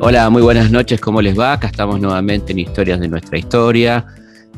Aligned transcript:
Hola, 0.00 0.30
muy 0.30 0.42
buenas 0.42 0.70
noches, 0.70 1.00
¿cómo 1.00 1.20
les 1.20 1.38
va? 1.38 1.52
Acá 1.52 1.66
estamos 1.66 2.00
nuevamente 2.00 2.52
en 2.52 2.60
Historias 2.60 3.00
de 3.00 3.08
nuestra 3.08 3.36
historia. 3.36 4.06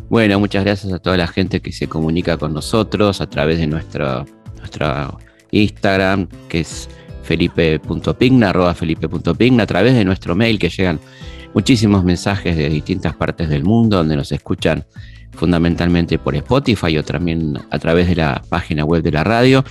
Bueno, 0.09 0.39
muchas 0.39 0.65
gracias 0.65 0.93
a 0.93 0.99
toda 0.99 1.17
la 1.17 1.27
gente 1.27 1.61
que 1.61 1.73
se 1.73 1.89
comunica 1.89 2.37
con 2.37 2.53
nosotros 2.53 3.21
a 3.21 3.29
través 3.29 3.59
de 3.59 3.67
nuestra, 3.67 4.25
Instagram, 5.51 6.29
que 6.49 6.61
es 6.61 6.89
felipe.pigna, 7.23 8.51
arroba 8.51 8.75
felipe.pigna, 8.75 9.63
a 9.63 9.67
través 9.67 9.95
de 9.95 10.05
nuestro 10.05 10.37
mail 10.37 10.59
que 10.59 10.69
llegan 10.69 11.01
muchísimos 11.55 12.05
mensajes 12.05 12.57
de 12.57 12.69
distintas 12.69 13.17
partes 13.17 13.49
del 13.49 13.65
mundo 13.65 13.97
donde 13.97 14.17
nos 14.17 14.31
escuchan 14.33 14.85
fundamentalmente 15.33 16.19
por 16.19 16.35
Spotify 16.37 16.99
o 16.99 17.05
también 17.05 17.59
a 17.71 17.79
través 17.79 18.09
de 18.09 18.17
la 18.17 18.43
página 18.49 18.85
web 18.85 19.03
de 19.03 19.13
la 19.13 19.25
radio. 19.25 19.65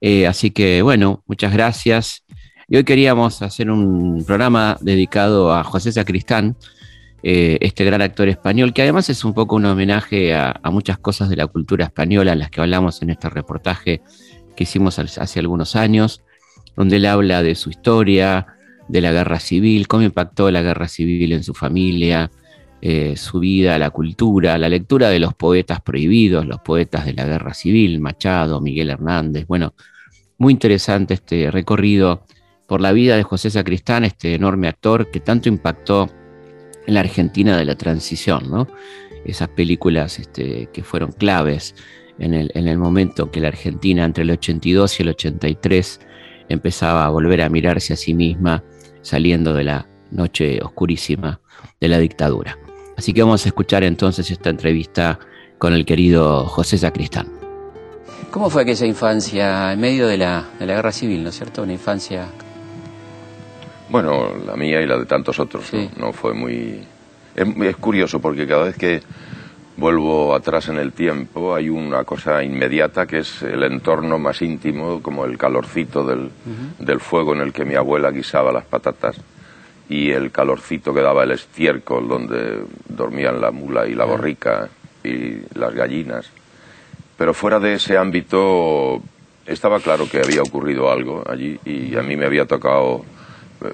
Eh, 0.00 0.26
así 0.26 0.50
que 0.50 0.82
bueno, 0.82 1.22
muchas 1.26 1.52
gracias. 1.52 2.24
Y 2.68 2.76
hoy 2.76 2.84
queríamos 2.84 3.40
hacer 3.42 3.70
un 3.70 4.24
programa 4.26 4.76
dedicado 4.80 5.54
a 5.54 5.64
José 5.64 5.90
Sacristán, 5.90 6.56
eh, 7.22 7.56
este 7.62 7.84
gran 7.84 8.02
actor 8.02 8.28
español, 8.28 8.72
que 8.72 8.82
además 8.82 9.08
es 9.10 9.24
un 9.24 9.32
poco 9.32 9.56
un 9.56 9.64
homenaje 9.64 10.34
a, 10.34 10.60
muchas 10.64 10.98
cosas 10.98 11.30
de 11.30 11.36
la 11.36 11.46
cultura 11.46 11.86
española 11.86 12.34
las 12.34 12.50
que 12.50 12.60
hablamos 12.60 13.02
en 13.02 13.10
este 13.10 13.30
reportaje 13.30 14.02
que 14.54 14.64
hicimos 14.64 14.98
hace 14.98 15.40
algunos 15.40 15.76
años, 15.76 16.22
donde 16.76 16.96
él 16.96 17.06
habla 17.06 17.42
de 17.42 17.54
su 17.54 17.70
historia, 17.70 18.46
de 18.88 19.00
la 19.00 19.12
guerra 19.12 19.40
civil, 19.40 19.88
cómo 19.88 20.02
impactó 20.02 20.50
la 20.50 20.62
guerra 20.62 20.88
civil 20.88 21.32
en 21.32 21.44
su 21.44 21.54
familia, 21.54 22.30
eh, 22.80 23.16
su 23.16 23.40
vida, 23.40 23.78
la 23.78 23.90
cultura, 23.90 24.56
la 24.56 24.68
lectura 24.68 25.08
de 25.10 25.18
los 25.18 25.34
poetas 25.34 25.80
prohibidos, 25.80 26.46
los 26.46 26.60
poetas 26.60 27.06
de 27.06 27.12
la 27.12 27.24
guerra 27.24 27.52
civil, 27.52 28.00
Machado, 28.00 28.60
Miguel 28.60 28.90
Hernández. 28.90 29.46
Bueno, 29.46 29.74
muy 30.38 30.52
interesante 30.52 31.14
este 31.14 31.50
recorrido 31.50 32.24
por 32.68 32.80
la 32.80 32.92
vida 32.92 33.16
de 33.16 33.24
José 33.24 33.50
Sacristán, 33.50 34.04
este 34.04 34.34
enorme 34.34 34.68
actor 34.68 35.10
que 35.10 35.20
tanto 35.20 35.48
impactó 35.48 36.08
en 36.86 36.94
la 36.94 37.00
Argentina 37.00 37.56
de 37.56 37.64
la 37.64 37.74
transición, 37.76 38.48
¿no? 38.50 38.68
Esas 39.24 39.48
películas 39.48 40.18
este, 40.20 40.68
que 40.72 40.84
fueron 40.84 41.10
claves 41.12 41.74
en 42.18 42.34
el, 42.34 42.52
en 42.54 42.68
el 42.68 42.78
momento 42.78 43.30
que 43.30 43.40
la 43.40 43.48
Argentina 43.48 44.04
entre 44.04 44.22
el 44.22 44.30
82 44.30 45.00
y 45.00 45.02
el 45.02 45.08
83 45.10 46.00
empezaba 46.48 47.06
a 47.06 47.10
volver 47.10 47.42
a 47.42 47.48
mirarse 47.48 47.92
a 47.92 47.96
sí 47.96 48.14
misma 48.14 48.62
saliendo 49.02 49.54
de 49.54 49.64
la 49.64 49.88
noche 50.10 50.60
oscurísima 50.62 51.40
de 51.80 51.88
la 51.88 51.98
dictadura. 51.98 52.58
Así 52.98 53.14
que 53.14 53.22
vamos 53.22 53.46
a 53.46 53.48
escuchar 53.48 53.84
entonces 53.84 54.28
esta 54.28 54.50
entrevista 54.50 55.20
con 55.56 55.72
el 55.72 55.86
querido 55.86 56.46
José 56.46 56.76
Sacristán. 56.76 57.28
¿Cómo 58.32 58.50
fue 58.50 58.62
aquella 58.62 58.86
infancia 58.86 59.72
en 59.72 59.80
medio 59.80 60.08
de 60.08 60.18
la, 60.18 60.44
de 60.58 60.66
la 60.66 60.74
guerra 60.74 60.90
civil, 60.90 61.22
¿no 61.22 61.28
es 61.28 61.36
cierto? 61.36 61.62
Una 61.62 61.72
infancia 61.72 62.26
bueno, 63.88 64.32
la 64.44 64.56
mía 64.56 64.82
y 64.82 64.86
la 64.86 64.98
de 64.98 65.06
tantos 65.06 65.38
otros, 65.38 65.70
¿no? 65.96 66.12
fue 66.12 66.34
muy... 66.34 66.84
Es, 67.34 67.76
curioso 67.76 68.20
porque 68.20 68.46
cada 68.46 68.64
vez 68.64 68.76
que 68.76 69.00
vuelvo 69.76 70.34
atrás 70.34 70.68
en 70.68 70.78
el 70.78 70.92
tiempo 70.92 71.54
hay 71.54 71.68
una 71.68 72.02
cosa 72.02 72.42
inmediata 72.42 73.06
que 73.06 73.18
es 73.18 73.42
el 73.42 73.62
entorno 73.62 74.18
más 74.18 74.42
íntimo, 74.42 75.00
como 75.00 75.24
el 75.24 75.38
calorcito 75.38 76.04
del, 76.04 76.30
del 76.80 76.98
fuego 76.98 77.32
en 77.32 77.42
el 77.42 77.52
que 77.52 77.64
mi 77.64 77.76
abuela 77.76 78.10
guisaba 78.10 78.50
las 78.50 78.64
patatas 78.64 79.20
y 79.88 80.10
el 80.10 80.30
calorcito 80.30 80.92
que 80.92 81.00
daba 81.00 81.24
el 81.24 81.32
estiércol 81.32 82.08
donde 82.08 82.64
dormían 82.88 83.40
la 83.40 83.50
mula 83.50 83.86
y 83.86 83.94
la 83.94 84.04
borrica 84.04 84.68
y 85.02 85.40
las 85.58 85.74
gallinas. 85.74 86.30
Pero 87.16 87.34
fuera 87.34 87.58
de 87.58 87.74
ese 87.74 87.96
ámbito 87.96 89.02
estaba 89.46 89.80
claro 89.80 90.08
que 90.08 90.20
había 90.20 90.42
ocurrido 90.42 90.90
algo 90.90 91.24
allí 91.26 91.58
y 91.64 91.96
a 91.96 92.02
mí 92.02 92.16
me 92.16 92.26
había 92.26 92.44
tocado 92.44 93.04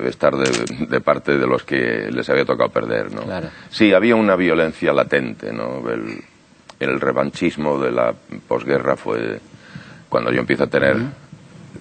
estar 0.07 0.35
de, 0.37 1.01
parte 1.01 1.37
de 1.37 1.47
los 1.47 1.65
que 1.65 2.09
les 2.11 2.29
había 2.31 2.45
tocado 2.45 2.71
perder, 2.71 3.13
¿no? 3.13 3.23
Sí, 3.71 3.93
había 3.93 4.17
una 4.17 4.37
violencia 4.37 4.93
latente, 4.93 5.53
¿no? 5.53 5.83
El, 5.91 7.01
revanchismo 7.01 7.79
de 7.79 7.91
la 7.91 8.15
posguerra 8.47 8.97
fue 8.97 9.41
cuando 10.09 10.31
yo 10.31 10.41
empiezo 10.41 10.65
a 10.65 10.67
tener 10.67 10.99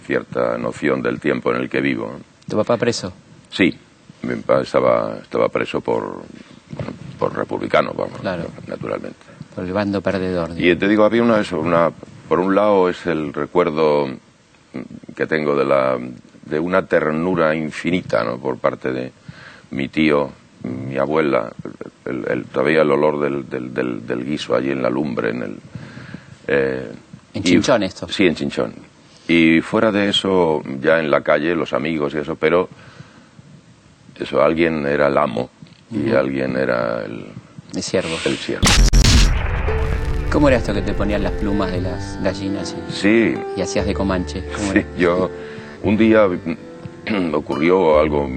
cierta 0.06 0.58
noción 0.58 1.02
del 1.02 1.20
tiempo 1.20 1.54
en 1.54 1.62
el 1.62 1.70
que 1.70 1.82
vivo. 1.82 2.20
¿Tu 2.48 2.56
papá 2.56 2.78
preso? 2.78 3.12
Sí, 3.50 3.78
mi 4.24 4.36
papá 4.36 4.62
estaba, 4.62 5.18
estaba 5.22 5.50
preso 5.50 5.82
por, 5.82 6.24
por 7.20 7.36
republicano, 7.36 7.94
vamos, 7.94 8.24
naturalmente. 8.68 9.20
Por 9.54 9.66
el 9.66 9.74
bando 9.74 10.02
perdedor. 10.02 10.52
Y 10.58 10.76
te 10.76 10.88
digo, 10.88 11.04
había 11.04 11.22
una, 11.22 11.44
una, 11.52 11.92
por 12.28 12.40
un 12.40 12.56
lado 12.56 12.90
es 12.90 13.06
el 13.06 13.34
recuerdo 13.34 14.08
que 15.16 15.28
tengo 15.28 15.56
de 15.56 15.66
la 15.66 16.00
de 16.46 16.60
una 16.60 16.86
ternura 16.86 17.56
infinita 17.56 18.24
¿no? 18.24 18.38
por 18.38 18.58
parte 18.58 18.92
de 18.92 19.12
mi 19.72 19.88
tío, 19.88 20.30
mi 20.64 20.98
abuela, 20.98 21.52
el, 22.06 22.46
todavía 22.46 22.82
el 22.82 22.92
olor 22.92 23.20
del, 23.20 23.50
del, 23.74 24.06
del, 24.06 24.26
guiso 24.26 24.56
allí 24.56 24.72
en 24.72 24.82
la 24.82 24.90
lumbre, 24.90 25.32
en 25.32 25.44
el... 25.44 25.58
Eh, 26.48 26.92
¿En 27.34 27.44
Chinchón 27.44 27.84
esto? 27.84 28.08
Sí, 28.08 28.28
en 28.28 28.36
Chinchón. 28.36 28.74
Y 29.28 29.62
fuera 29.62 29.92
de 29.92 30.10
eso, 30.10 30.62
ya 30.82 31.00
en 31.00 31.10
la 31.10 31.22
calle, 31.22 31.56
los 31.56 31.74
amigos 31.74 32.14
y 32.14 32.18
eso, 32.18 32.36
pero 32.36 32.70
eso, 34.20 34.42
alguien 34.42 34.86
era 34.86 35.08
el 35.08 35.18
amo 35.18 35.50
y 35.92 36.12
alguien 36.12 36.56
era 36.58 37.04
el... 37.06 37.26
El 37.76 37.84
siervo. 37.84 38.16
El 38.26 38.38
siervo. 38.38 38.68
¿Cómo 40.32 40.48
era 40.48 40.58
esto 40.58 40.74
que 40.74 40.82
te 40.82 40.94
ponían 40.94 41.24
las 41.24 41.34
plumas 41.34 41.72
de 41.72 41.82
las 41.82 42.22
gallinas 42.24 42.76
y, 42.90 42.92
sí. 42.92 43.36
y 43.56 43.62
hacías 43.62 43.86
de 43.86 43.94
comanche? 43.94 44.44
sí, 44.74 44.84
yo 44.98 45.30
un 45.84 45.96
día 45.96 46.28
ocurrió 47.34 48.00
algo, 48.00 48.28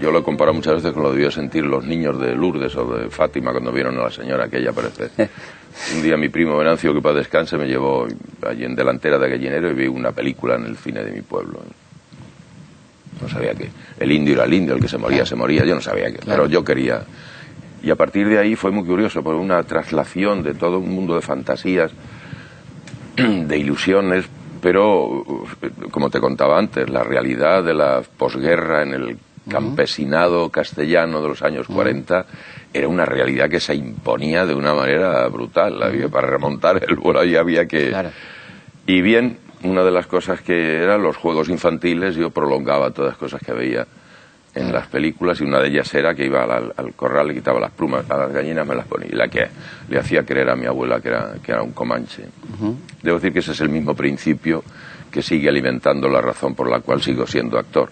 yo 0.00 0.10
lo 0.10 0.18
he 0.18 0.22
comparado 0.22 0.54
muchas 0.54 0.74
veces 0.74 0.92
con 0.92 1.02
lo 1.02 1.10
que 1.10 1.16
debió 1.16 1.30
sentir 1.30 1.64
los 1.64 1.84
niños 1.84 2.18
de 2.20 2.34
Lourdes 2.34 2.74
o 2.76 2.84
de 2.96 3.08
Fátima 3.10 3.52
cuando 3.52 3.72
vieron 3.72 3.98
a 3.98 4.02
la 4.02 4.10
señora 4.10 4.44
aquella 4.44 4.70
aparecer. 4.70 5.10
un 5.94 6.02
día 6.02 6.16
mi 6.16 6.28
primo 6.28 6.58
Venancio, 6.58 6.92
que 6.92 7.00
para 7.00 7.16
descanse, 7.16 7.56
me 7.56 7.66
llevó 7.66 8.06
allí 8.46 8.64
en 8.64 8.74
delantera 8.74 9.18
de 9.18 9.30
gallinero 9.30 9.70
y 9.70 9.74
vi 9.74 9.86
una 9.86 10.12
película 10.12 10.56
en 10.56 10.66
el 10.66 10.76
cine 10.76 11.04
de 11.04 11.12
mi 11.12 11.22
pueblo. 11.22 11.60
No 13.22 13.28
sabía 13.28 13.54
que 13.54 13.70
el 13.98 14.12
indio 14.12 14.34
era 14.34 14.44
el 14.44 14.54
indio, 14.54 14.74
el 14.74 14.80
que 14.80 14.88
se 14.88 14.98
moría, 14.98 15.24
se 15.24 15.36
moría, 15.36 15.64
yo 15.64 15.74
no 15.74 15.80
sabía 15.80 16.10
que, 16.12 16.18
pero 16.26 16.46
yo 16.46 16.64
quería. 16.64 17.02
Y 17.82 17.90
a 17.90 17.96
partir 17.96 18.28
de 18.28 18.38
ahí 18.38 18.54
fue 18.54 18.70
muy 18.70 18.84
curioso, 18.84 19.22
por 19.22 19.34
una 19.34 19.62
traslación 19.62 20.42
de 20.42 20.54
todo 20.54 20.78
un 20.78 20.90
mundo 20.90 21.14
de 21.14 21.22
fantasías, 21.22 21.92
de 23.16 23.58
ilusiones, 23.58 24.26
pero, 24.62 25.24
como 25.90 26.08
te 26.08 26.20
contaba 26.20 26.56
antes, 26.56 26.88
la 26.88 27.02
realidad 27.02 27.64
de 27.64 27.74
la 27.74 28.02
posguerra 28.16 28.82
en 28.82 28.94
el 28.94 29.18
campesinado 29.48 30.50
castellano 30.50 31.20
de 31.20 31.28
los 31.28 31.42
años 31.42 31.66
40 31.66 32.26
era 32.72 32.86
una 32.86 33.04
realidad 33.04 33.50
que 33.50 33.58
se 33.58 33.74
imponía 33.74 34.46
de 34.46 34.54
una 34.54 34.72
manera 34.72 35.26
brutal. 35.26 35.82
Había, 35.82 36.08
para 36.08 36.28
remontar 36.28 36.80
el 36.88 36.94
vuelo 36.94 37.20
ahí 37.20 37.34
había 37.34 37.66
que... 37.66 37.92
Y 38.86 39.00
bien, 39.02 39.38
una 39.64 39.82
de 39.84 39.90
las 39.90 40.06
cosas 40.06 40.40
que 40.40 40.82
eran 40.82 41.02
los 41.02 41.16
juegos 41.16 41.48
infantiles, 41.48 42.14
yo 42.14 42.30
prolongaba 42.30 42.90
todas 42.90 43.12
las 43.12 43.18
cosas 43.18 43.40
que 43.44 43.52
veía 43.52 43.86
en 44.54 44.72
las 44.72 44.86
películas 44.86 45.40
y 45.40 45.44
una 45.44 45.60
de 45.60 45.68
ellas 45.68 45.92
era 45.94 46.14
que 46.14 46.26
iba 46.26 46.42
al, 46.44 46.92
corral, 46.94 47.28
le 47.28 47.34
quitaba 47.34 47.58
las 47.58 47.70
plumas 47.70 48.10
a 48.10 48.18
las 48.18 48.32
gallinas, 48.32 48.66
me 48.66 48.74
las 48.74 48.86
ponía 48.86 49.08
y 49.10 49.14
la 49.14 49.28
que 49.28 49.48
le 49.88 49.98
hacía 49.98 50.24
creer 50.24 50.50
a 50.50 50.56
mi 50.56 50.66
abuela 50.66 51.00
que 51.00 51.08
era, 51.08 51.34
que 51.42 51.52
era 51.52 51.62
un 51.62 51.72
comanche. 51.72 52.24
Debo 53.02 53.16
decir 53.18 53.32
que 53.32 53.38
ese 53.38 53.52
es 53.52 53.60
el 53.60 53.70
mismo 53.70 53.94
principio 53.94 54.62
que 55.10 55.22
sigue 55.22 55.48
alimentando 55.48 56.08
la 56.08 56.20
razón 56.20 56.54
por 56.54 56.68
la 56.68 56.80
cual 56.80 57.02
sigo 57.02 57.26
siendo 57.26 57.58
actor. 57.58 57.90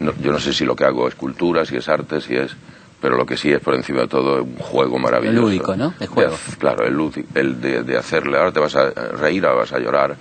yo 0.00 0.32
no 0.32 0.38
sé 0.38 0.52
si 0.52 0.64
lo 0.64 0.74
que 0.74 0.84
hago 0.84 1.06
es 1.08 1.14
cultura, 1.14 1.64
si 1.64 1.76
es 1.76 1.88
arte, 1.88 2.20
si 2.20 2.34
es... 2.34 2.56
Pero 3.00 3.16
lo 3.16 3.26
que 3.26 3.36
sí 3.36 3.50
es 3.50 3.58
por 3.58 3.74
encima 3.74 4.02
de 4.02 4.06
todo 4.06 4.44
un 4.44 4.54
juego 4.58 4.96
maravilloso. 4.96 5.38
El 5.38 5.42
lúdico, 5.42 5.76
¿no? 5.76 5.92
El 5.98 6.06
juego. 6.06 6.36
claro, 6.60 6.86
el, 6.86 6.96
el 7.34 7.60
de, 7.60 7.98
hacerle, 7.98 8.38
ahora 8.38 8.52
te 8.52 8.60
vas 8.60 8.76
a 8.76 8.90
reír, 8.90 9.44
ahora 9.44 9.62
vas 9.62 9.72
a 9.72 9.80
llorar, 9.80 10.16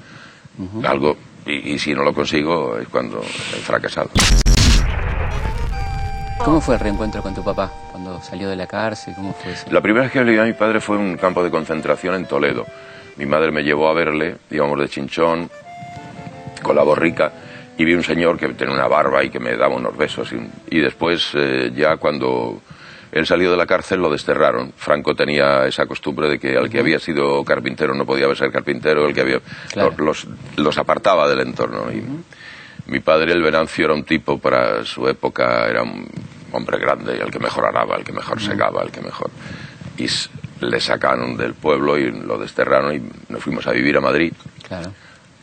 algo, 0.83 1.17
y, 1.45 1.73
y 1.73 1.79
si 1.79 1.93
no 1.93 2.03
lo 2.03 2.13
consigo 2.13 2.77
es 2.77 2.87
cuando 2.87 3.21
he 3.21 3.59
fracasado. 3.59 4.09
¿Cómo 6.43 6.59
fue 6.59 6.73
el 6.73 6.79
reencuentro 6.79 7.21
con 7.21 7.35
tu 7.35 7.43
papá 7.43 7.71
cuando 7.91 8.19
salió 8.21 8.49
de 8.49 8.55
la 8.55 8.65
cárcel? 8.65 9.13
¿Cómo 9.15 9.31
fue 9.33 9.51
eso? 9.51 9.67
La 9.69 9.79
primera 9.79 10.03
vez 10.03 10.11
que 10.11 10.23
le 10.23 10.31
vi 10.31 10.39
a 10.39 10.43
mi 10.43 10.53
padre 10.53 10.81
fue 10.81 10.95
en 10.95 11.03
un 11.03 11.17
campo 11.17 11.43
de 11.43 11.51
concentración 11.51 12.15
en 12.15 12.25
Toledo. 12.25 12.65
Mi 13.17 13.27
madre 13.27 13.51
me 13.51 13.63
llevó 13.63 13.87
a 13.89 13.93
verle, 13.93 14.37
íbamos 14.49 14.79
de 14.79 14.89
chinchón, 14.89 15.51
con 16.63 16.75
la 16.75 16.81
borrica, 16.81 17.31
y 17.77 17.85
vi 17.85 17.93
un 17.93 18.03
señor 18.03 18.39
que 18.39 18.49
tenía 18.49 18.73
una 18.73 18.87
barba 18.87 19.23
y 19.23 19.29
que 19.29 19.39
me 19.39 19.55
daba 19.55 19.75
unos 19.75 19.95
besos. 19.95 20.33
Y, 20.69 20.79
después, 20.79 21.29
eh, 21.35 21.71
ya 21.75 21.97
cuando 21.97 22.61
él 23.11 23.25
salió 23.27 23.51
de 23.51 23.57
la 23.57 23.65
cárcel, 23.65 23.99
lo 24.01 24.09
desterraron. 24.09 24.73
Franco 24.77 25.13
tenía 25.15 25.65
esa 25.65 25.85
costumbre 25.85 26.29
de 26.29 26.39
que 26.39 26.57
al 26.57 26.69
que 26.69 26.79
había 26.79 26.99
sido 26.99 27.43
carpintero 27.43 27.93
no 27.93 28.05
podía 28.05 28.33
ser 28.35 28.51
carpintero, 28.51 29.07
el 29.07 29.13
que 29.13 29.21
había... 29.21 29.39
Los, 29.97 30.27
los, 30.57 30.77
apartaba 30.77 31.27
del 31.29 31.41
entorno. 31.41 31.91
Y, 31.91 32.03
mi 32.89 32.99
padre, 32.99 33.31
el 33.33 33.41
Venancio, 33.41 33.85
era 33.85 33.93
un 33.93 34.03
tipo 34.03 34.37
para 34.39 34.83
su 34.85 35.07
época, 35.07 35.67
era 35.67 35.83
un 35.83 36.07
hombre 36.51 36.77
grande, 36.79 37.17
el 37.21 37.29
que 37.31 37.39
mejor 37.39 37.65
araba, 37.65 37.95
el 37.95 38.03
que 38.03 38.11
mejor 38.11 38.41
segaba, 38.41 38.81
el 38.83 38.91
que 38.91 39.01
mejor. 39.01 39.29
Y 39.97 40.07
le 40.65 40.79
sacaron 40.79 41.37
del 41.37 41.53
pueblo 41.53 41.97
y 41.97 42.11
lo 42.11 42.37
desterraron 42.37 42.95
y 42.95 43.01
nos 43.31 43.43
fuimos 43.43 43.65
a 43.67 43.71
vivir 43.71 43.97
a 43.97 44.01
Madrid. 44.01 44.33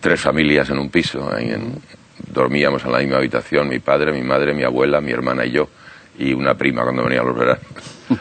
tres 0.00 0.20
familias 0.20 0.70
en 0.70 0.78
un 0.78 0.90
piso. 0.90 1.28
ahí 1.34 1.50
en- 1.50 1.80
dormíamos 2.32 2.84
en 2.84 2.92
la 2.92 2.98
misma 2.98 3.16
habitación, 3.18 3.68
mi 3.68 3.78
padre, 3.78 4.12
mi 4.12 4.22
madre, 4.22 4.52
mi 4.52 4.64
abuela, 4.64 5.00
mi 5.00 5.12
hermana 5.12 5.44
y 5.46 5.52
yo, 5.52 5.68
y 6.18 6.32
una 6.34 6.54
prima 6.54 6.82
cuando 6.82 7.04
venía 7.04 7.20
a 7.20 7.24
los 7.24 7.36
veranos. 7.36 7.62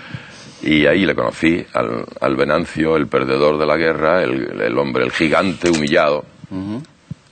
Y 0.60 0.86
ahí 0.88 1.06
le 1.06 1.14
conocí 1.14 1.64
al, 1.74 2.04
al 2.20 2.36
Venancio, 2.36 2.98
el 2.98 3.08
perdedor 3.08 3.58
de 3.60 3.66
la 3.68 3.78
guerra, 3.78 4.24
el, 4.24 4.60
el 4.60 4.78
hombre, 4.80 5.06
el 5.06 5.12
gigante 5.12 5.70
humillado, 5.70 6.26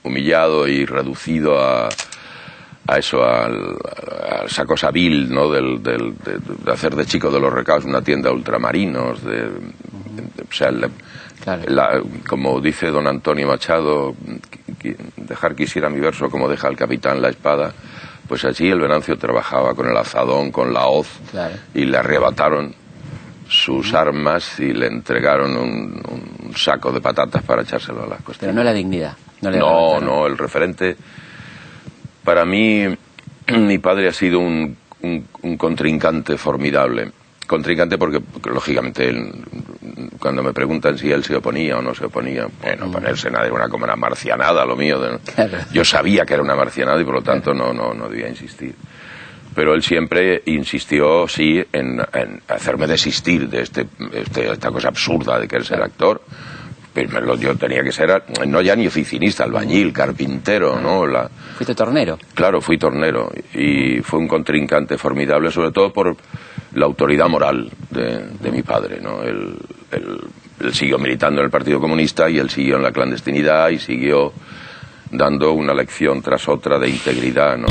humillado 0.04 0.66
y 0.68 0.86
reducido 0.86 1.58
a, 1.60 1.88
a 2.86 2.98
eso, 2.98 3.24
al, 3.24 3.76
a 4.30 4.44
esa 4.46 4.64
cosa 4.64 4.90
vil, 4.92 5.28
¿no? 5.28 5.50
Del, 5.50 5.82
del- 5.82 6.14
de, 6.18 6.38
de 6.64 6.72
hacer 6.72 6.94
de 6.94 7.04
chico 7.04 7.28
de 7.30 7.40
los 7.40 7.52
recados 7.52 7.84
una 7.84 8.00
tienda 8.00 8.30
de 8.30 8.36
ultramarinos, 8.36 9.22
de, 9.24 9.42
de- 9.42 10.42
o 10.48 10.52
sea, 10.52 10.70
Claro. 11.42 11.62
la- 11.68 12.00
como 12.28 12.60
dice 12.60 12.86
don 12.90 13.06
Antonio 13.08 13.48
Machado, 13.48 14.14
dejar 15.16 15.54
quisiera 15.56 15.90
mi 15.90 16.00
verso 16.00 16.30
como 16.30 16.48
deja 16.48 16.68
el 16.68 16.76
capitán 16.76 17.20
la 17.20 17.28
espada, 17.28 17.72
pues 18.28 18.44
allí 18.44 18.68
el 18.70 18.80
Venancio 18.80 19.16
trabajaba 19.18 19.74
con 19.74 19.88
el 19.88 19.96
azadón, 19.96 20.50
con 20.50 20.72
la 20.72 20.86
hoz, 20.86 21.08
Claro. 21.30 21.54
y 21.74 21.84
le 21.84 21.96
arrebataron 21.98 22.74
sus 23.48 23.94
armas 23.94 24.58
y 24.58 24.72
le 24.72 24.86
entregaron 24.88 25.56
un, 25.56 26.02
un 26.44 26.56
saco 26.56 26.90
de 26.90 27.00
patatas 27.00 27.42
para 27.44 27.62
echárselo 27.62 28.02
a 28.04 28.06
las 28.08 28.18
costillas. 28.22 28.38
Pero 28.40 28.52
no 28.52 28.64
la 28.64 28.72
dignidad. 28.72 29.16
No, 29.40 29.50
le 29.50 29.58
No, 29.58 30.00
no, 30.00 30.26
el 30.26 30.36
referente. 30.36 30.96
Para 32.24 32.44
mí, 32.44 32.84
mi 33.56 33.78
padre 33.78 34.08
ha 34.08 34.12
sido 34.12 34.40
un, 34.40 34.76
un- 35.02 35.28
un 35.42 35.56
contrincante 35.56 36.36
formidable. 36.36 37.12
Contrincante 37.46 37.96
porque, 37.98 38.20
porque, 38.20 38.50
lógicamente, 38.50 39.08
él, 39.08 39.30
cuando 40.18 40.42
me 40.42 40.52
preguntan 40.52 40.98
si 40.98 41.10
él 41.12 41.22
se 41.22 41.36
oponía 41.36 41.78
o 41.78 41.82
no 41.82 41.94
se 41.94 42.06
oponía, 42.06 42.46
bueno, 42.62 42.90
ponerse 42.90 43.30
nada 43.30 43.44
era 43.46 43.54
una, 43.54 43.68
como 43.68 43.84
una 43.84 43.94
marcianada 43.96 44.64
lo 44.64 44.74
mío. 44.76 44.98
de- 45.00 45.18
Claro. 45.34 45.58
Yo 45.72 45.84
sabía 45.84 46.24
que 46.26 46.34
era 46.34 46.42
una 46.42 46.56
marcianada 46.56 47.00
y 47.00 47.04
por 47.04 47.14
lo 47.14 47.22
tanto 47.22 47.54
no, 47.54 47.72
no, 47.72 47.94
no 47.94 48.08
debía 48.08 48.28
insistir. 48.28 48.74
Pero 49.54 49.74
él 49.74 49.82
siempre 49.82 50.42
insistió, 50.46 51.26
sí, 51.28 51.64
en, 51.72 52.00
en 52.12 52.42
hacerme 52.48 52.86
desistir 52.86 53.48
de 53.48 53.62
este, 53.62 53.86
este- 54.12 54.50
esta 54.52 54.70
cosa 54.70 54.88
absurda 54.88 55.38
de 55.38 55.46
querer 55.48 55.64
ser 55.64 55.82
actor. 55.82 56.20
Yo 57.38 57.56
tenía 57.56 57.82
que 57.82 57.92
ser, 57.92 58.22
no 58.46 58.60
ya 58.62 58.74
ni 58.76 58.86
oficinista, 58.86 59.44
albañil, 59.44 59.92
carpintero, 59.92 60.80
¿no? 60.80 61.06
La, 61.06 61.28
Fuiste 61.56 61.74
tornero. 61.74 62.18
Claro, 62.34 62.60
fui 62.60 62.78
tornero 62.78 63.30
y 63.54 64.00
fue 64.02 64.18
un 64.18 64.28
contrincante 64.28 64.96
formidable, 64.98 65.50
sobre 65.50 65.72
todo 65.72 65.92
por 65.92 66.16
la 66.74 66.84
autoridad 66.86 67.28
moral 67.28 67.70
de, 67.90 68.26
de 68.40 68.50
mi 68.52 68.62
padre. 68.62 69.00
¿no? 69.00 69.22
Él, 69.22 69.56
él- 69.92 70.20
él 70.60 70.72
siguió 70.74 70.98
militando 70.98 71.40
en 71.40 71.44
el 71.46 71.50
Partido 71.50 71.78
Comunista 71.80 72.30
y 72.30 72.38
él 72.38 72.48
siguió 72.48 72.76
en 72.76 72.82
la 72.82 72.90
clandestinidad 72.92 73.68
y 73.68 73.78
siguió 73.78 74.32
dando 75.10 75.52
una 75.52 75.74
lección 75.74 76.22
tras 76.22 76.48
otra 76.48 76.78
de 76.78 76.88
integridad. 76.88 77.58
¿no? 77.58 77.66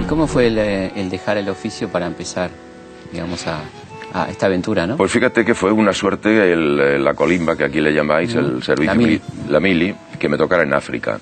¿Y 0.00 0.04
cómo 0.04 0.26
fue 0.26 0.46
el, 0.46 0.58
eh, 0.58 0.92
el 0.96 1.10
dejar 1.10 1.36
el 1.38 1.48
oficio 1.48 1.88
para 1.88 2.06
empezar, 2.06 2.50
digamos, 3.12 3.46
a, 3.48 3.60
a 4.24 4.30
esta 4.30 4.46
aventura, 4.46 4.86
no? 4.86 4.96
Pues 4.96 5.12
fíjate 5.12 5.44
que 5.44 5.54
fue 5.54 5.72
una 5.72 5.92
suerte 5.92 6.52
el, 6.52 6.80
eh, 6.80 6.98
la 6.98 7.14
colimba, 7.14 7.56
que 7.56 7.64
aquí 7.64 7.80
le 7.80 7.92
llamáis, 7.92 8.34
el 8.34 8.62
servicio 8.62 8.94
La 8.94 8.98
mili. 8.98 9.20
la 9.48 9.60
mili, 9.60 9.94
que 10.18 10.28
me 10.28 10.36
tocara 10.36 10.62
en 10.62 10.74
África. 10.74 11.18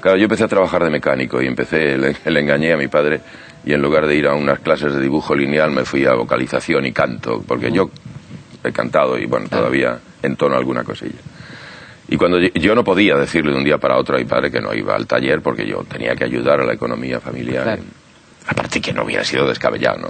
Claro, 0.00 0.16
yo 0.16 0.24
empecé 0.24 0.44
a 0.44 0.48
trabajar 0.48 0.82
de 0.82 0.90
mecánico 0.90 1.40
y 1.40 1.46
empecé, 1.46 1.96
le, 1.96 2.16
le 2.30 2.40
engañé 2.40 2.72
a 2.72 2.76
mi 2.76 2.88
padre 2.88 3.20
y 3.64 3.72
en 3.72 3.80
lugar 3.80 4.06
de 4.06 4.16
ir 4.16 4.26
a 4.26 4.34
unas 4.34 4.58
clases 4.58 4.94
de 4.94 5.00
dibujo 5.00 5.34
lineal 5.34 5.70
me 5.70 5.84
fui 5.84 6.04
a 6.04 6.14
vocalización 6.14 6.84
y 6.86 6.92
canto, 6.92 7.42
porque 7.46 7.70
yo 7.70 7.90
he 8.64 8.72
cantado 8.72 9.18
y 9.18 9.26
bueno, 9.26 9.48
todavía 9.48 9.98
entono 10.22 10.56
alguna 10.56 10.82
cosilla. 10.84 11.20
Y 12.08 12.16
cuando 12.16 12.38
yo, 12.40 12.48
yo 12.54 12.74
no 12.74 12.84
podía 12.84 13.16
decirle 13.16 13.52
de 13.52 13.58
un 13.58 13.64
día 13.64 13.78
para 13.78 13.96
otro 13.96 14.16
a 14.16 14.18
mi 14.18 14.24
padre 14.24 14.50
que 14.50 14.60
no 14.60 14.74
iba 14.74 14.94
al 14.94 15.06
taller 15.06 15.40
porque 15.40 15.66
yo 15.66 15.84
tenía 15.84 16.14
que 16.16 16.24
ayudar 16.24 16.60
a 16.60 16.64
la 16.64 16.74
economía 16.74 17.20
familiar. 17.20 17.62
Claro. 17.62 17.82
Aparte 18.48 18.80
que 18.80 18.92
no 18.92 19.04
hubiera 19.04 19.24
sido 19.24 19.48
descabellado, 19.48 19.98
¿no? 19.98 20.08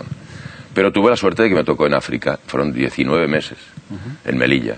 Pero 0.74 0.90
tuve 0.92 1.10
la 1.10 1.16
suerte 1.16 1.42
de 1.42 1.48
que 1.50 1.54
me 1.54 1.64
tocó 1.64 1.86
en 1.86 1.94
África. 1.94 2.38
Fueron 2.46 2.72
19 2.72 3.28
meses 3.28 3.58
en 4.24 4.38
Melilla. 4.38 4.76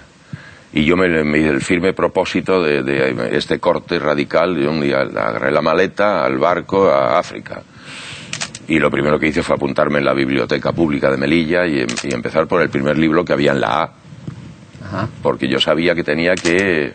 Y 0.73 0.85
yo 0.85 0.96
me, 0.96 1.08
me 1.23 1.38
hice 1.38 1.50
el 1.50 1.61
firme 1.61 1.93
propósito 1.93 2.61
de, 2.62 2.82
de 2.82 3.37
este 3.37 3.61
corte 3.61 3.99
radical. 4.00 4.56
De 4.56 4.67
un 4.67 4.81
día 4.81 5.00
agarré 5.02 5.52
la 5.52 5.62
maleta 5.62 6.25
al 6.25 6.38
barco 6.38 6.91
a 6.91 7.19
África. 7.19 7.62
Y 8.67 8.79
lo 8.79 8.91
primero 8.91 9.19
que 9.19 9.29
hice 9.29 9.43
fue 9.43 9.55
apuntarme 9.55 9.99
en 9.99 10.05
la 10.06 10.14
biblioteca 10.14 10.73
pública 10.73 11.11
de 11.11 11.17
Melilla 11.17 11.67
y, 11.67 11.87
y 12.02 12.14
empezar 12.14 12.47
por 12.49 12.61
el 12.62 12.70
primer 12.70 12.97
libro 12.99 13.25
que 13.25 13.32
había 13.35 13.52
en 13.52 13.61
la 13.61 13.82
A 13.82 13.93
Ajá. 14.87 15.08
porque 15.23 15.47
yo 15.49 15.61
sabía 15.61 15.94
que 15.94 16.02
tenía 16.02 16.35
que, 16.35 16.94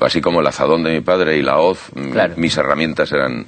así 0.00 0.20
como 0.20 0.40
el 0.40 0.46
azadón 0.46 0.82
de 0.84 0.92
mi 0.92 1.00
padre 1.00 1.38
y 1.38 1.42
la 1.42 1.56
hoz, 1.58 1.78
Claro. 2.12 2.34
mis 2.36 2.56
herramientas 2.58 3.10
eran 3.12 3.44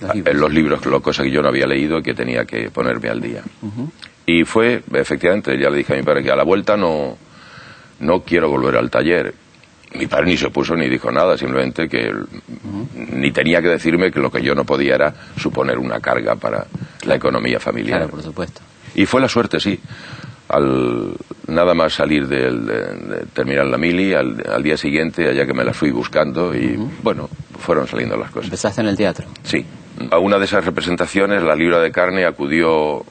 los 0.00 0.14
libros. 0.14 0.36
los 0.36 0.52
libros, 0.52 0.86
lo, 0.86 1.02
cosa 1.02 1.24
que 1.24 1.30
yo 1.32 1.42
no 1.42 1.48
había 1.48 1.66
leído 1.66 1.98
y 1.98 2.02
que 2.02 2.14
tenía 2.14 2.44
que 2.44 2.70
ponerme 2.70 3.08
al 3.08 3.20
día. 3.20 3.42
Y 4.26 4.44
fue, 4.44 4.82
efectivamente, 4.92 5.58
ya 5.58 5.68
le 5.70 5.78
dije 5.78 5.92
a 5.92 5.96
mi 5.96 6.02
padre 6.02 6.22
que 6.22 6.30
a 6.30 6.36
la 6.36 6.44
vuelta 6.44 6.76
no, 6.76 7.16
no 8.00 8.20
quiero 8.22 8.48
volver 8.48 8.76
al 8.76 8.90
taller. 8.90 9.34
Mi 9.94 10.06
padre 10.06 10.26
ni 10.26 10.36
se 10.36 10.46
opuso 10.46 10.74
ni 10.74 10.88
dijo 10.88 11.12
nada, 11.12 11.36
simplemente 11.38 11.88
que 11.88 12.08
él- 12.08 12.26
ni 12.94 13.30
tenía 13.32 13.60
que 13.62 13.68
decirme 13.68 14.10
que 14.10 14.18
lo 14.20 14.30
que 14.30 14.42
yo 14.42 14.54
no 14.54 14.64
podía 14.64 14.94
era 14.96 15.14
suponer 15.36 15.78
una 15.78 16.00
carga 16.00 16.34
para 16.36 16.66
la 17.06 17.14
economía 17.14 17.60
familiar. 17.60 17.98
Claro, 17.98 18.10
por 18.10 18.22
supuesto. 18.22 18.60
Y 18.94 19.06
fue 19.06 19.20
la 19.20 19.28
suerte, 19.28 19.60
sí. 19.60 19.78
Al 20.48 21.14
nada 21.46 21.74
más 21.74 21.92
salir 21.94 22.26
del- 22.26 22.66
de, 22.66 22.74
de 22.74 23.26
terminar 23.32 23.66
la 23.66 23.78
mili, 23.78 24.14
al, 24.14 24.42
al 24.50 24.62
día 24.62 24.76
siguiente, 24.76 25.28
allá 25.28 25.46
que 25.46 25.54
me 25.54 25.64
las 25.64 25.76
fui 25.76 25.90
buscando 25.90 26.54
y 26.56 26.76
bueno, 27.02 27.28
fueron 27.58 27.86
saliendo 27.86 28.16
las 28.16 28.30
cosas. 28.30 28.46
Empezaste 28.46 28.80
en 28.80 28.88
el 28.88 28.96
teatro. 28.96 29.26
Sí. 29.44 29.64
A 30.10 30.18
una 30.18 30.38
de 30.38 30.44
esas 30.46 30.64
representaciones, 30.64 31.42
La 31.42 31.54
Libra 31.54 31.78
de 31.80 31.92
Carne, 31.92 32.24
acudió 32.26 33.04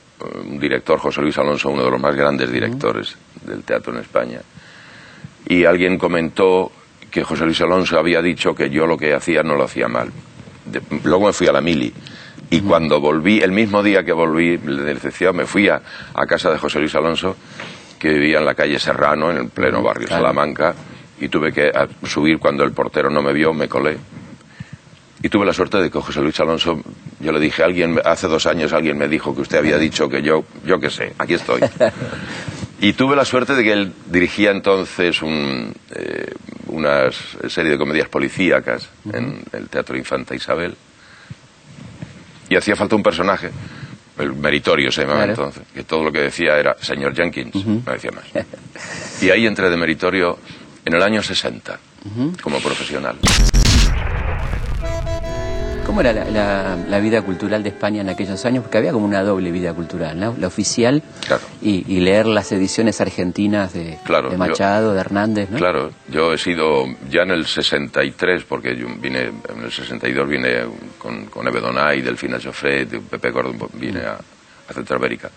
un 0.45 0.59
director, 0.59 0.99
José 0.99 1.21
Luis 1.21 1.37
Alonso, 1.37 1.69
uno 1.69 1.83
de 1.83 1.91
los 1.91 1.99
más 2.01 2.15
grandes 2.15 2.51
directores 2.51 3.15
del 3.45 3.63
teatro 3.63 3.93
en 3.93 3.99
España. 3.99 4.39
Y 5.47 5.65
alguien 5.65 5.97
comentó 5.97 6.71
que 7.11 7.23
José 7.23 7.45
Luis 7.45 7.59
Alonso 7.61 7.99
había 7.99 8.21
dicho 8.21 8.55
que 8.55 8.69
yo 8.69 8.87
lo 8.87 8.97
que 8.97 9.13
hacía 9.13 9.43
no 9.43 9.55
lo 9.55 9.63
hacía 9.65 9.87
mal. 9.87 10.09
De- 10.65 10.81
luego 11.03 11.27
me 11.27 11.33
fui 11.33 11.47
a 11.47 11.51
la 11.51 11.61
mili. 11.61 11.93
Y 12.49 12.61
cuando 12.61 12.99
volví, 13.01 13.39
el 13.41 13.51
mismo 13.51 13.81
día 13.83 14.03
que 14.03 14.13
volví 14.13 14.57
de 14.57 14.93
recepción, 14.93 15.35
me 15.35 15.45
fui 15.45 15.67
a, 15.69 15.81
a 16.13 16.25
casa 16.25 16.51
de 16.51 16.57
José 16.57 16.79
Luis 16.79 16.93
Alonso, 16.95 17.35
que 17.99 18.09
vivía 18.09 18.37
en 18.39 18.45
la 18.45 18.53
calle 18.53 18.77
Serrano, 18.79 19.31
en 19.31 19.37
el 19.37 19.49
pleno 19.49 19.81
barrio 19.81 20.07
Claro. 20.07 20.23
Salamanca, 20.23 20.73
y 21.19 21.29
tuve 21.29 21.51
que 21.51 21.71
subir 22.05 22.37
cuando 22.39 22.63
el 22.63 22.71
portero 22.71 23.09
no 23.09 23.21
me 23.21 23.33
vio, 23.33 23.53
me 23.53 23.67
colé. 23.67 23.97
Y 25.23 25.29
tuve 25.29 25.45
la 25.45 25.53
suerte 25.53 25.77
de 25.77 25.89
que 25.89 25.99
José 25.99 26.19
Luis 26.21 26.37
Alonso, 26.41 26.79
yo 27.21 27.31
le 27.31 27.39
dije, 27.39 27.63
alguien, 27.63 27.99
hace 28.03 28.27
dos 28.27 28.45
años 28.45 28.73
alguien 28.73 28.97
me 28.97 29.07
dijo 29.07 29.33
que 29.33 29.41
usted 29.41 29.57
había 29.57 29.77
dicho 29.77 30.07
que 30.09 30.21
yo, 30.21 30.43
yo 30.65 30.79
qué 30.79 30.89
sé, 30.89 31.13
aquí 31.17 31.33
estoy. 31.33 31.61
Y 32.81 32.91
tuve 32.91 33.15
la 33.15 33.23
suerte 33.23 33.55
de 33.55 33.63
que 33.63 33.71
él 33.71 33.93
dirigía 34.07 34.51
entonces 34.51 35.21
un, 35.21 35.73
eh, 35.95 36.33
una 36.67 37.03
serie 37.47 37.71
de 37.71 37.77
comedias 37.77 38.09
policíacas 38.09 38.89
en 39.13 39.41
el 39.53 39.69
Teatro 39.69 39.95
Infanta 39.97 40.35
Isabel. 40.35 40.75
Y 42.49 42.57
hacía 42.57 42.75
falta 42.75 42.97
un 42.97 43.03
personaje, 43.03 43.51
el 44.19 44.33
meritorio 44.33 44.91
se 44.91 45.03
llamaba 45.03 45.19
Claro. 45.23 45.31
entonces, 45.31 45.63
que 45.73 45.83
todo 45.85 46.03
lo 46.03 46.11
que 46.11 46.19
decía 46.23 46.57
era 46.57 46.75
señor 46.81 47.15
Jenkins, 47.15 47.55
no 47.65 47.89
decía 47.93 48.11
más. 48.11 48.25
Y 49.21 49.29
ahí 49.29 49.45
entré 49.47 49.69
de 49.69 49.77
meritorio 49.77 50.37
en 50.83 50.93
el 50.93 51.01
año 51.01 51.23
60, 51.23 51.79
como 52.41 52.59
profesional. 52.59 53.15
¿Cómo 55.93 56.01
era 56.01 56.11
la, 56.11 56.25
la- 56.25 56.75
la 56.89 56.99
vida 56.99 57.21
cultural 57.21 57.61
de 57.61 57.69
España 57.69 58.01
en 58.01 58.09
aquellos 58.09 58.43
años? 58.47 58.63
Porque 58.63 58.79
había 58.79 58.91
como 58.91 59.05
una 59.05 59.21
doble 59.21 59.51
vida 59.51 59.75
cultural, 59.75 60.19
¿no? 60.19 60.35
La 60.39 60.47
oficial 60.47 61.03
Claro. 61.27 61.43
y, 61.61 61.85
y 61.87 61.99
leer 61.99 62.25
las 62.25 62.51
ediciones 62.51 62.99
argentinas 62.99 63.73
de, 63.73 63.99
Claro, 64.03 64.29
de 64.29 64.33
yo- 64.33 64.39
Machado, 64.39 64.93
de 64.95 64.99
Hernández, 64.99 65.51
¿no? 65.51 65.59
Claro, 65.59 65.91
yo 66.09 66.33
he 66.33 66.39
sido 66.39 66.85
ya 67.11 67.21
en 67.21 67.29
el 67.29 67.45
63, 67.45 68.43
porque 68.45 68.75
yo 68.75 68.87
vine, 68.99 69.25
en 69.25 69.63
el 69.63 69.71
62 69.71 70.27
vine 70.27 70.61
con, 70.97 71.25
con 71.27 71.45
Delfina 71.45 72.39
Joffre, 72.43 72.87
Pepe 72.87 73.29
Gordon, 73.29 73.59
vine 73.75 73.99
a, 73.99 74.13
a 74.67 74.73
Centroamérica. 74.73 75.29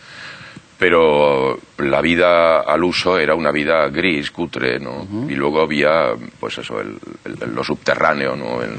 Pero 0.78 1.58
la 1.78 2.00
vida 2.00 2.60
al 2.60 2.82
uso 2.82 3.18
era 3.18 3.34
una 3.34 3.50
vida 3.50 3.88
gris, 3.88 4.30
cutre, 4.30 4.78
¿no? 4.80 5.06
Y 5.28 5.34
luego 5.34 5.60
había, 5.60 6.14
pues 6.40 6.56
eso, 6.56 6.80
el, 6.80 6.96
el- 7.26 7.54
lo 7.54 7.62
subterráneo, 7.62 8.34
¿no? 8.36 8.62
El- 8.62 8.78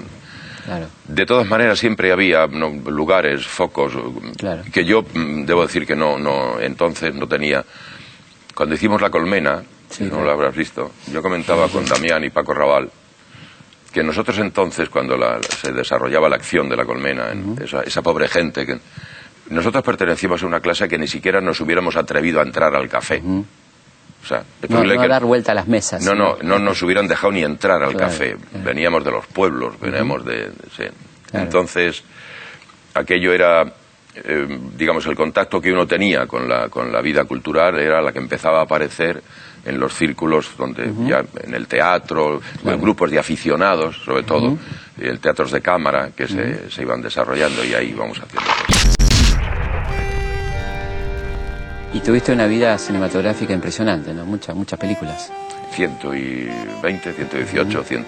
Claro. 0.68 0.88
de 1.08 1.26
todas 1.26 1.48
maneras 1.48 1.80
siempre 1.80 2.12
había 2.12 2.46
¿no? 2.46 2.70
lugares, 2.70 3.48
focos, 3.48 3.94
Claro. 4.38 4.64
que 4.72 4.84
yo 4.84 5.02
mm, 5.02 5.46
debo 5.46 5.62
decir 5.66 5.88
que 5.88 5.96
no, 5.96 6.20
no, 6.20 6.60
entonces 6.60 7.16
no 7.16 7.26
tenía. 7.26 7.64
Cuando 8.54 8.76
hicimos 8.76 9.02
la 9.02 9.10
colmena, 9.10 9.64
Sí, 9.90 10.04
no 10.04 10.10
claro. 10.10 10.26
lo 10.26 10.32
habrás 10.34 10.56
visto, 10.56 10.92
yo 11.14 11.22
comentaba 11.22 11.70
con 11.70 11.86
Damián 11.86 12.22
y 12.26 12.30
Paco 12.30 12.54
Raval 12.54 12.90
que 13.94 14.04
nosotros 14.04 14.38
entonces, 14.40 14.90
cuando 14.90 15.16
la- 15.18 15.40
se 15.42 15.72
desarrollaba 15.72 16.28
la 16.28 16.36
acción 16.36 16.68
de 16.68 16.76
la 16.76 16.84
colmena, 16.86 17.32
en 17.32 17.56
esa, 17.64 17.82
esa 17.84 18.02
pobre 18.02 18.28
gente, 18.28 18.66
que 18.66 18.78
nosotros 19.50 19.82
pertenecíamos 19.84 20.44
a 20.44 20.46
una 20.46 20.60
clase 20.60 20.88
que 20.90 20.98
ni 20.98 21.08
siquiera 21.08 21.40
nos 21.40 21.62
hubiéramos 21.62 21.96
atrevido 21.96 22.42
a 22.42 22.44
entrar 22.44 22.76
al 22.76 22.90
café. 22.90 23.24
Sea, 24.28 24.44
No, 24.70 24.84
no 24.84 25.02
que- 25.02 25.08
dar 25.08 25.24
vuelta 25.24 25.52
a 25.52 25.56
las 25.56 25.68
mesas. 25.68 26.04
no, 26.04 26.14
no, 26.14 26.38
no 26.42 26.60
nos 26.60 26.82
hubieran 26.84 27.08
dejado 27.08 27.32
ni 27.32 27.44
entrar 27.44 27.82
al 27.84 27.92
Claro, 27.94 28.08
café. 28.08 28.36
claro. 28.36 28.66
Veníamos 28.66 29.04
de 29.04 29.12
los 29.12 29.26
pueblos, 29.28 29.80
veníamos 29.80 30.24
de... 30.26 30.52
sí. 30.76 30.84
Claro. 31.32 31.46
Entonces, 31.46 32.04
aquello 32.94 33.34
era, 33.34 33.64
eh, 34.16 34.60
digamos, 34.76 35.06
el 35.08 35.16
contacto 35.16 35.60
que 35.62 35.72
uno 35.72 35.86
tenía 35.86 36.26
con 36.26 36.48
la, 36.48 36.70
con 36.70 36.92
la 36.92 37.02
vida 37.02 37.26
cultural 37.26 37.78
era 37.80 38.02
la 38.02 38.12
que 38.12 38.20
empezaba 38.20 38.60
a 38.60 38.64
aparecer 38.64 39.22
en 39.66 39.80
los 39.80 39.94
círculos 39.94 40.52
donde 40.58 40.90
ya 41.06 41.24
en 41.44 41.54
el 41.54 41.68
teatro, 41.68 42.40
en 42.64 42.80
grupos 42.82 43.12
de 43.12 43.20
aficionados, 43.20 43.98
sobre 44.06 44.24
todo, 44.24 44.58
y 44.98 45.06
el 45.06 45.20
teatros 45.20 45.52
de 45.52 45.60
cámara 45.62 46.12
que 46.16 46.26
se, 46.28 46.70
se 46.72 46.82
iban 46.84 47.02
desarrollando 47.02 47.66
y 47.66 47.74
ahí 47.74 47.90
íbamos 47.90 48.18
haciendo 48.22 48.50
Y 51.94 52.00
tuviste 52.02 52.32
una 52.32 52.46
vida 52.48 52.78
cinematográfica 52.78 53.54
impresionante, 53.54 54.14
¿no? 54.14 54.26
Muchas, 54.26 54.56
muchas 54.56 54.78
películas. 54.80 55.32
120, 55.72 57.14
118, 57.14 57.84
100 57.84 58.06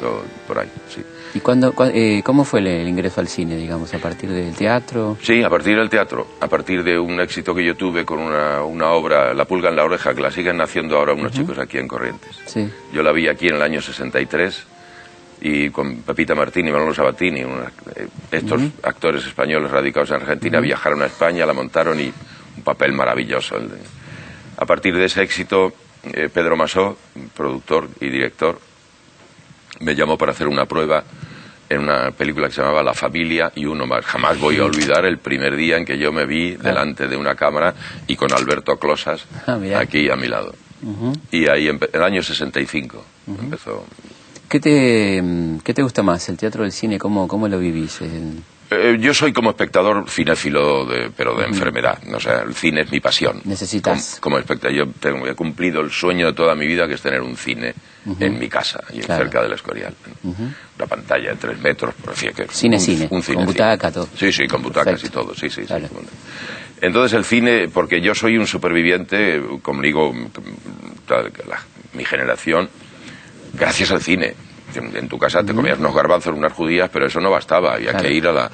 por 0.48 0.60
ahí, 0.60 0.70
sí. 0.90 1.02
¿Y 1.34 1.40
cuándo, 1.40 1.74
eh, 1.94 2.22
cómo 2.24 2.44
fue 2.44 2.60
el, 2.62 2.68
el 2.68 2.88
ingreso 2.88 3.20
al 3.22 3.28
cine, 3.28 3.56
digamos, 3.56 3.94
a 3.94 4.00
partir 4.00 4.30
del 4.30 4.54
teatro? 4.56 5.18
Sí, 5.22 5.44
a 5.44 5.50
partir 5.50 5.78
del 5.78 5.90
teatro, 5.90 6.28
a 6.40 6.48
partir 6.48 6.84
de 6.84 6.98
un 6.98 7.20
éxito 7.20 7.54
que 7.54 7.64
yo 7.64 7.76
tuve 7.76 8.06
con 8.06 8.20
una, 8.20 8.64
una 8.64 8.90
obra, 8.92 9.34
La 9.34 9.46
pulga 9.46 9.70
en 9.70 9.76
la 9.76 9.84
oreja, 9.84 10.14
que 10.14 10.22
la 10.22 10.32
siguen 10.32 10.60
haciendo 10.62 10.98
ahora 10.98 11.14
unos 11.14 11.32
chicos 11.32 11.58
aquí 11.60 11.78
en 11.78 11.88
Corrientes. 11.88 12.32
Sí. 12.46 12.70
Yo 12.94 13.04
la 13.04 13.12
vi 13.12 13.28
aquí 13.28 13.48
en 13.48 13.56
el 13.56 13.62
año 13.62 13.82
63 13.82 14.64
y 15.42 15.70
con 15.70 15.98
Pepita 15.98 16.34
Martín 16.36 16.68
y 16.68 16.72
Manolo 16.72 16.94
Sabatini, 16.94 17.44
una- 17.44 17.72
eh, 17.96 18.08
estos 18.32 18.62
actores 18.84 19.26
españoles 19.26 19.70
radicados 19.72 20.10
en 20.10 20.16
Argentina, 20.18 20.60
viajaron 20.60 21.02
a 21.02 21.06
España, 21.06 21.46
la 21.46 21.54
montaron 21.54 22.00
y 22.00 22.12
un 22.60 22.64
papel 22.64 22.92
maravilloso. 22.94 23.56
A 24.58 24.66
partir 24.66 24.96
de 24.96 25.06
ese 25.06 25.22
éxito, 25.24 25.74
eh, 26.14 26.30
Pedro 26.34 26.56
Masó, 26.58 26.98
productor 27.36 27.90
y 28.02 28.10
director, 28.10 28.60
me 29.80 29.96
llamó 29.96 30.18
para 30.18 30.34
hacer 30.34 30.48
una 30.48 30.66
prueba 30.66 31.04
en 31.70 31.80
una 31.82 32.12
película 32.12 32.48
que 32.48 32.54
se 32.56 32.62
llamaba 32.62 32.84
La 32.84 32.94
familia 32.94 33.52
y 33.56 33.66
uno 33.66 33.86
más. 33.86 34.04
Jamás 34.06 34.38
voy 34.40 34.58
a 34.58 34.66
olvidar 34.66 35.06
el 35.06 35.20
primer 35.20 35.56
día 35.56 35.78
en 35.78 35.86
que 35.86 35.98
yo 35.98 36.12
me 36.12 36.26
vi 36.26 36.56
delante 36.56 37.08
de 37.08 37.16
una 37.16 37.36
cámara 37.36 37.74
y 38.08 38.16
con 38.16 38.34
Alberto 38.34 38.78
Closas 38.78 39.24
Ah, 39.48 39.58
aquí 39.78 40.10
a 40.10 40.16
mi 40.16 40.28
lado. 40.28 40.54
Ujú. 40.82 41.14
Y 41.32 41.48
ahí, 41.48 41.68
empe- 41.68 41.90
el 41.94 42.02
año 42.04 42.22
65, 42.24 43.04
empezó. 43.28 43.86
¿Qué 44.50 44.60
te, 44.60 45.24
¿Qué 45.64 45.74
te 45.76 45.84
gusta 45.84 46.02
más, 46.02 46.28
el 46.30 46.38
teatro 46.38 46.64
o 46.64 46.66
el 46.66 46.72
cine? 46.72 46.98
¿Cómo, 46.98 47.28
cómo 47.28 47.48
lo 47.48 47.60
vivís? 47.60 48.02
El- 48.02 48.42
Eh, 48.72 48.98
yo 49.00 49.14
soy 49.16 49.34
como 49.34 49.50
espectador 49.50 50.08
cinéfilo, 50.10 50.86
de, 50.86 51.10
pero 51.16 51.36
de 51.36 51.46
enfermedad. 51.46 51.98
O 52.14 52.20
sea, 52.20 52.42
el 52.44 52.54
cine 52.54 52.82
es 52.82 52.92
mi 52.92 53.00
pasión. 53.00 53.42
Necesitas. 53.46 54.20
Como, 54.20 54.36
como 54.36 54.38
espectador, 54.40 54.76
yo 54.78 54.88
tengo, 55.00 55.28
he 55.28 55.34
cumplido 55.34 55.82
el 55.82 55.90
sueño 55.90 56.28
de 56.28 56.34
toda 56.34 56.54
mi 56.54 56.68
vida, 56.68 56.88
que 56.88 56.94
es 56.94 57.02
tener 57.02 57.22
un 57.22 57.36
cine 57.36 57.74
en 58.20 58.38
mi 58.40 58.48
casa, 58.48 58.84
y 58.94 59.00
Claro. 59.00 59.24
cerca 59.24 59.42
del 59.42 59.54
Escorial. 59.54 59.94
Una 60.24 60.88
pantalla 60.88 61.32
de 61.32 61.36
tres 61.36 61.60
metros, 61.60 61.96
por 61.96 62.14
fin, 62.14 62.32
que 62.36 62.48
Cine, 62.50 62.78
un, 62.78 62.82
cine, 62.82 63.04
un 63.04 63.08
con 63.10 63.24
cine, 63.24 63.46
butaca, 63.46 63.92
todo. 63.92 64.08
Sí, 64.18 64.32
sí, 64.32 64.48
con 64.48 64.62
butacas 64.62 65.04
y 65.04 65.10
todo, 65.10 65.34
sí, 65.34 65.50
sí. 65.50 65.66
sí. 65.68 65.74
Entonces 66.82 67.18
el 67.18 67.26
cine, 67.26 67.68
porque 67.74 68.02
yo 68.02 68.14
soy 68.16 68.38
un 68.38 68.48
superviviente, 68.48 69.42
conmigo, 69.62 70.14
toda 71.08 71.24
la- 71.24 71.62
mi 71.94 72.06
generación, 72.06 72.70
gracias 73.54 73.92
al 73.92 74.02
cine. 74.02 74.36
En, 74.76 75.08
tu 75.08 75.18
casa 75.18 75.44
te 75.44 75.54
comías 75.54 75.80
unos 75.80 75.94
garbanzos, 75.96 76.36
unas 76.36 76.54
judías, 76.54 76.90
pero 76.92 77.08
eso 77.08 77.20
no 77.20 77.32
bastaba. 77.32 77.74
Había 77.74 77.92
Claro. 77.92 78.08
que 78.08 78.14
ir 78.14 78.28
a 78.28 78.32
la, 78.32 78.52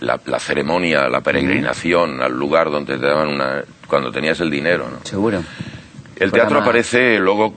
la, 0.00 0.20
la 0.26 0.38
ceremonia, 0.38 1.08
la 1.08 1.20
peregrinación, 1.20 2.20
al 2.22 2.32
lugar 2.32 2.70
donde 2.70 2.96
te 2.98 3.06
daban 3.06 3.28
una... 3.28 3.62
cuando 3.86 4.10
tenías 4.10 4.40
el 4.40 4.50
dinero, 4.50 4.88
¿no? 4.90 4.98
Seguro. 5.04 5.38
El 6.16 6.30
Fuera 6.30 6.44
teatro 6.44 6.58
más- 6.60 6.62
aparece 6.68 7.18
luego, 7.18 7.54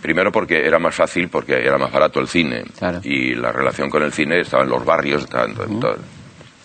primero 0.00 0.32
porque 0.32 0.66
era 0.66 0.78
más 0.78 0.94
fácil, 0.94 1.28
porque 1.28 1.54
era 1.54 1.78
más 1.78 1.92
barato 1.92 2.20
el 2.20 2.28
cine. 2.28 2.64
Claro. 2.78 3.00
Y 3.04 3.34
la 3.34 3.52
relación 3.52 3.88
con 3.90 4.02
el 4.02 4.12
cine 4.12 4.40
estaba 4.40 4.62
en 4.64 4.70
los 4.70 4.84
barrios. 4.84 5.22
estaba 5.22 5.44
en 5.46 5.54
to- 5.54 5.64
en 5.64 5.80
todo. 5.80 5.96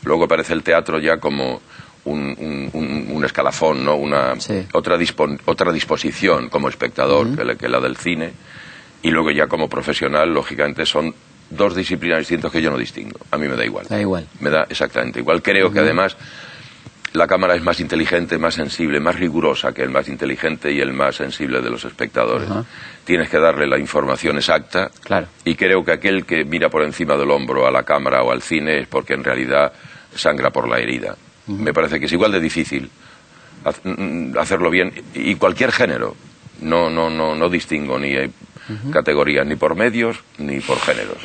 Luego 0.04 0.26
aparece 0.26 0.54
el 0.54 0.64
teatro 0.64 1.00
ya 1.00 1.18
como 1.18 1.62
un, 2.06 2.70
un- 2.74 3.24
escalafón, 3.26 3.84
¿no? 3.84 3.96
Una, 3.96 4.40
Sí. 4.40 4.66
otra, 4.72 4.98
dispon- 4.98 5.38
otra 5.46 5.72
disposición 5.74 6.48
como 6.50 6.70
espectador 6.70 7.36
que, 7.36 7.44
la, 7.44 7.56
que 7.56 7.68
la 7.68 7.80
del 7.82 7.98
cine. 7.98 8.32
Y 9.02 9.12
luego 9.12 9.32
ya 9.32 9.48
como 9.48 9.70
profesional, 9.70 10.34
lógicamente, 10.34 10.86
son 10.86 11.14
dos 11.50 11.76
disciplinas 11.76 12.20
distintas 12.20 12.52
que 12.52 12.62
yo 12.62 12.70
no 12.72 12.78
distingo. 12.78 13.20
A 13.32 13.38
mí 13.38 13.48
me 13.48 13.56
da 13.56 13.64
igual. 13.66 13.86
Da 13.90 14.00
igual. 14.00 14.28
Me 14.40 14.50
da 14.50 14.66
exactamente 14.70 15.20
igual. 15.20 15.42
Creo 15.42 15.72
que 15.72 15.80
además 15.80 16.18
la 17.14 17.26
cámara 17.26 17.56
es 17.56 17.64
más 17.64 17.80
inteligente, 17.80 18.38
más 18.38 18.56
sensible, 18.56 19.00
más 19.00 19.16
rigurosa 19.18 19.72
que 19.72 19.82
el 19.82 19.90
más 19.90 20.08
inteligente 20.10 20.72
y 20.72 20.82
el 20.82 20.94
más 20.94 21.16
sensible 21.16 21.62
de 21.62 21.70
los 21.70 21.86
espectadores. 21.86 22.50
Tienes 23.06 23.30
que 23.30 23.40
darle 23.40 23.66
la 23.66 23.80
información 23.80 24.36
exacta. 24.38 24.92
Claro. 25.04 25.28
Y 25.46 25.56
creo 25.56 25.86
que 25.86 25.94
aquel 25.94 26.26
que 26.26 26.44
mira 26.44 26.70
por 26.70 26.84
encima 26.84 27.16
del 27.16 27.32
hombro 27.32 27.66
a 27.66 27.72
la 27.72 27.84
cámara 27.84 28.22
o 28.24 28.32
al 28.32 28.42
cine 28.42 28.80
es 28.80 28.88
porque 28.88 29.14
en 29.14 29.24
realidad 29.24 29.72
sangra 30.14 30.50
por 30.52 30.68
la 30.68 30.80
herida. 30.80 31.16
Me 31.48 31.74
parece 31.74 31.98
que 32.00 32.08
es 32.08 32.12
igual 32.12 32.34
de 32.34 32.42
difícil 32.42 32.90
haz- 33.64 33.80
mm, 33.86 34.38
hacerlo 34.38 34.70
bien 34.70 34.92
y 35.14 35.36
cualquier 35.36 35.72
género. 35.72 36.16
No, 36.60 36.90
no, 36.90 37.10
no, 37.10 37.36
no 37.36 37.50
distingo 37.50 37.98
ni 37.98 38.14
categorías 38.92 39.46
ni 39.46 39.56
por 39.56 39.76
medios 39.76 40.18
ni 40.38 40.60
por 40.60 40.78
géneros. 40.80 41.18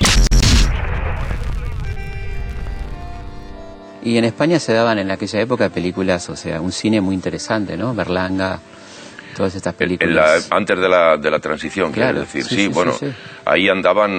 Y 4.04 4.16
en 4.18 4.24
España 4.24 4.58
se 4.58 4.72
daban 4.72 4.98
en 4.98 5.10
aquella 5.10 5.40
época 5.40 5.68
películas, 5.68 6.28
o 6.28 6.34
sea, 6.36 6.60
un 6.60 6.72
cine 6.72 7.00
muy 7.00 7.14
interesante, 7.14 7.76
¿no? 7.76 7.94
Berlanga, 7.94 8.58
todas 9.36 9.54
estas 9.54 9.74
En 9.74 9.78
películas. 9.78 10.48
la- 10.50 10.56
antes 10.56 10.76
de 10.76 10.88
la, 10.88 11.16
de 11.16 11.30
la 11.30 11.38
transición, 11.38 11.92
Claro, 11.92 12.10
quiero 12.14 12.20
decir. 12.26 12.42
sí, 12.42 12.48
Sí, 12.48 12.54
sí, 12.56 12.62
sí, 12.62 12.68
bueno, 12.68 12.92
sí. 12.94 13.06
ahí 13.44 13.68
andaban 13.68 14.10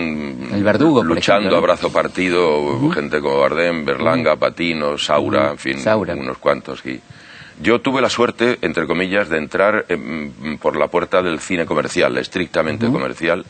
El 0.54 0.64
Verdugo, 0.64 1.04
luchando 1.04 1.50
ejemplo, 1.50 1.52
¿no? 1.52 1.58
a 1.58 1.62
brazo 1.62 1.92
partido, 1.92 2.92
gente 2.92 3.20
como 3.20 3.40
Bardem, 3.40 3.84
Berlanga, 3.84 4.38
Patino, 4.38 4.98
Saura, 4.98 5.52
en 5.52 5.58
fin, 5.58 5.80
Saura. 5.80 6.16
unos 6.16 6.38
cuantos. 6.38 6.86
Y 6.86 7.02
yo 7.62 7.82
tuve 7.82 8.02
la 8.02 8.10
suerte, 8.10 8.58
entre 8.62 8.86
comillas, 8.88 9.30
de 9.30 9.38
entrar 9.38 9.86
em, 9.90 10.58
por 10.58 10.76
la 10.76 10.88
puerta 10.88 11.22
del 11.22 11.40
cine 11.40 11.66
comercial, 11.66 12.18
estrictamente 12.18 12.88
comercial. 12.88 13.46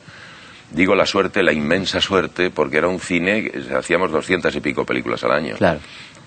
Digo 0.72 0.96
la 0.96 1.06
suerte, 1.06 1.44
la 1.44 1.54
inmensa 1.54 2.02
suerte, 2.02 2.50
porque 2.50 2.78
era 2.78 2.88
un 2.88 3.00
cine, 3.00 3.52
hacíamos 3.78 4.12
doscientas 4.12 4.56
y 4.56 4.60
pico 4.60 4.86
películas 4.86 5.24
al 5.24 5.32
año 5.32 5.56
Claro. 5.56 5.80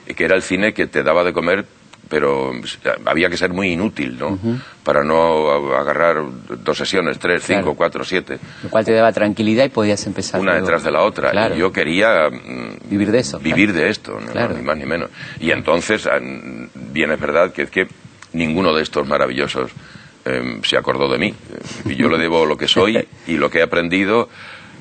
y 0.07 0.15
que 0.15 0.25
era 0.25 0.37
el 0.37 0.43
cine 0.43 0.73
que 0.73 0.87
te 0.87 1.03
daba 1.03 1.25
de 1.25 1.33
comer, 1.33 1.65
pero 2.09 2.53
pues, 2.61 2.79
había 3.07 3.29
que 3.29 3.37
ser 3.37 3.51
muy 3.53 3.73
inútil, 3.73 4.17
¿no? 4.17 4.39
Para 4.85 5.03
no 5.03 5.75
agarrar 5.77 6.19
dos 6.63 6.79
sesiones, 6.79 7.19
tres, 7.19 7.43
cinco, 7.45 7.75
cuatro, 7.75 8.05
siete, 8.05 8.39
Lo 8.63 8.71
cual 8.71 8.85
te 8.85 8.93
daba 8.93 9.11
tranquilidad 9.11 9.65
y 9.65 9.71
podías 9.71 10.07
empezar. 10.07 10.41
una 10.41 10.53
luego. 10.53 10.67
detrás 10.67 10.85
de 10.85 10.93
la 10.93 11.03
otra. 11.03 11.33
Claro. 11.33 11.57
Y 11.57 11.59
yo 11.59 11.73
quería 11.73 12.31
mm, 12.31 12.89
Vivir 12.89 13.11
de 13.11 13.19
eso. 13.19 13.41
vivir 13.41 13.73
de 13.73 13.89
esto, 13.89 14.17
ni 14.21 14.63
más 14.63 14.77
ni 14.77 14.87
menos. 14.87 15.11
Y 15.41 15.51
entonces, 15.51 16.07
bien 16.97 17.13
es 17.13 17.21
verdad 17.21 17.53
que 17.53 17.63
es 17.63 17.71
que 17.71 17.87
ninguno 18.33 18.75
de 18.75 18.83
estos 18.83 19.07
maravillosos 19.07 19.71
eh, 20.25 20.59
se 20.65 20.77
acordó 20.77 21.09
de 21.09 21.19
mí. 21.19 21.35
Y 21.85 21.95
yo 21.95 22.09
le 22.09 22.19
debo 22.19 22.45
lo 22.47 22.57
que 22.57 22.67
soy 22.67 23.07
y 23.29 23.37
lo 23.37 23.49
que 23.51 23.59
he 23.59 23.63
aprendido 23.63 24.29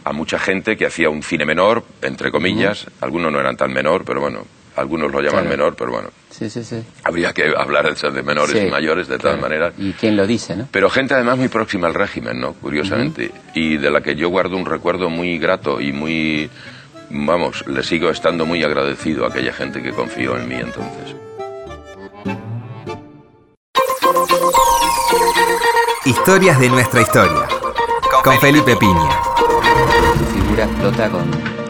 a 0.03 0.13
mucha 0.13 0.39
gente 0.39 0.77
que 0.77 0.85
hacía 0.85 1.09
un 1.09 1.21
cine 1.23 1.45
menor, 1.45 1.83
entre 2.01 2.31
comillas. 2.31 2.87
Algunos 3.01 3.31
no 3.31 3.39
eran 3.39 3.57
tan 3.57 3.71
menor, 3.73 4.03
pero 4.05 4.21
bueno, 4.21 4.45
algunos 4.75 5.11
lo 5.11 5.19
llaman 5.19 5.43
Claro. 5.45 5.49
menor, 5.49 5.75
pero 5.75 5.91
bueno. 5.91 6.09
Sí, 6.29 6.49
sí, 6.49 6.63
sí. 6.63 6.83
Habría 7.03 7.33
que 7.33 7.53
hablar 7.57 7.93
de 7.95 8.23
menores 8.23 8.51
Sí, 8.59 8.67
y 8.67 8.69
mayores 8.71 9.07
de 9.07 9.17
claro. 9.17 9.37
maneras. 9.37 9.73
¿Y 9.77 9.93
quién 9.93 10.15
lo 10.17 10.25
dice, 10.27 10.55
no? 10.55 10.67
Pero 10.71 10.89
gente 10.89 11.13
además 11.13 11.37
muy 11.37 11.47
próxima 11.47 11.87
al 11.87 11.93
régimen, 11.93 12.39
¿no? 12.39 12.53
Curiosamente. 12.53 13.31
Y 13.53 13.77
de 13.77 13.89
la 13.91 14.01
que 14.01 14.15
yo 14.15 14.29
guardo 14.29 14.57
un 14.57 14.65
recuerdo 14.65 15.09
muy 15.09 15.37
grato 15.37 15.79
y 15.81 15.91
muy... 15.91 16.49
Vamos, 17.09 17.65
le 17.67 17.83
sigo 17.83 18.09
estando 18.09 18.45
muy 18.47 18.63
agradecido 18.63 19.25
a 19.25 19.29
aquella 19.29 19.53
gente 19.53 19.81
que 19.83 19.91
confió 19.91 20.37
en 20.37 20.47
mí 20.47 20.55
entonces. 20.55 21.15
Historias 26.05 26.59
de 26.59 26.69
nuestra 26.69 27.01
historia. 27.01 27.47
Con 28.23 28.39
Felipe 28.39 28.75
Piña. 28.75 29.09
Tu 30.17 30.25
figura 30.25 30.65
explota 30.65 31.09
con 31.09 31.23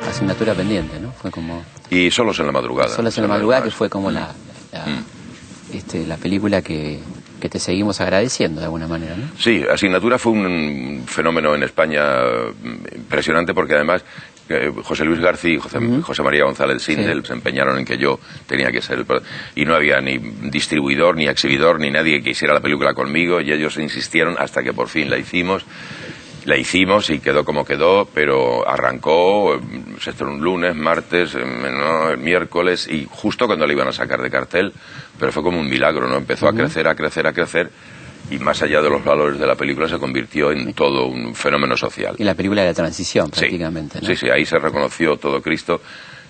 asignatura 0.07 0.53
pendiente, 0.53 0.99
¿no? 0.99 1.11
Fue 1.13 1.31
como... 1.31 1.63
Y 1.89 2.11
solos 2.11 2.39
en 2.39 2.45
la 2.47 2.51
madrugada. 2.51 2.89
Solas 2.89 3.17
en 3.17 3.23
la 3.23 3.27
madrugada, 3.29 3.63
que 3.63 3.71
fue 3.71 3.89
como 3.89 4.11
la, 4.11 4.31
la, 4.71 4.85
Mm. 4.85 5.03
este, 5.73 6.05
la 6.05 6.17
película 6.17 6.61
que, 6.61 6.99
que 7.39 7.49
te 7.49 7.59
seguimos 7.59 8.01
agradeciendo 8.01 8.59
de 8.59 8.65
alguna 8.65 8.87
manera, 8.87 9.15
¿no? 9.15 9.27
Sí, 9.39 9.63
Asignatura 9.71 10.19
fue 10.19 10.33
un 10.33 11.03
fenómeno 11.07 11.55
en 11.55 11.63
España 11.63 12.03
mm, 12.61 12.95
impresionante 12.97 13.53
porque 13.53 13.73
además 13.75 14.03
eh, 14.49 14.71
José 14.83 15.05
Luis 15.05 15.19
García 15.19 15.53
y 15.53 15.57
José, 15.57 15.79
José 16.01 16.23
María 16.23 16.43
González 16.43 16.81
Sindel 16.83 17.21
Sí. 17.21 17.27
se 17.27 17.33
empeñaron 17.33 17.77
en 17.79 17.85
que 17.85 17.97
yo 17.97 18.19
tenía 18.47 18.71
que 18.71 18.81
ser 18.81 18.99
el... 18.99 19.05
Y 19.55 19.65
no 19.65 19.75
había 19.75 19.99
ni 20.01 20.17
distribuidor, 20.17 21.15
ni 21.15 21.27
exhibidor, 21.27 21.79
ni 21.79 21.89
nadie 21.89 22.21
que 22.21 22.31
hiciera 22.31 22.53
la 22.53 22.59
película 22.59 22.93
conmigo 22.93 23.41
y 23.41 23.51
ellos 23.51 23.77
insistieron 23.77 24.35
hasta 24.37 24.61
que 24.63 24.73
por 24.73 24.87
fin 24.87 25.09
la 25.09 25.17
hicimos. 25.17 25.65
La 26.45 26.55
hicimos 26.57 27.09
y 27.09 27.17
quedó 27.19 27.43
como 27.43 27.65
quedó, 27.65 28.07
pero 28.13 28.69
arrancó, 28.69 29.55
eh, 29.55 29.59
se 29.99 30.11
estrenó 30.11 30.33
un 30.33 30.41
lunes, 30.41 30.75
martes, 30.75 31.33
eh, 31.33 31.39
no, 31.43 32.11
el 32.11 32.19
miércoles 32.19 32.87
y 32.87 33.07
justo 33.09 33.47
cuando 33.47 33.65
la 33.65 33.73
iban 33.73 33.87
a 33.87 33.91
sacar 33.91 34.21
de 34.21 34.29
cartel, 34.29 34.71
pero 35.19 35.31
fue 35.31 35.41
como 35.41 35.59
un 35.59 35.67
milagro, 35.67 36.07
¿no? 36.07 36.17
Empezó 36.17 36.47
a 36.47 36.53
crecer, 36.53 36.87
a 36.87 36.93
crecer, 36.93 37.25
a 37.25 37.33
crecer 37.33 37.71
y 38.31 38.37
más 38.39 38.61
allá 38.63 38.81
de 38.81 38.89
los 38.89 39.03
valores 39.03 39.39
de 39.39 39.45
la 39.45 39.55
película 39.55 39.87
se 39.87 39.97
convirtió 39.99 40.51
en 40.51 40.73
todo 40.73 41.05
un 41.07 41.35
fenómeno 41.35 41.77
social. 41.77 42.15
Y 42.17 42.23
la 42.23 42.33
película 42.33 42.61
de 42.61 42.69
la 42.69 42.73
transición, 42.73 43.27
Sí. 43.33 43.39
prácticamente. 43.41 43.99
¿no? 44.01 44.07
Sí, 44.07 44.15
sí, 44.15 44.27
ahí 44.29 44.45
se 44.45 44.57
reconoció 44.57 45.17
todo 45.17 45.41
Cristo 45.41 45.81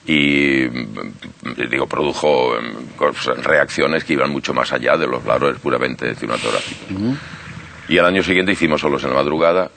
y 0.06 0.66
mm, 0.70 1.70
digo 1.70 1.88
produjo 1.88 2.54
cosas- 2.98 3.44
reacciones 3.44 4.04
que 4.04 4.14
iban 4.14 4.30
mucho 4.32 4.54
más 4.54 4.72
allá 4.74 4.98
de 4.98 5.08
los 5.08 5.24
valores 5.24 5.60
puramente 5.60 6.14
cinematográficos. 6.16 6.88
Y 7.88 7.98
al 7.98 8.06
año 8.06 8.24
siguiente 8.24 8.52
hicimos 8.52 8.82
Solos 8.82 9.04
en 9.04 9.10
la 9.10 9.16
madrugada, 9.16 9.72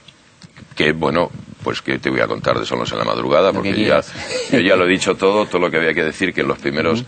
que 0.74 0.92
bueno, 0.92 1.30
pues 1.62 1.82
que 1.82 1.98
te 1.98 2.10
voy 2.10 2.20
a 2.20 2.26
contar 2.26 2.58
de 2.58 2.64
Solos 2.66 2.90
en 2.92 2.98
la 2.98 3.04
madrugada, 3.04 3.52
porque 3.52 3.84
ya, 3.84 4.00
yo 4.50 4.60
ya 4.60 4.76
lo 4.76 4.86
he 4.86 4.88
dicho 4.88 5.14
todo, 5.14 5.46
todo 5.46 5.60
lo 5.60 5.70
que 5.70 5.76
había 5.76 5.94
que 5.94 6.04
decir, 6.04 6.32
que 6.34 6.40
en 6.40 6.48
los 6.48 6.58
primeros 6.58 7.04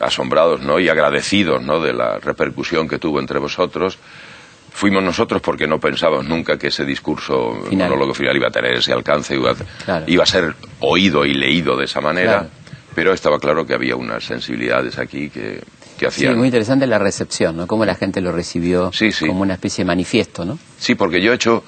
asombrados 0.00 0.60
¿no? 0.60 0.78
y 0.80 0.88
agradecidos 0.88 1.62
¿no? 1.62 1.80
de 1.80 1.92
la 1.92 2.18
repercusión 2.18 2.88
que 2.88 2.98
tuvo 2.98 3.20
entre 3.20 3.38
vosotros, 3.38 3.98
fuimos 4.72 5.02
nosotros 5.02 5.40
porque 5.42 5.66
no 5.66 5.78
pensábamos 5.78 6.26
nunca 6.26 6.58
que 6.58 6.68
ese 6.68 6.84
discurso 6.84 7.54
Final. 7.68 7.88
monólogo 7.90 8.14
final 8.14 8.36
iba 8.36 8.48
a 8.48 8.50
tener 8.50 8.74
ese 8.74 8.92
alcance, 8.92 9.34
iba 9.34 9.52
a, 9.52 9.54
Claro. 9.84 10.04
iba 10.08 10.22
a 10.24 10.26
ser 10.26 10.54
oído 10.80 11.24
y 11.24 11.34
leído 11.34 11.76
de 11.76 11.84
esa 11.84 12.00
manera, 12.00 12.32
Claro. 12.40 12.48
pero 12.94 13.12
estaba 13.12 13.38
claro 13.38 13.64
que 13.66 13.74
había 13.74 13.94
unas 13.96 14.24
sensibilidades 14.24 14.98
aquí 14.98 15.30
que, 15.30 15.60
que 15.98 16.00
Sí, 16.00 16.06
hacían... 16.06 16.36
muy 16.38 16.48
interesante 16.48 16.86
la 16.88 16.98
recepción, 16.98 17.56
¿no? 17.56 17.66
Cómo 17.68 17.84
la 17.84 17.94
gente 17.94 18.20
lo 18.20 18.32
recibió 18.32 18.90
Sí, 18.92 19.12
sí. 19.12 19.26
como 19.28 19.42
una 19.42 19.54
especie 19.54 19.84
de 19.84 19.86
manifiesto, 19.88 20.44
¿no? 20.44 20.58
Sí, 20.78 20.94
porque 20.96 21.22
yo 21.22 21.30
he 21.32 21.36
hecho, 21.36 21.62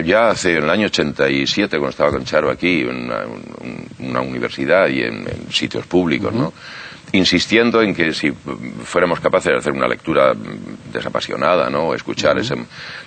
ya 0.00 0.30
hace 0.30 0.56
en 0.56 0.64
el 0.64 0.70
año 0.70 0.86
87, 0.86 1.70
cuando 1.78 1.90
estaba 1.90 2.10
con 2.10 2.24
aquí, 2.50 2.80
en 2.80 3.04
una, 3.04 3.26
un- 3.26 3.88
una 4.08 4.20
universidad 4.20 4.88
y 4.88 5.02
en 5.02 5.24
sitios 5.50 5.86
públicos, 5.86 6.32
¿no? 6.32 6.52
Insistiendo 7.14 7.80
en 7.80 7.94
que 7.94 8.12
si 8.12 8.32
fuéramos 8.84 9.20
capaces 9.20 9.52
de 9.52 9.58
hacer 9.58 9.72
una 9.72 9.86
lectura 9.86 10.32
desapasionada, 10.92 11.70
¿no? 11.70 11.94
Escuchar 11.94 12.36
ese... 12.38 12.56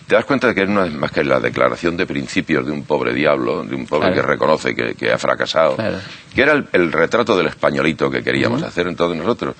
Te 0.08 0.16
das 0.16 0.24
cuenta 0.24 0.48
de 0.48 0.56
que 0.56 0.64
es 0.64 0.70
más 0.70 1.12
que 1.12 1.26
la 1.26 1.42
declaración 1.42 1.98
de 1.98 2.06
principios 2.06 2.66
de 2.66 2.72
un 2.72 2.84
pobre 2.84 3.14
diablo, 3.14 3.64
de 3.64 3.76
un 3.76 3.86
pobre 3.86 4.08
Claro. 4.08 4.22
que 4.22 4.28
reconoce 4.28 4.74
que, 4.74 4.96
que 4.96 5.12
ha 5.12 5.18
fracasado, 5.18 5.76
Claro. 5.76 5.98
que 6.34 6.42
era 6.42 6.54
el, 6.54 6.68
el 6.72 6.94
retrato 6.94 7.36
del 7.36 7.48
españolito 7.48 8.10
que 8.10 8.24
queríamos 8.24 8.64
hacer 8.64 8.88
en 8.88 8.96
todos 8.96 9.14
nosotros. 9.18 9.56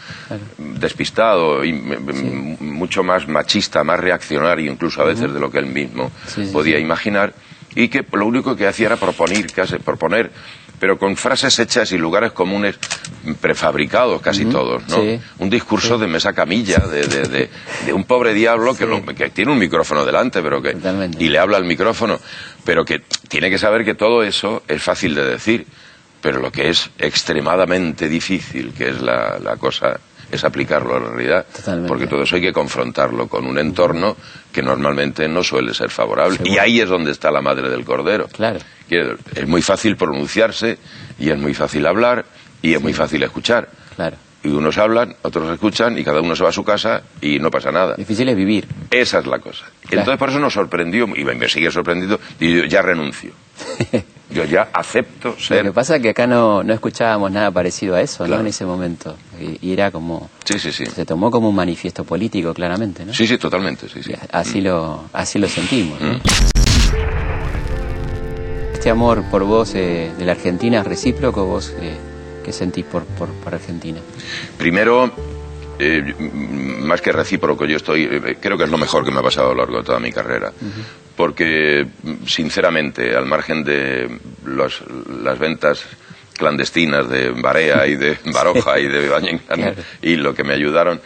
Despistado, 0.58 1.66
y, 1.66 1.74
mucho 1.74 3.04
más 3.04 3.28
machista, 3.28 3.84
más 3.84 4.00
reaccionario 4.00 4.72
incluso 4.72 5.02
a 5.02 5.06
veces 5.06 5.34
de 5.34 5.40
lo 5.42 5.52
que 5.52 5.60
él 5.60 5.66
mismo 5.66 6.10
sí, 6.26 6.50
podía 6.54 6.78
sí. 6.78 6.84
imaginar, 6.84 7.34
y 7.76 7.90
que 7.90 8.06
lo 8.14 8.26
único 8.26 8.56
que 8.56 8.66
hacía 8.66 8.88
era 8.88 8.96
proponer, 8.96 9.52
casi, 9.52 9.78
proponer, 9.80 10.32
pero 10.80 10.98
con 11.00 11.16
frases 11.18 11.58
hechas 11.60 11.92
y 11.92 11.98
lugares 11.98 12.32
comunes 12.32 12.78
prefabricados 13.42 14.22
casi 14.22 14.46
todos, 14.46 14.88
¿no? 14.88 14.96
Sí. 15.02 15.20
Un 15.40 15.50
discurso 15.50 15.98
de 15.98 16.08
mesa 16.08 16.34
camilla, 16.34 16.78
de, 16.80 17.06
de- 17.08 17.28
de- 17.28 17.50
de 17.86 17.94
un 17.94 18.04
pobre 18.06 18.34
diablo 18.34 18.76
que, 18.76 18.86
lo- 18.86 19.04
que 19.06 19.30
tiene 19.30 19.52
un 19.52 19.60
micrófono 19.60 20.06
delante, 20.06 20.42
pero 20.42 20.62
que 20.62 20.74
Totalmente. 20.74 21.24
y 21.24 21.30
le 21.30 21.40
habla 21.40 21.58
al 21.58 21.66
micrófono, 21.66 22.20
pero 22.64 22.86
que 22.86 23.02
tiene 23.28 23.50
que 23.50 23.58
saber 23.58 23.84
que 23.86 23.96
todo 23.96 24.24
eso 24.24 24.64
es 24.68 24.82
fácil 24.82 25.16
de 25.16 25.26
decir, 25.26 25.66
pero 26.22 26.40
lo 26.40 26.52
que 26.52 26.70
es 26.70 26.90
extremadamente 26.98 28.08
difícil, 28.10 28.74
que 28.74 28.90
es 28.90 29.02
la, 29.02 29.38
la 29.40 29.58
cosa, 29.58 30.00
es 30.32 30.44
aplicarlo 30.44 30.96
a 30.96 31.00
la 31.00 31.10
realidad, 31.10 31.46
Totalmente. 31.56 31.88
porque 31.88 32.08
todo 32.08 32.24
eso 32.24 32.36
hay 32.36 32.42
que 32.42 32.54
confrontarlo 32.54 33.28
con 33.28 33.46
un 33.46 33.58
entorno 33.60 34.18
que 34.52 34.62
normalmente 34.62 35.28
no 35.28 35.44
suele 35.44 35.74
ser 35.74 35.90
favorable. 35.90 36.40
Y 36.44 36.58
ahí 36.58 36.82
es 36.82 36.90
donde 36.90 37.12
está 37.12 37.32
la 37.32 37.42
madre 37.42 37.70
del 37.70 37.86
cordero. 37.86 38.28
Claro. 38.28 38.60
Es 38.90 39.48
muy 39.48 39.62
fácil 39.62 39.96
pronunciarse 39.98 40.78
y 41.20 41.30
es 41.30 41.38
muy 41.38 41.54
fácil 41.54 41.86
hablar 41.86 42.26
y 42.62 42.74
es 42.74 42.82
muy 42.82 42.94
fácil 42.94 43.24
escuchar. 43.24 43.70
Claro. 43.96 44.18
Y 44.44 44.50
unos 44.50 44.78
hablan, 44.78 45.16
otros 45.24 45.52
escuchan 45.52 45.98
y 45.98 46.04
cada 46.04 46.22
uno 46.22 46.36
se 46.36 46.44
va 46.44 46.50
a 46.50 46.54
su 46.54 46.64
casa 46.64 47.02
y 47.22 47.40
no 47.40 47.50
pasa 47.52 47.72
nada. 47.72 47.96
Difícil 47.96 48.30
es 48.30 48.36
vivir. 48.36 48.68
Esa 48.92 49.20
es 49.20 49.28
la 49.28 49.40
cosa. 49.40 49.66
Entonces 49.90 50.18
por 50.18 50.30
eso 50.30 50.40
nos 50.40 50.54
sorprendió 50.54 51.08
y 51.16 51.24
me 51.24 51.50
sigue 51.50 51.72
sorprendiendo 51.72 52.20
y 52.40 52.58
yo 52.58 52.66
ya 52.66 52.82
renuncio. 52.82 53.32
Yo 54.30 54.44
ya 54.44 54.68
acepto 54.74 55.30
Lo 55.30 55.36
que 55.36 55.42
ser... 55.42 55.72
pasa 55.72 55.96
es 55.96 56.02
que 56.02 56.10
acá 56.10 56.28
no, 56.28 56.62
no 56.62 56.74
escuchábamos 56.74 57.32
nada 57.32 57.50
parecido 57.50 57.96
a 57.96 58.02
eso, 58.02 58.24
¿no? 58.24 58.28
Claro. 58.28 58.42
En 58.42 58.48
ese 58.48 58.66
momento. 58.66 59.16
Y, 59.40 59.70
y 59.70 59.74
era 59.74 59.90
como... 59.90 60.30
Sí, 60.44 60.60
sí, 60.60 60.74
sí. 60.74 60.86
Se 60.86 61.06
tomó 61.06 61.32
como 61.32 61.50
un 61.50 61.56
manifiesto 61.56 62.04
político, 62.04 62.54
claramente, 62.54 63.06
¿no? 63.06 63.14
Sí, 63.14 63.26
sí, 63.26 63.38
totalmente, 63.38 63.88
sí, 63.88 64.04
sí. 64.04 64.12
Así 64.32 64.60
lo, 64.60 65.06
así 65.14 65.40
lo 65.40 65.48
sentimos. 65.48 66.02
¿no? 66.02 66.14
Mm. 66.16 66.57
Este 68.88 68.94
amor 68.94 69.24
por 69.30 69.44
vos 69.44 69.76
eh, 69.76 70.14
de 70.18 70.24
la 70.24 70.32
Argentina 70.32 70.80
es 70.80 70.88
recíproco, 70.88 71.46
vos 71.46 71.76
eh, 71.82 71.98
¿qué 72.42 72.54
sentís 72.54 72.86
por, 72.86 73.04
por, 73.04 73.28
por 73.28 73.54
Argentina? 73.54 74.00
Primero, 74.58 75.12
eh, 75.78 76.14
más 76.84 77.02
que 77.02 77.12
recíproco, 77.12 77.66
yo 77.66 77.76
estoy, 77.76 78.04
eh, 78.10 78.38
creo 78.40 78.58
que 78.58 78.64
es 78.64 78.70
lo 78.70 78.78
mejor 78.78 79.04
que 79.04 79.12
me 79.12 79.20
ha 79.20 79.24
pasado 79.24 79.48
a 79.48 79.52
lo 79.52 79.58
largo 79.58 79.80
de 79.80 79.84
toda 79.84 80.00
mi 80.00 80.14
carrera. 80.14 80.54
Porque, 81.18 81.86
mm, 82.02 82.26
sinceramente, 82.28 83.14
al 83.14 83.26
margen 83.26 83.66
de 83.66 84.08
los- 84.46 84.82
las 85.22 85.38
ventas 85.38 85.84
clandestinas 86.38 87.10
de 87.10 87.32
Barea 87.32 87.86
y 87.88 87.98
de 87.98 88.18
Baroja 88.34 88.80
y 88.80 88.88
de 88.88 89.10
Bañengan 89.10 89.42
Claro. 89.60 89.76
y 90.02 90.16
lo 90.16 90.34
que 90.34 90.46
me 90.46 90.54
ayudaron, 90.54 91.02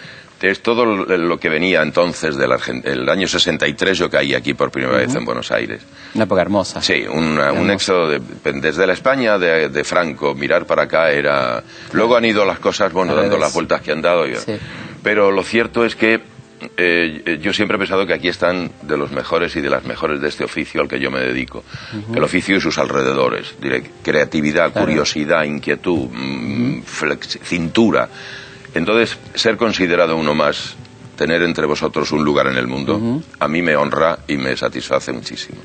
es 0.49 0.61
todo 0.63 0.85
lo 0.85 1.39
que 1.39 1.49
venía 1.49 1.81
entonces 1.81 2.35
del 2.35 2.51
el 2.83 3.07
año 3.09 3.27
63, 3.27 3.97
yo 3.97 4.09
caí 4.09 4.33
aquí 4.33 4.53
por 4.53 4.71
primera 4.71 4.97
vez 4.97 5.13
en 5.13 5.23
Buenos 5.25 5.51
Aires. 5.51 5.81
Una 6.15 6.23
época 6.23 6.41
hermosa. 6.41 6.81
Sí, 6.81 7.05
una- 7.07 7.51
un 7.51 7.69
éxodo 7.69 8.09
de- 8.09 8.21
desde 8.61 8.87
la 8.87 8.93
España 8.93 9.37
de, 9.37 9.69
de 9.69 9.83
Franco, 9.83 10.33
mirar 10.33 10.65
para 10.65 10.83
acá 10.83 11.11
era... 11.11 11.63
Luego 11.93 12.15
han 12.15 12.25
ido 12.25 12.43
las 12.45 12.59
cosas, 12.59 12.91
bueno, 12.91 13.13
dando 13.15 13.37
las 13.37 13.53
vueltas 13.53 13.81
que 13.81 13.91
han 13.91 14.01
dado. 14.01 14.27
y- 14.27 14.35
Sí. 14.35 14.53
Pero 15.03 15.31
lo 15.31 15.43
cierto 15.43 15.83
es 15.85 15.95
que 15.95 16.21
eh, 16.77 17.39
yo 17.41 17.53
siempre 17.53 17.75
he 17.75 17.79
pensado 17.79 18.05
que 18.05 18.13
aquí 18.13 18.27
están 18.27 18.69
de 18.83 18.95
los 18.95 19.11
mejores 19.11 19.55
y 19.55 19.61
de 19.61 19.69
las 19.71 19.83
mejores 19.83 20.21
de 20.21 20.27
este 20.29 20.43
oficio 20.43 20.79
al 20.81 20.87
que 20.87 20.99
yo 20.99 21.09
me 21.09 21.19
dedico. 21.19 21.63
El 22.13 22.23
oficio 22.23 22.55
y 22.55 22.61
sus 22.61 22.77
alrededores. 22.77 23.55
Diré, 23.59 23.83
creatividad, 24.03 24.71
Claro. 24.71 24.85
curiosidad, 24.87 25.43
inquietud, 25.43 26.07
mm, 26.11 26.81
cintura. 27.43 28.09
Entonces, 28.73 29.17
ser 29.35 29.57
considerado 29.57 30.15
uno 30.15 30.33
más, 30.33 30.75
tener 31.17 31.41
entre 31.43 31.65
vosotros 31.65 32.11
un 32.11 32.23
lugar 32.23 32.47
en 32.47 32.57
el 32.57 32.67
mundo, 32.67 33.21
a 33.39 33.47
mí 33.47 33.61
me 33.61 33.75
honra 33.75 34.19
y 34.27 34.37
me 34.37 34.55
satisface 34.57 35.11
muchísimo. 35.11 35.59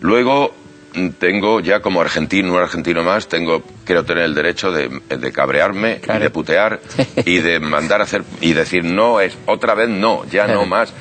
Luego 0.00 0.54
mm, 0.94 1.08
tengo 1.18 1.60
ya 1.60 1.80
como 1.80 2.00
argentino, 2.00 2.52
un 2.54 2.58
argentino 2.60 3.02
más, 3.02 3.28
tengo 3.28 3.62
creo 3.84 4.04
tener 4.04 4.24
el 4.24 4.34
derecho 4.34 4.70
de, 4.70 4.88
de 5.08 5.32
cabrearme 5.32 5.98
Claro. 6.00 6.20
y 6.20 6.22
de 6.22 6.30
putear 6.30 6.80
y 7.26 7.38
de 7.38 7.58
mandar 7.60 8.00
a 8.00 8.04
hacer 8.04 8.22
y 8.40 8.52
decir 8.52 8.84
no 8.84 9.20
es 9.20 9.36
otra 9.46 9.74
vez 9.74 9.88
no, 9.88 10.24
ya 10.30 10.46
no 10.46 10.64
más. 10.64 10.92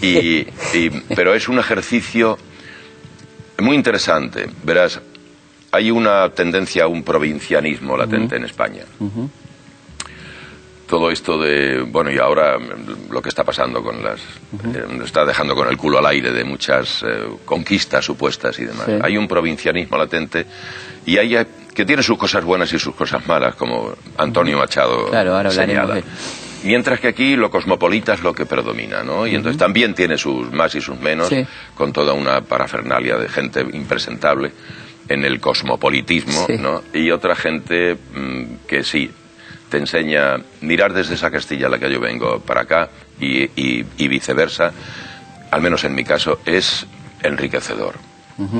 Y, 0.00 0.46
y- 0.74 0.90
pero 1.16 1.34
es 1.34 1.48
un 1.48 1.58
ejercicio 1.58 2.38
muy 3.58 3.74
interesante. 3.76 4.46
Verás, 4.62 5.00
hay 5.72 5.90
una 5.90 6.28
tendencia 6.30 6.84
a 6.84 6.86
un 6.86 7.02
provincianismo 7.02 7.96
latente 7.96 8.36
en 8.36 8.44
España. 8.44 8.84
Todo 10.88 11.10
esto 11.10 11.40
de, 11.40 11.80
bueno, 11.80 12.10
y 12.10 12.18
ahora 12.18 12.58
lo 13.10 13.22
que 13.22 13.30
está 13.30 13.42
pasando 13.42 13.82
con 13.82 14.02
las, 14.04 14.20
eh, 14.20 14.84
está 15.04 15.24
dejando 15.24 15.54
con 15.54 15.68
el 15.68 15.76
culo 15.78 15.98
al 15.98 16.06
aire 16.06 16.30
de 16.30 16.44
muchas 16.44 17.02
eh, 17.02 17.24
conquistas 17.44 18.04
supuestas 18.04 18.58
y 18.58 18.66
demás. 18.66 18.84
Sí. 18.86 18.92
Hay 19.02 19.16
un 19.16 19.26
provincianismo 19.26 19.96
latente 19.96 20.44
y 21.06 21.16
hay 21.16 21.36
eh, 21.36 21.46
que 21.74 21.84
tiene 21.86 22.02
sus 22.02 22.18
cosas 22.18 22.44
buenas 22.44 22.70
y 22.72 22.78
sus 22.78 22.94
cosas 22.94 23.26
malas, 23.26 23.54
como 23.54 23.94
Antonio 24.18 24.58
Machado 24.58 25.08
Claro, 25.08 25.34
ahora 25.36 25.50
señala. 25.50 25.94
de. 25.94 26.04
Mientras 26.64 27.00
que 27.00 27.08
aquí 27.08 27.34
lo 27.36 27.50
cosmopolita 27.50 28.14
es 28.14 28.22
lo 28.22 28.32
que 28.34 28.46
predomina, 28.46 29.02
¿no? 29.02 29.26
Y 29.26 29.34
entonces 29.34 29.58
también 29.58 29.94
tiene 29.94 30.16
sus 30.18 30.50
más 30.52 30.74
y 30.74 30.80
sus 30.80 30.98
menos, 31.00 31.28
Sí. 31.28 31.46
con 31.74 31.92
toda 31.92 32.12
una 32.12 32.40
parafernalia 32.42 33.16
de 33.16 33.28
gente 33.28 33.60
impresentable 33.72 34.52
en 35.08 35.24
el 35.24 35.40
cosmopolitismo, 35.40 36.46
Sí. 36.46 36.56
¿no? 36.58 36.82
Y 36.94 37.10
otra 37.10 37.34
gente 37.36 37.94
mm, 38.14 38.44
que 38.66 38.82
sí 38.84 39.10
te 39.74 39.80
enseña 39.80 40.36
mirar 40.60 40.92
desde 40.92 41.14
esa 41.14 41.32
Castilla 41.32 41.66
a 41.66 41.70
la 41.70 41.80
que 41.80 41.90
yo 41.90 41.98
vengo 41.98 42.38
para 42.38 42.60
acá 42.60 42.90
y, 43.18 43.42
y- 43.60 43.84
y 43.96 44.06
viceversa, 44.06 44.72
al 45.50 45.60
menos 45.62 45.82
en 45.82 45.96
mi 45.96 46.04
caso, 46.04 46.38
es 46.46 46.86
enriquecedor. 47.24 47.96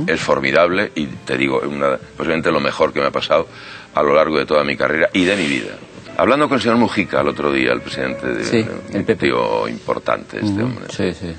Es 0.08 0.20
formidable 0.20 0.90
y 0.96 1.06
te 1.06 1.36
digo, 1.36 1.60
una, 1.60 1.96
posiblemente 2.16 2.50
lo 2.50 2.58
mejor 2.60 2.92
que 2.92 2.98
me 3.00 3.06
ha 3.06 3.10
pasado 3.12 3.46
a 3.94 4.02
lo 4.02 4.12
largo 4.14 4.38
de 4.38 4.44
toda 4.46 4.64
mi 4.64 4.76
carrera 4.76 5.08
y 5.12 5.24
de 5.24 5.36
mi 5.36 5.46
vida. 5.46 5.74
Hablando 6.16 6.48
con 6.48 6.56
el 6.56 6.62
señor 6.62 6.78
Mujica 6.78 7.20
el 7.20 7.28
otro 7.28 7.52
día, 7.52 7.70
el 7.72 7.80
presidente 7.80 8.26
de 8.26 8.44
Sí, 8.44 8.66
el 8.92 8.98
un 9.00 9.16
tío 9.16 9.68
importante, 9.68 10.38
este 10.40 10.52
Ujú, 10.52 10.64
hombre. 10.64 10.84
Sí, 10.90 11.12
sí. 11.14 11.32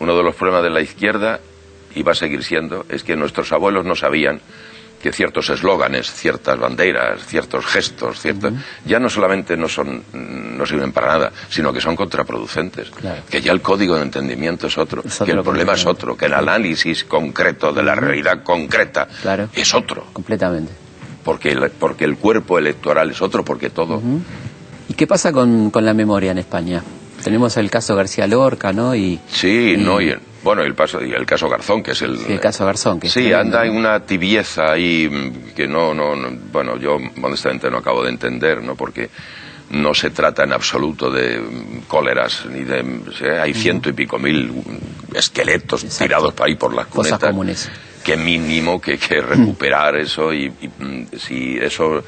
Uno 0.00 0.16
de 0.16 0.22
los 0.24 0.34
problemas 0.34 0.64
de 0.64 0.70
la 0.70 0.80
izquierda, 0.80 1.38
y 1.94 2.02
va 2.02 2.10
a 2.12 2.14
seguir 2.16 2.42
siendo, 2.42 2.86
es 2.88 3.04
que 3.04 3.14
nuestros 3.14 3.52
abuelos 3.52 3.84
no 3.84 3.94
sabían 3.94 4.40
que 5.02 5.12
ciertos 5.12 5.50
eslóganes, 5.50 6.10
ciertas 6.12 6.58
banderas, 6.58 7.26
ciertos 7.26 7.66
gestos, 7.66 8.20
ciertos, 8.20 8.52
ya 8.84 9.00
no 9.00 9.10
solamente 9.10 9.56
no 9.56 9.68
son 9.68 10.02
no 10.12 10.64
sirven 10.64 10.92
para 10.92 11.08
nada, 11.08 11.32
sino 11.50 11.72
que 11.72 11.80
son 11.80 11.96
contraproducentes. 11.96 12.90
Claro. 12.90 13.22
Que 13.28 13.40
ya 13.42 13.50
el 13.52 13.60
código 13.60 13.96
de 13.96 14.02
entendimiento 14.02 14.68
es 14.68 14.78
otro, 14.78 15.02
Es 15.04 15.18
que 15.18 15.32
el 15.32 15.42
problema 15.42 15.72
es 15.74 15.84
otro, 15.86 16.16
que 16.16 16.26
el 16.26 16.34
análisis 16.34 17.04
concreto 17.04 17.72
de 17.72 17.82
la 17.82 17.94
realidad 17.96 18.42
concreta 18.44 19.08
Claro. 19.22 19.48
es 19.52 19.74
otro, 19.74 20.06
Completamente. 20.12 20.72
porque 21.24 21.50
el, 21.50 21.70
porque 21.70 22.04
el 22.04 22.16
cuerpo 22.16 22.58
electoral 22.58 23.10
es 23.10 23.20
otro, 23.20 23.44
porque 23.44 23.70
todo. 23.70 24.00
¿Y 24.88 24.94
qué 24.94 25.06
pasa 25.06 25.32
con, 25.32 25.70
con 25.70 25.84
la 25.84 25.94
memoria 25.94 26.30
en 26.30 26.38
España? 26.38 26.82
Tenemos 27.22 27.56
el 27.56 27.70
caso 27.70 27.94
García 27.94 28.26
Lorca, 28.26 28.72
¿no? 28.72 28.94
Y, 28.94 29.18
sí, 29.28 29.76
no, 29.78 30.00
y 30.00 30.14
bueno, 30.42 30.62
el, 30.62 30.74
paso, 30.74 31.04
y 31.04 31.12
el 31.12 31.24
caso 31.24 31.48
Garzón, 31.48 31.82
que 31.82 31.92
es 31.92 32.02
el... 32.02 32.18
el 32.26 32.40
caso 32.40 32.66
Garzón, 32.66 32.98
que 32.98 33.08
Sí, 33.08 33.32
anda 33.32 33.64
en 33.64 33.76
una 33.76 34.00
tibieza 34.00 34.72
ahí 34.72 35.08
mm, 35.08 35.54
que 35.54 35.66
no, 35.68 35.94
no, 35.94 36.16
no, 36.16 36.28
bueno, 36.52 36.76
yo 36.78 36.98
honestamente 37.22 37.70
no 37.70 37.78
acabo 37.78 38.02
de 38.02 38.10
entender, 38.10 38.62
¿no? 38.62 38.74
Porque 38.74 39.08
no 39.70 39.94
se 39.94 40.10
trata 40.10 40.42
en 40.44 40.52
absoluto 40.52 41.10
de 41.10 41.38
mm, 41.38 41.80
cóleras, 41.86 42.44
ni 42.50 42.64
de... 42.64 43.40
hay 43.40 43.54
ciento 43.54 43.88
y 43.88 43.92
pico 43.92 44.18
mil 44.18 44.48
mm, 44.50 45.16
esqueletos 45.16 45.84
tirados 45.98 46.34
por 46.34 46.46
ahí 46.48 46.56
por 46.56 46.74
las 46.74 46.86
Cosas 46.86 47.12
cunetas. 47.12 47.30
comunes. 47.30 47.70
Qué 48.04 48.16
mínimo 48.16 48.80
que, 48.80 48.98
que 48.98 49.20
recuperar 49.20 49.94
eso 49.96 50.32
y, 50.34 50.46
y, 50.60 50.68
mm, 50.68 51.06
si 51.16 51.56
eso 51.58 52.02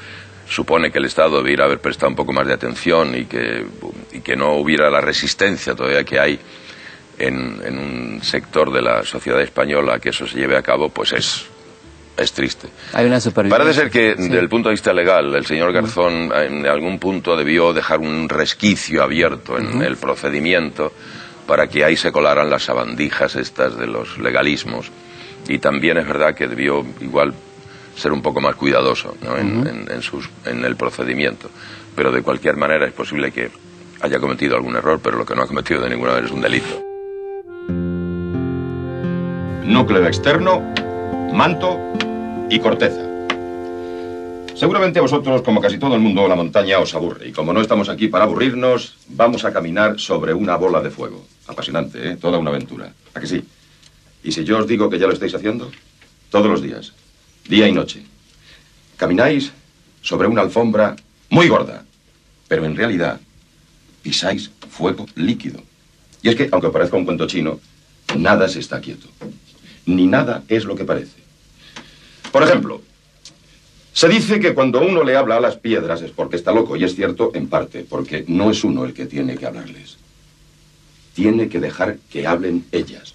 supone 0.47 0.91
que 0.91 0.99
el 0.99 1.05
Estado 1.05 1.37
debiera 1.41 1.65
haber 1.65 1.79
prestado 1.79 2.09
un 2.09 2.15
poco 2.15 2.31
más 2.33 2.45
de 2.47 2.53
atención 2.53 3.15
y 3.15 3.25
que, 3.25 3.65
y 4.13 4.19
que 4.21 4.35
no 4.35 4.53
hubiera 4.53 4.89
la 4.89 5.01
resistencia 5.01 5.75
todavía 5.75 6.03
que 6.03 6.19
hay 6.19 6.39
en, 7.17 7.61
en 7.63 7.77
un 7.77 8.19
sector 8.23 8.71
de 8.71 8.81
la 8.81 9.03
sociedad 9.03 9.41
española 9.41 9.99
que 9.99 10.09
eso 10.09 10.27
se 10.27 10.37
lleve 10.37 10.57
a 10.57 10.61
cabo, 10.61 10.89
pues 10.89 11.13
es, 11.13 11.45
es 12.17 12.31
triste. 12.33 12.67
Hay 12.93 13.05
una. 13.05 13.19
Parece 13.49 13.73
ser 13.73 13.89
que, 13.89 14.15
Sí. 14.17 14.23
desde 14.23 14.39
el 14.39 14.49
punto 14.49 14.69
de 14.69 14.73
vista 14.73 14.93
legal, 14.93 15.33
el 15.35 15.45
señor 15.45 15.71
Garzón 15.71 16.31
en 16.35 16.65
algún 16.67 16.99
punto 16.99 17.35
debió 17.35 17.73
dejar 17.73 17.99
un 17.99 18.29
resquicio 18.29 19.01
abierto 19.03 19.57
en 19.57 19.81
el 19.81 19.97
procedimiento 19.97 20.93
para 21.47 21.67
que 21.67 21.83
ahí 21.85 21.95
se 21.95 22.11
colaran 22.11 22.49
las 22.49 22.63
sabandijas 22.63 23.35
estas 23.35 23.77
de 23.77 23.87
los 23.87 24.17
legalismos. 24.17 24.91
Y 25.47 25.59
también 25.59 25.97
es 25.97 26.07
verdad 26.07 26.33
que 26.33 26.47
debió 26.47 26.83
igual 27.01 27.33
ser 27.95 28.11
un 28.11 28.21
poco 28.21 28.41
más 28.41 28.55
cuidadoso 28.55 29.15
¿no? 29.23 29.37
en, 29.37 29.65
en- 29.67 29.91
en 29.91 30.01
sus, 30.01 30.29
en 30.45 30.63
el 30.65 30.75
procedimiento. 30.75 31.49
Pero 31.95 32.11
de 32.11 32.21
cualquier 32.21 32.57
manera 32.57 32.85
es 32.85 32.93
posible 32.93 33.31
que 33.31 33.49
haya 34.01 34.19
cometido 34.19 34.55
algún 34.55 34.75
error, 34.75 34.99
pero 35.01 35.17
lo 35.17 35.25
que 35.25 35.35
no 35.35 35.43
ha 35.43 35.47
cometido 35.47 35.81
de 35.81 35.89
ninguna 35.89 36.09
manera 36.11 36.27
es 36.27 36.33
un 36.33 36.41
delito. 36.41 36.81
núcleo 39.65 40.05
externo, 40.05 40.61
manto 41.33 41.79
y 42.49 42.59
corteza. 42.59 43.01
Seguramente 44.55 44.99
a 44.99 45.01
vosotros, 45.01 45.41
como 45.41 45.59
casi 45.59 45.77
todo 45.77 45.95
el 45.95 46.01
mundo, 46.01 46.27
la 46.27 46.35
montaña 46.35 46.79
os 46.79 46.93
aburre. 46.95 47.27
Y 47.27 47.31
como 47.33 47.51
no 47.51 47.59
estamos 47.61 47.89
aquí 47.89 48.07
para 48.07 48.23
aburrirnos, 48.23 48.95
vamos 49.09 49.43
a 49.43 49.51
caminar 49.51 49.99
sobre 49.99 50.33
una 50.33 50.55
bola 50.55 50.81
de 50.81 50.91
fuego. 50.91 51.25
Apasionante, 51.47 52.11
¿eh? 52.11 52.15
Toda 52.17 52.37
una 52.37 52.51
aventura. 52.51 52.93
¿A 53.13 53.19
que 53.19 53.27
sí? 53.27 53.43
Y 54.23 54.31
si 54.31 54.43
yo 54.45 54.59
os 54.59 54.67
digo 54.67 54.89
que 54.89 54.97
ya 54.97 55.07
lo 55.07 55.13
estáis 55.13 55.35
haciendo, 55.35 55.69
todos 56.29 56.47
los 56.47 56.61
días, 56.61 56.93
día 57.47 57.67
y 57.67 57.71
noche. 57.71 58.03
Camináis 58.97 59.51
sobre 60.01 60.27
una 60.27 60.41
alfombra 60.41 60.95
muy 61.29 61.47
gorda, 61.47 61.85
pero 62.47 62.65
en 62.65 62.75
realidad 62.75 63.19
pisáis 64.01 64.51
fuego 64.69 65.05
líquido. 65.15 65.61
Y 66.21 66.29
es 66.29 66.35
que, 66.35 66.49
aunque 66.51 66.69
parezca 66.69 66.97
un 66.97 67.05
cuento 67.05 67.27
chino, 67.27 67.59
nada 68.17 68.47
se 68.47 68.59
está 68.59 68.79
quieto. 68.79 69.07
Ni 69.85 70.07
nada 70.07 70.43
es 70.47 70.65
lo 70.65 70.75
que 70.75 70.85
parece. 70.85 71.23
Por 72.31 72.43
ejemplo, 72.43 72.81
se 73.93 74.09
dice 74.09 74.39
que 74.39 74.53
cuando 74.53 74.81
uno 74.81 75.03
le 75.03 75.15
habla 75.15 75.37
a 75.37 75.39
las 75.39 75.55
piedras 75.55 76.01
es 76.01 76.11
porque 76.11 76.35
está 76.35 76.51
loco, 76.51 76.75
y 76.75 76.83
es 76.83 76.95
cierto 76.95 77.31
en 77.33 77.47
parte, 77.47 77.85
porque 77.87 78.25
no 78.27 78.51
es 78.51 78.63
uno 78.63 78.85
el 78.85 78.93
que 78.93 79.05
tiene 79.05 79.37
que 79.37 79.45
hablarles. 79.45 79.97
Tiene 81.13 81.47
que 81.47 81.59
dejar 81.59 81.97
que 82.09 82.27
hablen 82.27 82.65
ellas. 82.71 83.14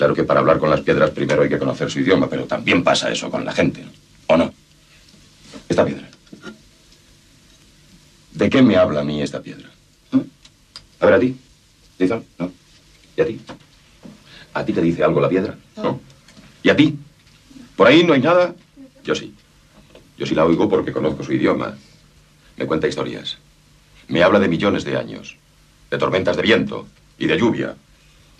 Claro 0.00 0.14
que 0.14 0.24
para 0.24 0.40
hablar 0.40 0.58
con 0.58 0.70
las 0.70 0.80
piedras 0.80 1.10
primero 1.10 1.42
hay 1.42 1.50
que 1.50 1.58
conocer 1.58 1.90
su 1.90 2.00
idioma, 2.00 2.26
pero 2.26 2.46
también 2.46 2.82
pasa 2.82 3.12
eso 3.12 3.30
con 3.30 3.44
la 3.44 3.52
gente. 3.52 3.84
¿o 4.28 4.34
no? 4.34 4.50
Esta 5.68 5.84
piedra. 5.84 6.08
¿De 8.32 8.48
qué 8.48 8.62
me 8.62 8.78
habla 8.78 9.00
a 9.00 9.04
mí 9.04 9.20
esta 9.20 9.42
piedra? 9.42 9.68
¿Eh? 10.14 10.22
A 11.00 11.04
ver, 11.04 11.14
a 11.16 11.20
ti. 11.20 11.36
¿No? 12.38 12.50
¿Y 13.14 13.20
a 13.20 13.26
ti? 13.26 13.40
¿A 14.54 14.64
ti 14.64 14.72
te 14.72 14.80
dice 14.80 15.04
algo 15.04 15.20
la 15.20 15.28
piedra? 15.28 15.58
No. 15.76 16.00
¿Y 16.62 16.70
a 16.70 16.76
ti? 16.76 16.98
¿Por 17.76 17.86
ahí 17.86 18.02
no 18.02 18.14
hay 18.14 18.22
nada? 18.22 18.54
Yo 19.04 19.14
sí. 19.14 19.34
Yo 20.16 20.24
sí 20.24 20.34
la 20.34 20.46
oigo 20.46 20.66
porque 20.66 20.92
conozco 20.92 21.22
su 21.24 21.34
idioma. 21.34 21.76
Me 22.56 22.64
cuenta 22.64 22.88
historias. 22.88 23.36
Me 24.08 24.22
habla 24.22 24.40
de 24.40 24.48
millones 24.48 24.82
de 24.84 24.96
años. 24.96 25.36
De 25.90 25.98
tormentas 25.98 26.38
de 26.38 26.42
viento 26.42 26.86
y 27.18 27.26
de 27.26 27.36
lluvia. 27.36 27.76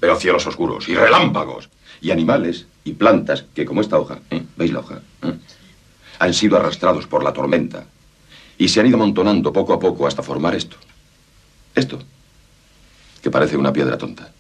Pero 0.01 0.17
cielos 0.17 0.47
oscuros 0.47 0.89
y 0.89 0.95
relámpagos. 0.95 1.69
Y 2.01 2.11
animales 2.11 2.67
y 2.85 2.93
plantas 2.93 3.45
que, 3.55 3.67
como 3.67 3.83
esta 3.83 3.99
hoja, 3.99 4.21
¿eh? 4.31 4.43
¿veis 4.57 4.73
la 4.73 4.81
hoja? 4.81 5.03
¿Eh? 5.23 5.35
Han 6.19 6.35
sido 6.35 6.57
arrastrados 6.57 7.07
por 7.07 7.23
la 7.23 7.33
tormenta. 7.33 7.85
Y 8.57 8.69
se 8.69 8.81
han 8.81 8.87
ido 8.87 8.97
amontonando 8.97 9.53
poco 9.53 9.75
a 9.75 9.79
poco 9.79 10.07
hasta 10.07 10.23
formar 10.23 10.55
esto. 10.55 10.77
Esto. 11.75 11.99
Que 13.23 13.31
parece 13.31 13.57
una 13.57 13.73
piedra 13.73 13.99
tonta. 13.99 14.33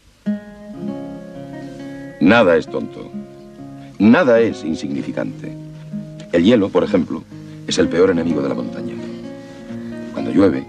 Nada 2.20 2.56
es 2.56 2.66
tonto. 2.66 3.10
Nada 3.98 4.40
es 4.40 4.64
insignificante. 4.64 5.54
El 6.32 6.44
hielo, 6.44 6.70
por 6.70 6.84
ejemplo, 6.84 7.24
es 7.66 7.78
el 7.78 7.88
peor 7.88 8.10
enemigo 8.10 8.40
de 8.40 8.48
la 8.48 8.54
montaña. 8.54 8.94
Cuando 10.12 10.30
llueve, 10.30 10.66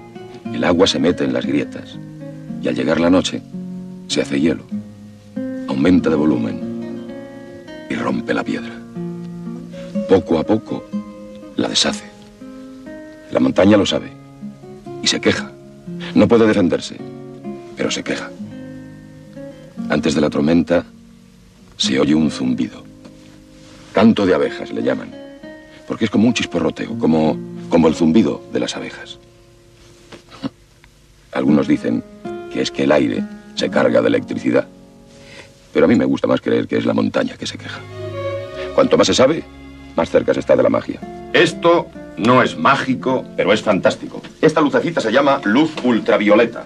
el 0.53 0.63
agua 0.63 0.87
se 0.87 0.99
mete 0.99 1.23
en 1.23 1.33
las 1.33 1.45
grietas 1.45 1.97
y 2.61 2.67
al 2.67 2.75
llegar 2.75 2.99
la 2.99 3.09
noche 3.09 3.41
se 4.11 4.21
hace 4.21 4.41
hielo, 4.41 4.65
aumenta 5.69 6.09
de 6.09 6.17
volumen 6.17 7.07
y 7.89 7.95
rompe 7.95 8.33
la 8.33 8.43
piedra. 8.43 8.73
Poco 10.09 10.37
a 10.37 10.43
poco 10.43 10.83
la 11.55 11.69
deshace. 11.69 12.03
La 13.31 13.39
montaña 13.39 13.77
lo 13.77 13.85
sabe 13.85 14.11
y 15.01 15.07
se 15.07 15.21
queja. 15.21 15.49
No 16.13 16.27
puede 16.27 16.45
defenderse, 16.45 16.97
pero 17.77 17.89
se 17.89 18.03
queja. 18.03 18.29
Antes 19.89 20.13
de 20.13 20.19
la 20.19 20.29
tormenta 20.29 20.83
se 21.77 21.97
oye 21.97 22.13
un 22.13 22.31
zumbido. 22.31 22.83
Canto 23.93 24.25
de 24.25 24.35
abejas 24.35 24.73
le 24.73 24.83
llaman. 24.83 25.15
Porque 25.87 26.03
es 26.03 26.11
como 26.11 26.27
un 26.27 26.33
chisporroteo, 26.33 26.99
como, 26.99 27.37
como 27.69 27.87
el 27.87 27.95
zumbido 27.95 28.43
de 28.51 28.59
las 28.59 28.75
abejas. 28.75 29.19
Algunos 31.31 31.65
dicen 31.65 32.03
que 32.51 32.61
es 32.61 32.71
que 32.71 32.83
el 32.83 32.91
aire 32.91 33.23
se 33.55 33.69
carga 33.69 34.01
de 34.01 34.07
electricidad. 34.07 34.67
Pero 35.73 35.85
a 35.85 35.87
mí 35.87 35.95
me 35.95 36.05
gusta 36.05 36.27
más 36.27 36.41
creer 36.41 36.67
que 36.67 36.77
es 36.77 36.85
la 36.85 36.93
montaña 36.93 37.37
que 37.37 37.47
se 37.47 37.57
queja. 37.57 37.79
Cuanto 38.75 38.97
más 38.97 39.07
se 39.07 39.13
sabe, 39.13 39.43
más 39.95 40.09
cerca 40.09 40.33
se 40.33 40.39
está 40.39 40.55
de 40.55 40.63
la 40.63 40.69
magia. 40.69 40.99
Esto 41.33 41.87
no 42.17 42.41
es 42.43 42.57
mágico, 42.57 43.25
pero 43.35 43.53
es 43.53 43.61
fantástico. 43.61 44.21
Esta 44.41 44.61
lucecita 44.61 45.01
se 45.01 45.11
llama 45.11 45.41
luz 45.43 45.71
ultravioleta. 45.83 46.65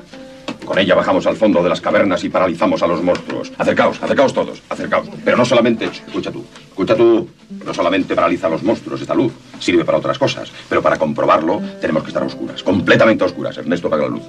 Con 0.65 0.79
ella 0.79 0.95
bajamos 0.95 1.27
al 1.27 1.35
fondo 1.35 1.61
de 1.61 1.69
las 1.69 1.79
cavernas 1.79 2.23
y 2.23 2.29
paralizamos 2.29 2.81
a 2.81 2.87
los 2.87 3.03
monstruos. 3.03 3.51
Acercaos, 3.57 4.01
acercaos 4.01 4.33
todos, 4.33 4.63
acercaos. 4.67 5.07
Pero 5.23 5.37
no 5.37 5.45
solamente, 5.45 5.85
escucha 5.85 6.31
tú, 6.31 6.43
escucha 6.69 6.95
tú, 6.95 7.29
no 7.63 7.73
solamente 7.73 8.15
paraliza 8.15 8.47
a 8.47 8.49
los 8.49 8.63
monstruos 8.63 8.99
esta 8.99 9.13
luz, 9.13 9.31
sirve 9.59 9.85
para 9.85 9.99
otras 9.99 10.17
cosas. 10.17 10.51
Pero 10.67 10.81
para 10.81 10.97
comprobarlo 10.97 11.61
tenemos 11.79 12.01
que 12.01 12.09
estar 12.09 12.23
a 12.23 12.25
oscuras, 12.25 12.63
completamente 12.63 13.23
a 13.23 13.27
oscuras. 13.27 13.55
Ernesto, 13.57 13.87
apaga 13.87 14.03
la 14.03 14.09
luz. 14.09 14.23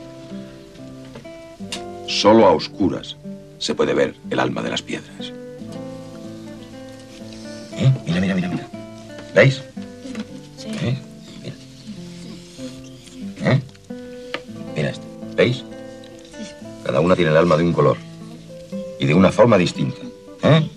Solo 2.16 2.46
a 2.46 2.52
oscuras 2.52 3.16
se 3.59 3.74
puede 3.74 3.92
ver 3.92 4.14
el 4.31 4.40
alma 4.40 4.62
de 4.62 4.70
las 4.70 4.81
piedras. 4.81 5.35
¿Eh? 7.76 7.92
Mira, 8.07 8.20
mira, 8.22 8.35
mira, 8.35 8.48
mira. 8.48 8.66
¿Veis? 9.35 9.61
¿Eh? 10.64 10.96
Mira. 11.42 11.55
¿Eh? 13.52 13.61
Mira 14.74 14.88
esto. 14.88 15.05
¿Veis? 15.37 15.62
Cada 16.85 17.00
una 17.00 17.14
tiene 17.14 17.33
el 17.33 17.37
alma 17.37 17.59
de 17.59 17.64
un 17.64 17.74
color 17.74 17.98
y 18.98 19.05
de 19.05 19.12
una 19.12 19.31
forma 19.31 19.59
distinta. 19.59 20.00
¿Eh? 20.42 20.70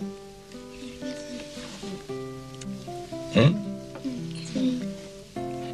¿Eh? 3.36 3.54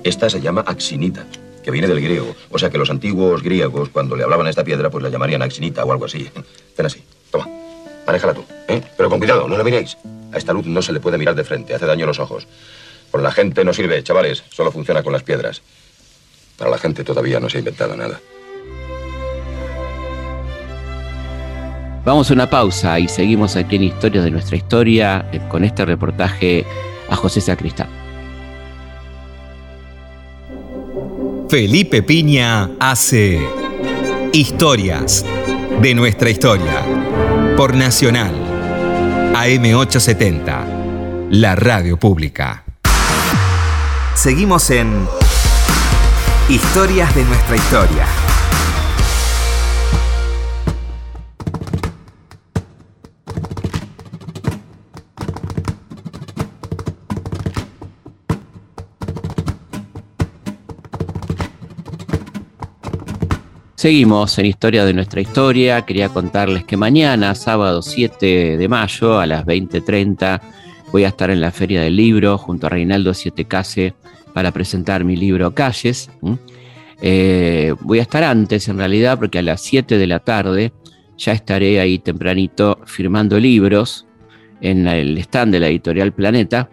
Esta 0.03 0.29
se 0.29 0.39
llama 0.39 0.61
axinita, 0.61 1.25
que 1.65 1.71
viene 1.71 1.87
del 1.87 1.99
griego. 1.99 2.35
O 2.51 2.59
sea 2.59 2.69
que 2.69 2.77
los 2.77 2.91
antiguos 2.91 3.41
griegos, 3.41 3.89
cuando 3.89 4.15
le 4.15 4.23
hablaban 4.23 4.45
a 4.45 4.51
esta 4.51 4.63
piedra, 4.63 4.91
pues 4.91 5.03
la 5.03 5.09
llamarían 5.09 5.41
axinita 5.41 5.83
o 5.83 5.91
algo 5.91 6.05
así. 6.05 6.29
Ven 6.77 6.85
así, 6.85 7.03
toma, 7.31 7.49
manéjala 8.05 8.35
tú. 8.35 8.45
¿eh? 8.67 8.83
Pero 8.95 9.09
con 9.09 9.17
cuidado, 9.17 9.47
no 9.47 9.57
la 9.57 9.63
miréis. 9.63 9.97
A 10.31 10.37
esta 10.37 10.53
luz 10.53 10.67
no 10.67 10.83
se 10.83 10.93
le 10.93 10.99
puede 10.99 11.17
mirar 11.17 11.33
de 11.33 11.43
frente, 11.43 11.73
hace 11.73 11.87
daño 11.87 12.03
a 12.03 12.07
los 12.07 12.19
ojos. 12.19 12.47
Con 13.09 13.23
la 13.23 13.31
gente 13.31 13.65
no 13.65 13.73
sirve, 13.73 14.03
chavales, 14.03 14.43
solo 14.51 14.71
funciona 14.71 15.01
con 15.01 15.11
las 15.11 15.23
piedras. 15.23 15.63
Para 16.55 16.69
la 16.69 16.77
gente 16.77 17.03
todavía 17.03 17.39
no 17.39 17.49
se 17.49 17.57
ha 17.57 17.59
inventado 17.59 17.97
nada. 17.97 18.21
Vamos 22.05 22.29
a 22.29 22.33
una 22.35 22.47
pausa 22.47 22.99
y 22.99 23.07
seguimos 23.07 23.55
aquí 23.55 23.77
en 23.77 23.83
Historias 23.85 24.23
de 24.23 24.29
nuestra 24.29 24.55
historia 24.55 25.27
eh, 25.31 25.41
con 25.49 25.63
este 25.63 25.83
reportaje 25.83 26.63
a 27.09 27.15
José 27.15 27.41
Sacristán. 27.41 28.04
Felipe 31.55 32.03
Piña 32.03 32.71
hace 32.81 33.39
Historias 34.33 35.25
de 35.81 35.95
nuestra 35.95 36.29
historia 36.29 36.85
por 37.55 37.75
Nacional 37.75 38.35
AM870, 39.33 41.29
la 41.29 41.55
radio 41.55 41.97
pública. 41.97 42.65
Seguimos 44.15 44.69
en 44.69 45.07
Historias 46.49 47.15
de 47.15 47.23
nuestra 47.23 47.55
historia. 47.55 48.24
Seguimos 63.85 64.39
en 64.39 64.47
Historia 64.47 64.83
de 64.83 64.95
nuestra 64.95 65.21
historia. 65.21 65.83
Quería 65.83 66.09
contarles 66.09 66.63
que 66.63 66.75
mañana, 66.75 67.35
sábado 67.35 67.83
7 67.83 68.57
de 68.57 68.67
mayo, 68.67 69.19
a 69.19 69.27
las 69.27 69.45
20.30, 69.45 70.41
voy 70.91 71.03
a 71.03 71.09
estar 71.09 71.29
en 71.29 71.39
la 71.39 71.51
Feria 71.51 71.83
del 71.83 71.95
Libro 71.95 72.39
junto 72.39 72.65
a 72.65 72.71
Reinaldo 72.71 73.13
Siete 73.13 73.45
Case 73.45 73.93
para 74.33 74.51
presentar 74.51 75.03
mi 75.03 75.15
libro 75.15 75.53
Calles. 75.53 76.09
Eh, 76.99 77.75
voy 77.81 77.99
a 77.99 78.01
estar 78.01 78.23
antes, 78.23 78.67
en 78.69 78.79
realidad, 78.79 79.19
porque 79.19 79.37
a 79.37 79.43
las 79.43 79.61
7 79.61 79.99
de 79.99 80.07
la 80.07 80.19
tarde 80.19 80.73
ya 81.15 81.33
estaré 81.33 81.79
ahí 81.79 81.99
tempranito 81.99 82.79
firmando 82.87 83.39
libros 83.39 84.07
en 84.61 84.87
el 84.87 85.15
stand 85.19 85.51
de 85.53 85.59
la 85.59 85.67
editorial 85.67 86.11
Planeta. 86.11 86.71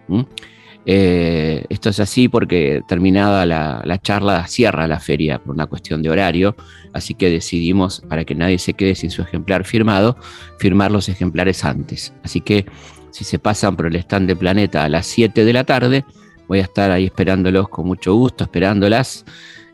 Eh, 0.84 1.64
esto 1.68 1.90
es 1.90 2.00
así 2.00 2.28
porque 2.28 2.82
terminada 2.88 3.46
la, 3.46 3.98
charla 4.02 4.46
cierra 4.46 4.88
la 4.88 4.98
feria 4.98 5.38
por 5.38 5.54
una 5.54 5.66
cuestión 5.66 6.02
de 6.02 6.10
horario, 6.10 6.56
así 6.92 7.14
que 7.14 7.30
decidimos, 7.30 8.02
para 8.08 8.24
que 8.24 8.34
nadie 8.34 8.58
se 8.58 8.74
quede 8.74 8.94
sin 8.94 9.10
su 9.10 9.22
ejemplar 9.22 9.64
firmado, 9.64 10.16
firmar 10.58 10.90
los 10.90 11.08
ejemplares 11.08 11.64
antes. 11.64 12.12
Así 12.22 12.40
que 12.40 12.66
si 13.10 13.24
se 13.24 13.38
pasan 13.38 13.76
por 13.76 13.86
el 13.86 13.96
stand 13.96 14.28
de 14.28 14.36
Planeta 14.36 14.84
a 14.84 14.88
las 14.88 15.06
7 15.06 15.44
de 15.44 15.52
la 15.52 15.64
tarde, 15.64 16.04
voy 16.48 16.58
a 16.58 16.62
estar 16.62 16.90
ahí 16.90 17.06
esperándolos 17.06 17.68
con 17.68 17.86
mucho 17.86 18.14
gusto, 18.14 18.44
esperándolas 18.44 19.24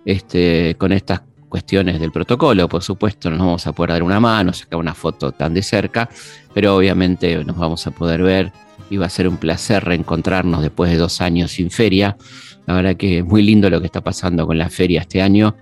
este, 0.05 0.75
con 0.77 0.93
estas 0.93 1.23
cuestiones 1.49 1.99
del 1.99 2.13
protocolo, 2.13 2.69
por 2.69 2.83
supuesto, 2.83 3.31
no 3.31 3.37
nos 3.37 3.47
vamos 3.47 3.67
a 3.67 3.73
poder 3.73 3.93
dar 3.93 4.03
una 4.03 4.21
mano, 4.21 4.53
sacar 4.53 4.79
una 4.79 4.95
foto 4.95 5.33
tan 5.33 5.55
de 5.55 5.63
cerca, 5.63 6.09
pero 6.53 6.77
obviamente 6.77 7.43
nos 7.45 7.57
vamos 7.57 7.87
a 7.87 7.91
poder 7.91 8.23
ver 8.23 8.53
va 8.97 9.07
a 9.07 9.11
ser 9.11 9.29
un 9.29 9.37
placer 9.37 9.85
reencontrarnos 9.85 10.63
después 10.63 10.91
de 10.91 10.97
dos 10.97 11.21
años 11.21 11.53
sin 11.53 11.71
feria. 11.71 12.17
La 12.67 12.75
verdad 12.75 12.97
que 12.97 13.19
es 13.19 13.25
muy 13.25 13.43
lindo 13.43 13.71
lo 13.71 13.81
que 13.81 13.87
está 13.87 14.01
pasando 14.01 14.47
con 14.47 14.59
la 14.59 14.71
feria 14.71 15.03
este 15.03 15.23
año 15.23 15.55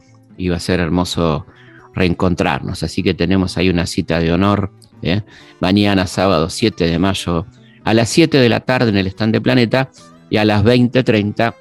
va 0.49 0.57
a 0.57 0.61
ser 0.61 0.81
hermoso 0.81 1.47
reencontrarnos. 1.95 2.83
Así 2.83 3.03
que 3.03 3.15
tenemos 3.15 3.57
ahí 3.57 3.69
una 3.69 3.87
cita 3.87 4.21
de 4.21 4.33
honor. 4.33 4.71
¿eh? 5.03 5.23
Mañana, 5.61 6.07
sábado 6.07 6.51
7 6.51 6.87
de 6.87 6.99
mayo, 6.99 7.47
a 7.85 7.95
las 7.95 8.09
7 8.11 8.39
de 8.39 8.49
la 8.49 8.61
tarde 8.61 8.91
en 8.91 8.97
el 8.97 9.07
stand 9.07 9.33
de 9.33 9.41
Planeta 9.41 9.91
y 10.29 10.37
a 10.37 10.45
las 10.45 10.65
20.30 10.65 11.55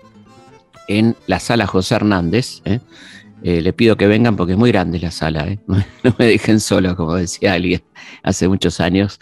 en 0.87 1.15
la 1.27 1.39
sala 1.39 1.67
José 1.67 1.95
Hernández. 1.95 2.61
¿eh? 2.65 2.79
Eh, 3.47 3.61
le 3.61 3.73
pido 3.73 3.95
que 3.95 4.07
vengan 4.07 4.35
porque 4.35 4.53
es 4.53 4.57
muy 4.57 4.71
grande 4.71 4.99
la 4.99 5.11
sala, 5.11 5.45
no, 5.67 5.85
me 6.17 6.25
dejen 6.25 6.59
solo, 6.59 6.95
como 6.95 7.13
decía 7.13 7.53
alguien 7.53 7.83
hace 8.23 8.47
muchos 8.47 8.79
años. 8.79 9.19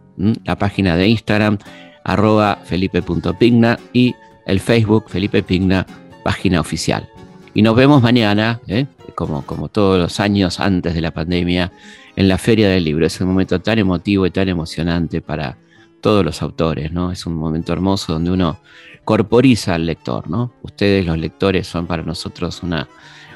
la 0.44 0.56
página 0.56 0.94
de 0.94 1.08
Instagram, 1.08 1.58
arroba 2.04 2.60
felipe.pigna 2.64 3.80
y 3.92 4.14
el 4.46 4.60
Facebook 4.60 5.06
Felipe 5.08 5.42
Pigna, 5.42 5.84
página 6.22 6.60
oficial. 6.60 7.08
Y 7.54 7.62
nos 7.62 7.74
vemos 7.74 8.02
mañana, 8.02 8.60
¿eh? 8.68 8.86
como, 9.14 9.44
como 9.44 9.68
todos 9.68 9.98
los 9.98 10.20
años 10.20 10.60
antes 10.60 10.94
de 10.94 11.00
la 11.00 11.10
pandemia, 11.10 11.72
en 12.16 12.28
la 12.28 12.38
Feria 12.38 12.68
del 12.68 12.84
Libro. 12.84 13.06
Es 13.06 13.20
un 13.20 13.28
momento 13.28 13.60
tan 13.60 13.78
emotivo 13.78 14.26
y 14.26 14.30
tan 14.30 14.48
emocionante 14.48 15.20
para 15.20 15.56
todos 16.00 16.24
los 16.24 16.42
autores, 16.42 16.92
¿no? 16.92 17.12
Es 17.12 17.26
un 17.26 17.34
momento 17.34 17.72
hermoso 17.72 18.14
donde 18.14 18.30
uno 18.30 18.58
corporiza 19.04 19.74
al 19.74 19.86
lector, 19.86 20.28
¿no? 20.30 20.52
Ustedes, 20.62 21.04
los 21.04 21.18
lectores, 21.18 21.66
son 21.66 21.86
para 21.86 22.02
nosotros 22.02 22.62
una, 22.62 22.88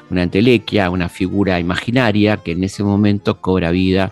una 0.09 0.23
entelequia, 0.23 0.89
una 0.89 1.09
figura 1.09 1.59
imaginaria 1.59 2.37
que 2.37 2.51
en 2.51 2.63
ese 2.63 2.83
momento 2.83 3.41
cobra 3.41 3.71
vida 3.71 4.11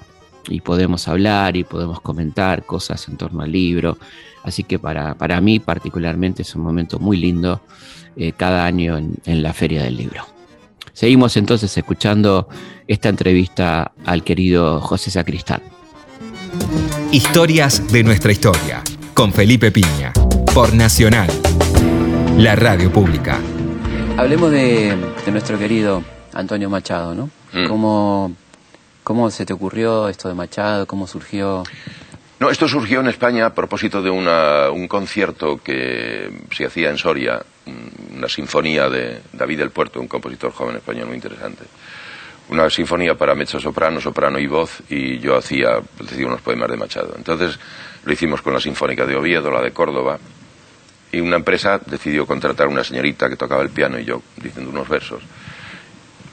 y 0.49 0.61
podemos 0.61 1.07
hablar 1.07 1.55
y 1.55 1.63
podemos 1.63 2.01
comentar 2.01 2.65
cosas 2.65 3.07
en 3.07 3.17
torno 3.17 3.41
al 3.41 3.51
libro. 3.51 3.97
Así 4.43 4.63
que 4.63 4.77
para, 4.77 5.15
para 5.15 5.39
mí 5.39 5.59
particularmente 5.59 6.41
es 6.41 6.55
un 6.55 6.63
momento 6.63 6.99
muy 6.99 7.17
lindo 7.17 7.61
eh, 8.17 8.33
cada 8.35 8.65
año 8.65 8.97
en, 8.97 9.15
en 9.25 9.43
la 9.43 9.53
Feria 9.53 9.83
del 9.83 9.97
Libro. 9.97 10.25
Seguimos 10.93 11.37
entonces 11.37 11.75
escuchando 11.75 12.47
esta 12.87 13.09
entrevista 13.09 13.93
al 14.05 14.23
querido 14.23 14.79
José 14.79 15.09
Sacristán. 15.11 15.61
Historias 17.11 17.91
de 17.91 18.03
nuestra 18.03 18.31
historia, 18.31 18.81
con 19.13 19.33
Felipe 19.33 19.71
Piña, 19.71 20.13
por 20.53 20.73
Nacional, 20.73 21.29
la 22.37 22.55
radio 22.55 22.91
pública. 22.91 23.39
Hablemos 24.17 24.51
de, 24.51 24.95
nuestro 25.31 25.57
querido 25.57 26.03
Antonio 26.33 26.69
Machado, 26.69 27.15
¿no? 27.15 27.29
Mm. 27.53 27.67
¿Cómo, 27.67 28.33
¿Cómo 29.03 29.31
se 29.31 29.45
te 29.45 29.53
ocurrió 29.53 30.09
esto 30.09 30.27
de 30.27 30.35
Machado? 30.35 30.85
¿Cómo 30.85 31.07
surgió? 31.07 31.63
No, 32.39 32.49
esto 32.49 32.67
surgió 32.67 32.99
en 32.99 33.07
España 33.07 33.47
a 33.47 33.53
propósito 33.53 34.01
de 34.01 34.09
un 34.09 34.87
concierto 34.87 35.57
que 35.63 36.31
se 36.51 36.65
hacía 36.65 36.89
en 36.89 36.97
Soria, 36.97 37.41
una 38.15 38.27
sinfonía 38.27 38.89
de 38.89 39.21
David 39.31 39.59
del 39.59 39.71
Puerto, 39.71 39.99
un 39.99 40.07
compositor 40.07 40.51
joven 40.51 40.77
español 40.77 41.07
muy 41.07 41.15
interesante. 41.15 41.63
Una 42.49 42.69
sinfonía 42.69 43.15
para 43.15 43.35
mezzo 43.35 43.59
soprano, 43.59 44.01
soprano 44.01 44.37
y 44.37 44.47
voz, 44.47 44.81
y 44.89 45.19
yo 45.19 45.37
hacía, 45.37 45.81
decía 45.99 46.27
unos 46.27 46.41
poemas 46.41 46.69
de 46.69 46.77
Machado. 46.77 47.13
Entonces 47.17 47.57
lo 48.03 48.11
hicimos 48.11 48.41
con 48.41 48.53
la 48.53 48.59
Sinfónica 48.59 49.05
de 49.05 49.15
Oviedo, 49.15 49.49
la 49.49 49.61
de 49.61 49.71
Córdoba, 49.71 50.19
y 51.11 51.19
una 51.19 51.37
empresa 51.37 51.79
decidió 51.85 52.25
contratar 52.25 52.67
a 52.67 52.69
una 52.69 52.83
señorita 52.83 53.29
que 53.29 53.37
tocaba 53.37 53.61
el 53.61 53.69
piano 53.69 53.99
y 53.99 54.05
yo 54.05 54.21
diciendo 54.35 54.71
unos 54.71 54.89
versos. 54.89 55.23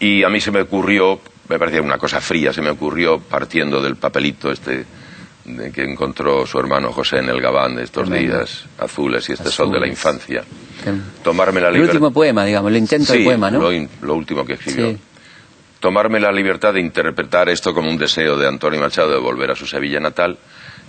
Y 0.00 0.24
a 0.24 0.30
mí 0.30 0.40
se 0.40 0.50
me 0.50 0.62
ocurrió, 0.62 1.20
me 1.48 1.58
parecía 1.58 1.82
una 1.82 1.98
cosa 1.98 2.20
fría, 2.20 2.52
se 2.52 2.62
me 2.62 2.70
ocurrió 2.70 3.20
partiendo 3.20 3.82
del 3.82 3.96
papelito 3.96 4.50
este 4.50 4.86
que 5.44 5.82
encontró 5.82 6.46
su 6.46 6.58
hermano 6.58 6.92
José 6.92 7.18
en 7.18 7.28
el 7.28 7.40
Gabán 7.40 7.76
de 7.76 7.84
estos 7.84 8.10
días 8.10 8.64
azules 8.78 9.28
y 9.28 9.32
este 9.32 9.50
sol 9.50 9.72
de 9.72 9.80
la 9.80 9.86
infancia. 9.86 10.44
Tomarme 11.22 11.60
la 11.60 11.68
El 11.68 11.82
último 11.82 12.12
poema, 12.12 12.44
digamos, 12.44 12.70
el 12.70 12.78
intento 12.78 13.12
de 13.12 13.24
poema, 13.24 13.50
¿no? 13.50 13.60
Lo, 13.60 13.88
lo 14.02 14.14
último 14.14 14.44
que 14.44 14.54
escribió. 14.54 14.96
Tomarme 15.80 16.20
la 16.20 16.30
libertad 16.30 16.74
de 16.74 16.80
interpretar 16.80 17.48
esto 17.48 17.72
como 17.72 17.88
un 17.88 17.96
deseo 17.96 18.36
de 18.36 18.46
Antonio 18.46 18.78
Machado 18.80 19.10
de 19.12 19.18
volver 19.18 19.50
a 19.50 19.56
su 19.56 19.66
Sevilla 19.66 19.98
natal 19.98 20.38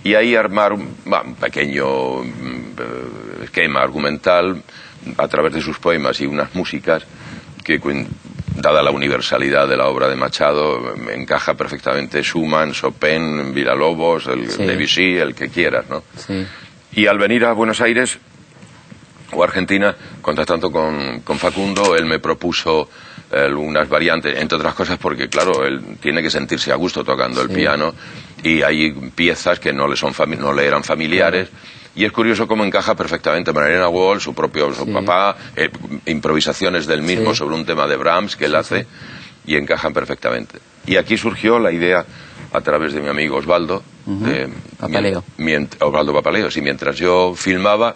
y 0.04 0.14
ahí 0.14 0.34
armar 0.34 0.72
un, 0.72 0.96
un 1.04 1.34
pequeño 1.36 2.22
mm, 2.22 3.42
esquema 3.44 3.80
argumental 3.80 4.62
a 5.16 5.28
través 5.28 5.54
de 5.54 5.62
sus 5.62 5.78
poemas 5.78 6.20
y 6.20 6.26
unas 6.26 6.54
músicas 6.54 7.04
que 7.64 7.80
dada 8.56 8.82
la 8.82 8.90
universalidad 8.90 9.68
de 9.68 9.76
la 9.76 9.86
obra 9.86 10.08
de 10.08 10.16
Machado, 10.16 10.94
encaja 11.12 11.54
perfectamente 11.54 12.22
Schumann, 12.22 12.72
Chopin, 12.72 13.52
Villalobos, 13.52 14.26
el 14.26 14.46
Debussy, 14.46 15.16
el 15.16 15.34
que 15.34 15.48
quieras, 15.48 15.86
¿no? 15.88 16.02
Y 16.92 17.06
al 17.06 17.18
venir 17.18 17.44
a 17.44 17.52
Buenos 17.52 17.80
Aires 17.80 18.18
o 19.32 19.42
Argentina, 19.42 19.96
contactando 20.20 20.70
con, 20.70 21.20
con 21.20 21.38
Facundo, 21.38 21.96
él 21.96 22.04
me 22.04 22.18
propuso 22.18 22.88
algunas 23.32 23.88
variantes, 23.88 24.38
entre 24.38 24.56
otras 24.58 24.74
cosas 24.74 24.98
porque, 24.98 25.28
claro, 25.28 25.64
él 25.64 25.96
tiene 26.00 26.22
que 26.22 26.30
sentirse 26.30 26.70
a 26.70 26.76
gusto 26.76 27.02
tocando 27.02 27.40
el 27.40 27.48
piano 27.48 27.94
y 28.42 28.62
hay 28.62 28.92
piezas 29.14 29.58
que 29.58 29.72
no 29.72 29.88
le, 29.88 29.96
son 29.96 30.12
no 30.38 30.52
le 30.52 30.66
eran 30.66 30.84
familiares. 30.84 31.48
Y 31.94 32.04
es 32.04 32.12
curioso 32.12 32.48
cómo 32.48 32.64
encaja 32.64 32.94
perfectamente 32.94 33.52
Mariana 33.52 33.88
Wall, 33.88 34.20
su 34.20 34.34
propio 34.34 34.72
su 34.72 34.90
papá, 34.90 35.36
eh, 35.56 35.70
improvisaciones 36.06 36.86
del 36.86 37.02
mismo 37.02 37.34
sobre 37.34 37.54
un 37.54 37.66
tema 37.66 37.86
de 37.86 37.96
Brahms 37.96 38.36
que 38.36 38.46
él 38.46 38.54
hace 38.54 38.86
y 39.46 39.56
encajan 39.56 39.92
perfectamente. 39.92 40.58
Y 40.86 40.96
aquí 40.96 41.18
surgió 41.18 41.58
la 41.58 41.70
idea 41.70 42.04
a 42.52 42.60
través 42.60 42.94
de 42.94 43.00
mi 43.00 43.08
amigo 43.08 43.36
Osvaldo, 43.36 43.82
Papaleo. 44.78 45.24
Osvaldo 45.80 46.14
Papaleo, 46.14 46.48
y 46.54 46.60
mientras 46.60 46.96
yo 46.96 47.34
filmaba, 47.34 47.94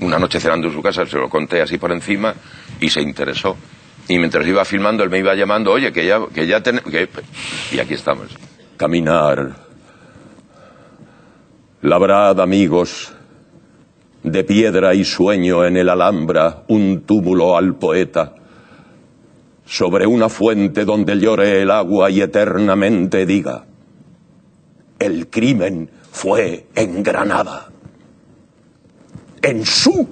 una 0.00 0.18
noche 0.18 0.38
cenando 0.38 0.68
en 0.68 0.74
su 0.74 0.82
casa, 0.82 1.04
se 1.06 1.16
lo 1.16 1.28
conté 1.28 1.60
así 1.60 1.76
por 1.76 1.90
encima 1.90 2.34
y 2.80 2.88
se 2.88 3.00
interesó. 3.00 3.56
Y 4.06 4.16
mientras 4.18 4.46
iba 4.46 4.64
filmando, 4.64 5.02
él 5.02 5.10
me 5.10 5.18
iba 5.18 5.34
llamando, 5.34 5.72
oye, 5.72 5.92
que 5.92 6.06
ya, 6.06 6.20
que 6.32 6.46
ya 6.46 6.62
tenemos... 6.62 6.90
Y 7.72 7.78
aquí 7.78 7.94
estamos. 7.94 8.28
Caminar 8.76 9.67
Labrad, 11.82 12.40
amigos, 12.40 13.12
de 14.24 14.42
piedra 14.42 14.94
y 14.94 15.04
sueño 15.04 15.64
en 15.64 15.76
el 15.76 15.88
Alhambra 15.88 16.64
un 16.66 17.02
túmulo 17.02 17.56
al 17.56 17.76
poeta, 17.76 18.34
sobre 19.64 20.04
una 20.04 20.28
fuente 20.28 20.84
donde 20.84 21.16
llore 21.20 21.62
el 21.62 21.70
agua 21.70 22.10
y 22.10 22.20
eternamente 22.20 23.26
diga, 23.26 23.64
el 24.98 25.28
crimen 25.28 25.88
fue 26.10 26.66
en 26.74 27.04
Granada, 27.04 27.68
en 29.40 29.64
su 29.64 30.08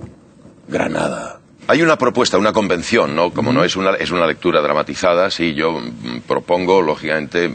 Granada. 0.68 1.40
Hay 1.66 1.82
una 1.82 1.98
propuesta, 1.98 2.38
una 2.38 2.52
convención, 2.52 3.16
¿no? 3.16 3.32
Como 3.32 3.52
no 3.52 3.64
es 3.64 3.74
una, 3.74 3.90
es 3.96 4.12
una 4.12 4.24
lectura 4.24 4.60
dramatizada, 4.60 5.32
sí, 5.32 5.52
yo 5.52 5.80
propongo, 6.28 6.80
lógicamente, 6.80 7.50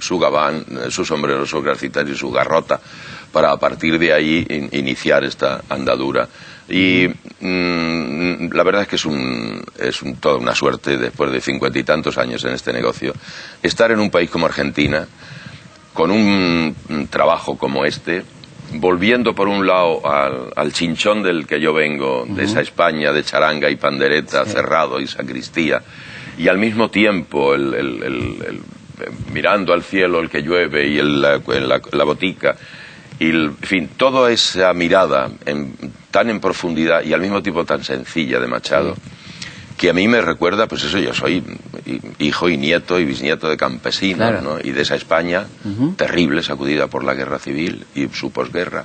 su 0.00 0.18
gabán, 0.18 0.64
su 0.88 1.04
sombrero, 1.04 1.46
su 1.46 1.62
gracitas 1.62 2.08
y 2.08 2.16
su 2.16 2.32
garrota 2.32 2.80
para 3.34 3.50
a 3.50 3.58
partir 3.58 3.98
de 3.98 4.12
ahí 4.12 4.46
iniciar 4.70 5.24
esta 5.24 5.62
andadura. 5.68 6.28
Y 6.68 7.08
mm, 7.40 8.54
la 8.54 8.62
verdad 8.62 8.82
es 8.82 8.88
que 8.88 8.96
es, 8.96 9.04
un, 9.04 9.62
es 9.78 10.00
un, 10.02 10.16
toda 10.16 10.36
una 10.36 10.54
suerte, 10.54 10.96
después 10.96 11.32
de 11.32 11.40
cincuenta 11.40 11.78
y 11.78 11.82
tantos 11.82 12.16
años 12.16 12.44
en 12.44 12.52
este 12.52 12.72
negocio, 12.72 13.12
estar 13.60 13.90
en 13.90 13.98
un 13.98 14.10
país 14.10 14.30
como 14.30 14.46
Argentina, 14.46 15.06
con 15.92 16.12
un 16.12 17.08
trabajo 17.10 17.58
como 17.58 17.84
este, 17.84 18.22
volviendo 18.74 19.34
por 19.34 19.48
un 19.48 19.66
lado 19.66 20.00
al, 20.56 20.72
chinchón 20.72 21.24
del 21.24 21.46
que 21.46 21.60
yo 21.60 21.74
vengo, 21.74 22.24
de 22.28 22.44
esa 22.44 22.60
España 22.60 23.12
de 23.12 23.24
charanga 23.24 23.68
y 23.68 23.76
pandereta, 23.76 24.44
cerrado 24.44 25.00
y 25.00 25.08
sacristía, 25.08 25.82
y 26.38 26.48
al 26.48 26.58
mismo 26.58 26.88
tiempo 26.88 27.54
el, 27.54 28.60
mirando 29.32 29.72
al 29.72 29.82
cielo 29.82 30.20
el 30.20 30.30
que 30.30 30.42
llueve 30.42 30.86
y 30.86 31.00
la, 31.02 31.40
la, 31.92 32.04
botica, 32.04 32.56
y 33.18 33.30
en 33.30 33.56
fin, 33.58 33.88
toda 33.96 34.30
esa 34.30 34.72
mirada 34.74 35.30
tan 36.10 36.30
en 36.30 36.40
profundidad 36.40 37.02
y 37.04 37.12
al 37.12 37.20
mismo 37.20 37.42
tiempo 37.42 37.64
tan 37.64 37.84
sencilla 37.84 38.40
de 38.40 38.46
Machado 38.46 38.96
que 39.76 39.90
a 39.90 39.92
mí 39.92 40.06
me 40.06 40.20
recuerda, 40.20 40.68
pues 40.68 40.84
eso, 40.84 40.98
yo 40.98 41.12
soy 41.12 41.42
hijo 42.18 42.48
y 42.48 42.56
nieto 42.56 42.98
y 42.98 43.04
bisnieto 43.04 43.48
de 43.48 43.56
campesinos, 43.56 44.42
¿no? 44.42 44.58
Y 44.62 44.70
de 44.70 44.82
esa 44.82 44.94
España 44.94 45.46
terrible, 45.96 46.42
sacudida 46.42 46.86
por 46.86 47.04
la 47.04 47.14
guerra 47.14 47.38
civil 47.38 47.84
y 47.94 48.08
su 48.08 48.30
posguerra. 48.30 48.84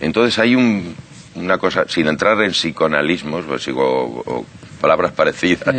Entonces 0.00 0.38
hay 0.38 0.54
un, 0.54 0.94
una 1.36 1.58
cosa, 1.58 1.84
sin 1.88 2.06
entrar 2.06 2.40
en 2.42 2.50
psicoanalismos, 2.50 3.44
pues, 3.46 3.66
o, 3.74 4.44
palabras 4.80 5.12
parecidas, 5.12 5.74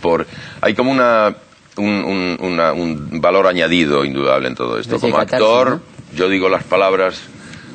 por 0.00 0.26
hay 0.60 0.74
como 0.74 0.90
una 0.90 1.34
un, 1.76 2.36
un, 2.40 3.20
valor 3.20 3.46
añadido 3.46 4.04
indudable 4.04 4.48
en 4.48 4.54
todo 4.54 4.78
esto. 4.78 4.98
Como 4.98 5.18
actor, 5.18 5.80
yo 6.14 6.28
digo 6.28 6.48
las 6.48 6.64
palabras 6.64 7.20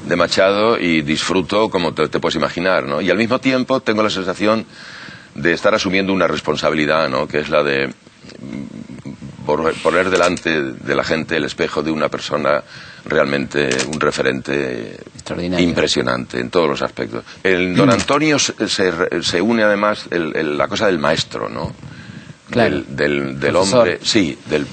de 0.07 0.15
Machado 0.15 0.79
y 0.79 1.01
disfruto 1.01 1.69
como 1.69 1.93
te, 1.93 2.07
te 2.09 2.19
puedes 2.19 2.35
imaginar, 2.35 2.83
¿no? 2.83 3.01
Y 3.01 3.09
al 3.09 3.17
mismo 3.17 3.39
tiempo 3.39 3.79
tengo 3.79 4.03
la 4.03 4.09
sensación 4.09 4.65
de 5.33 5.53
estar 5.53 5.73
asumiendo 5.73 6.13
una 6.13 6.27
responsabilidad, 6.27 7.09
¿no? 7.09 7.27
Que 7.27 7.39
es 7.39 7.49
la 7.49 7.63
de 7.63 7.89
poner 9.83 10.09
delante 10.09 10.61
de 10.73 10.95
la 10.95 11.03
gente 11.03 11.37
el 11.37 11.43
espejo 11.43 11.83
de 11.83 11.91
una 11.91 12.09
persona 12.09 12.63
realmente 13.05 13.69
un 13.93 13.99
referente 13.99 14.97
impresionante 15.59 16.39
en 16.39 16.49
todos 16.49 16.67
los 16.67 16.81
aspectos. 16.81 17.23
En 17.43 17.75
Don 17.75 17.91
Antonio 17.91 18.39
se, 18.39 18.67
se, 18.67 19.41
une 19.41 19.63
además 19.63 20.07
la 20.11 20.67
cosa 20.67 20.87
del 20.87 20.97
maestro, 20.97 21.47
¿no? 21.47 21.73
Del, 22.49 23.39
del, 23.39 23.55
hombre, 23.55 23.99
sí, 24.03 24.37
del 24.47 24.67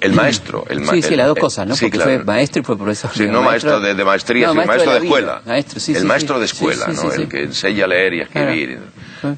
el 0.00 0.12
maestro. 0.12 0.64
El 0.68 0.86
sí, 0.86 1.02
sí, 1.02 1.16
las 1.16 1.26
dos 1.26 1.38
cosas, 1.38 1.66
¿no? 1.66 1.74
Porque 1.74 1.98
fue 1.98 2.18
maestro 2.24 2.62
y 2.62 2.64
fue 2.64 2.76
profesor. 2.76 3.10
Sí, 3.12 3.26
no 3.26 3.42
maestro, 3.42 3.80
de, 3.80 4.04
maestría, 4.04 4.50
sino 4.50 4.64
maestro 4.64 4.92
de, 4.92 4.98
escuela. 4.98 5.42
el 5.46 6.04
maestro 6.04 6.38
de 6.38 6.44
escuela, 6.44 6.86
¿no? 6.88 7.12
El 7.12 7.28
que 7.28 7.42
enseña 7.44 7.84
a 7.84 7.88
leer 7.88 8.14
y 8.14 8.20
a 8.20 8.22
escribir. 8.24 8.78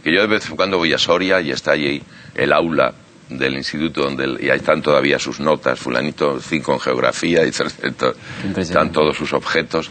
Que 0.04 0.14
yo 0.14 0.20
de 0.20 0.26
vez 0.26 0.48
en 0.48 0.56
cuando 0.56 0.76
voy 0.76 0.92
a 0.92 0.98
Soria 0.98 1.40
y 1.40 1.50
está 1.50 1.72
allí 1.72 2.02
el 2.34 2.52
aula 2.52 2.92
del 3.30 3.54
instituto 3.54 4.02
donde 4.02 4.44
y 4.44 4.50
ahí 4.50 4.58
están 4.58 4.82
todavía 4.82 5.18
sus 5.18 5.40
notas, 5.40 5.78
fulanito 5.78 6.38
cinco 6.40 6.74
en 6.74 6.80
geografía 6.80 7.46
y 7.46 7.50
están 8.56 8.92
todos 8.92 9.16
sus 9.16 9.32
objetos 9.32 9.90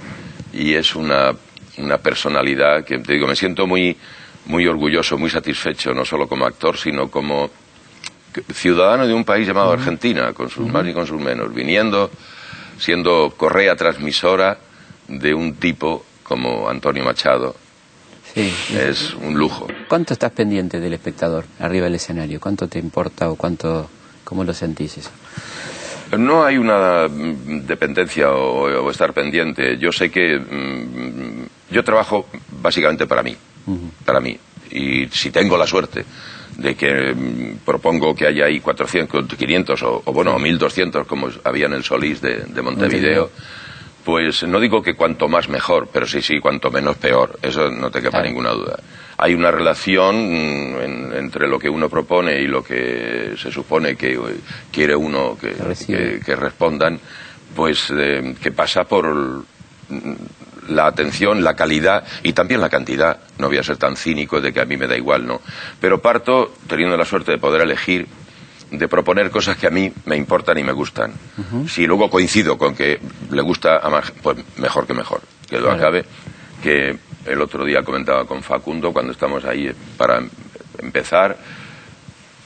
y 0.54 0.74
es 0.74 0.94
una, 0.96 1.32
una 1.78 1.98
personalidad 1.98 2.84
que 2.84 3.00
te 3.00 3.14
digo, 3.14 3.28
me 3.28 3.36
siento 3.36 3.66
muy 3.66 3.96
muy 4.46 4.66
orgulloso, 4.68 5.18
muy 5.18 5.30
satisfecho, 5.30 5.94
no 5.94 6.04
solo 6.04 6.28
como 6.28 6.46
actor, 6.46 6.76
sino 6.76 7.10
como 7.10 7.50
ciudadano 8.54 9.08
de 9.08 9.14
un 9.14 9.24
país 9.24 9.48
llamado 9.48 9.72
Argentina, 9.72 10.34
con 10.34 10.50
sus 10.50 10.68
más 10.68 10.88
y 10.88 10.94
con 10.94 11.06
sus 11.06 11.20
menos, 11.20 11.54
viniendo, 11.54 12.10
siendo 12.78 13.34
correa 13.36 13.76
transmisora 13.76 14.58
de 15.08 15.34
un 15.34 15.56
tipo 15.56 16.06
como 16.24 16.70
Antonio 16.70 17.04
Machado. 17.04 17.56
Sí, 18.34 18.54
es 18.78 19.16
un 19.16 19.38
lujo. 19.38 19.68
¿Cuánto 19.88 20.14
estás 20.14 20.32
pendiente 20.32 20.80
del 20.80 20.94
espectador 20.94 21.46
arriba 21.60 21.86
del 21.86 21.96
escenario? 21.96 22.40
¿Cuánto 22.40 22.68
te 22.68 22.78
importa 22.78 23.30
o 23.30 23.36
cuánto, 23.36 23.90
cómo 24.24 24.44
lo 24.44 24.54
sentís 24.54 25.00
eso? 25.00 25.10
No 26.18 26.44
hay 26.44 26.58
una 26.58 27.08
mm, 27.08 27.66
dependencia 27.66 28.32
o, 28.32 28.90
estar 28.90 29.14
pendiente. 29.14 29.78
Yo 29.78 29.92
sé 29.92 30.12
que 30.12 30.38
mm, 30.38 31.74
yo 31.74 31.84
trabajo 31.84 32.28
básicamente 32.62 33.08
para 33.08 33.24
mí, 33.24 33.36
para 34.06 34.20
mí. 34.20 34.38
Y 34.72 35.08
si 35.08 35.32
tengo 35.32 35.58
la 35.58 35.66
suerte 35.66 36.06
de 36.60 36.76
que 36.76 37.14
mm, 37.14 37.60
propongo 37.66 38.14
que 38.16 38.28
haya 38.28 38.46
ahí 38.46 38.60
400, 38.60 39.26
500 39.26 39.84
o, 39.84 40.02
o 40.06 40.14
bueno, 40.14 40.38
1200 40.38 41.08
como 41.08 41.30
había 41.44 41.68
en 41.68 41.74
el 41.74 41.84
Solís 41.84 42.22
de, 42.22 42.62
Montevideo, 42.62 43.32
pues 44.04 44.44
no 44.44 44.60
digo 44.60 44.82
que 44.82 44.96
cuanto 44.96 45.28
más 45.28 45.50
mejor, 45.50 45.90
pero 45.92 46.06
sí, 46.06 46.22
sí, 46.22 46.40
cuanto 46.40 46.72
menos 46.72 46.98
peor, 46.98 47.40
eso 47.42 47.70
no 47.70 47.90
te 47.92 48.02
quepa 48.02 48.22
ninguna 48.22 48.52
duda. 48.52 48.80
Hay 49.18 49.34
una 49.34 49.52
relación 49.52 50.76
mm, 50.76 51.14
entre 51.18 51.48
lo 51.48 51.60
que 51.60 51.70
uno 51.70 51.90
propone 51.90 52.40
y 52.42 52.48
lo 52.48 52.64
que 52.64 53.36
se 53.38 53.52
supone 53.52 53.96
que 53.96 54.14
eh, 54.14 54.20
quiere 54.72 54.96
uno 54.96 55.38
que, 55.40 56.20
que, 56.26 56.36
respondan, 56.36 57.00
pues 57.56 57.92
eh, 57.96 58.36
que 58.42 58.52
pasa 58.52 58.84
por 58.84 59.06
mm, 59.90 60.14
la 60.70 60.88
atención, 60.88 61.44
la 61.44 61.56
calidad 61.56 62.04
y 62.24 62.34
también 62.34 62.62
la 62.62 62.70
cantidad. 62.70 63.20
No 63.38 63.48
voy 63.48 63.58
a 63.58 63.64
ser 63.64 63.78
tan 63.78 63.96
cínico 63.96 64.42
de 64.42 64.54
que 64.54 64.62
a 64.62 64.66
mí 64.66 64.78
me 64.78 64.88
da 64.88 64.96
igual, 64.96 65.26
¿no? 65.26 65.42
Pero 65.80 66.02
parto 66.02 66.54
teniendo 66.68 66.96
la 66.98 67.06
suerte 67.06 67.32
de 67.32 67.38
poder 67.38 67.62
elegir, 67.62 68.08
de 68.72 68.88
proponer 68.88 69.32
cosas 69.32 69.58
que 69.58 69.68
a 69.68 69.72
mí 69.72 69.92
me 70.06 70.16
importan 70.16 70.58
y 70.58 70.64
me 70.64 70.72
gustan. 70.72 71.14
Si 71.68 71.86
luego 71.86 72.10
coincido 72.10 72.58
con 72.58 72.76
que 72.76 73.00
le 73.32 73.42
gusta 73.42 73.80
a 73.80 73.90
más, 73.90 74.12
pues 74.22 74.38
mejor 74.58 74.86
que 74.86 74.94
mejor. 74.94 75.22
Que 75.50 75.60
lo 75.60 75.72
acabe. 75.72 76.06
Que 76.62 76.98
el 77.26 77.42
otro 77.42 77.66
día 77.66 77.84
comentaba 77.84 78.26
con 78.26 78.44
Facundo 78.44 78.92
cuando 78.92 79.12
estamos 79.12 79.44
ahí 79.46 79.72
para 79.98 80.22
empezar 80.78 81.38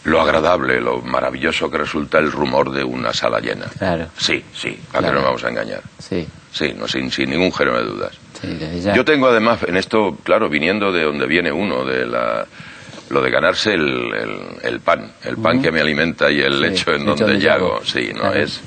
lo 0.05 0.21
agradable, 0.21 0.81
lo 0.81 1.01
maravilloso 1.01 1.69
que 1.69 1.77
resulta 1.77 2.19
el 2.19 2.31
rumor 2.31 2.71
de 2.71 2.83
una 2.83 3.13
sala 3.13 3.39
llena. 3.39 3.67
Claro. 3.77 4.07
Sí, 4.17 4.43
sí, 4.53 4.77
a 4.93 4.99
que 4.99 5.07
no 5.07 5.13
nos 5.13 5.23
vamos 5.23 5.43
a 5.43 5.49
engañar. 5.49 5.81
Sí. 5.97 6.27
Sí, 6.53 6.73
no, 6.77 6.87
sin, 6.87 7.11
sin 7.11 7.31
ningún 7.31 7.51
género 7.51 7.79
de 7.79 7.85
dudas. 7.85 8.11
Yo 8.95 9.03
tengo 9.03 9.27
además 9.27 9.63
en 9.63 9.77
esto, 9.77 10.17
claro, 10.23 10.49
viniendo 10.49 10.91
de 10.91 11.03
donde 11.03 11.25
viene 11.27 11.51
uno, 11.51 11.83
de 11.83 12.05
la 12.05 12.45
lo 13.09 13.21
de 13.21 13.29
ganarse 13.29 13.73
el, 13.73 14.57
el, 14.63 14.79
pan, 14.79 15.11
el 15.23 15.37
pan 15.37 15.61
que 15.61 15.71
me 15.71 15.81
alimenta 15.81 16.31
y 16.31 16.39
el 16.39 16.63
hecho 16.63 16.93
en 16.93 17.05
donde 17.05 17.37
llago, 17.39 17.81
sí, 17.83 18.11
no 18.13 18.33
es 18.33 18.61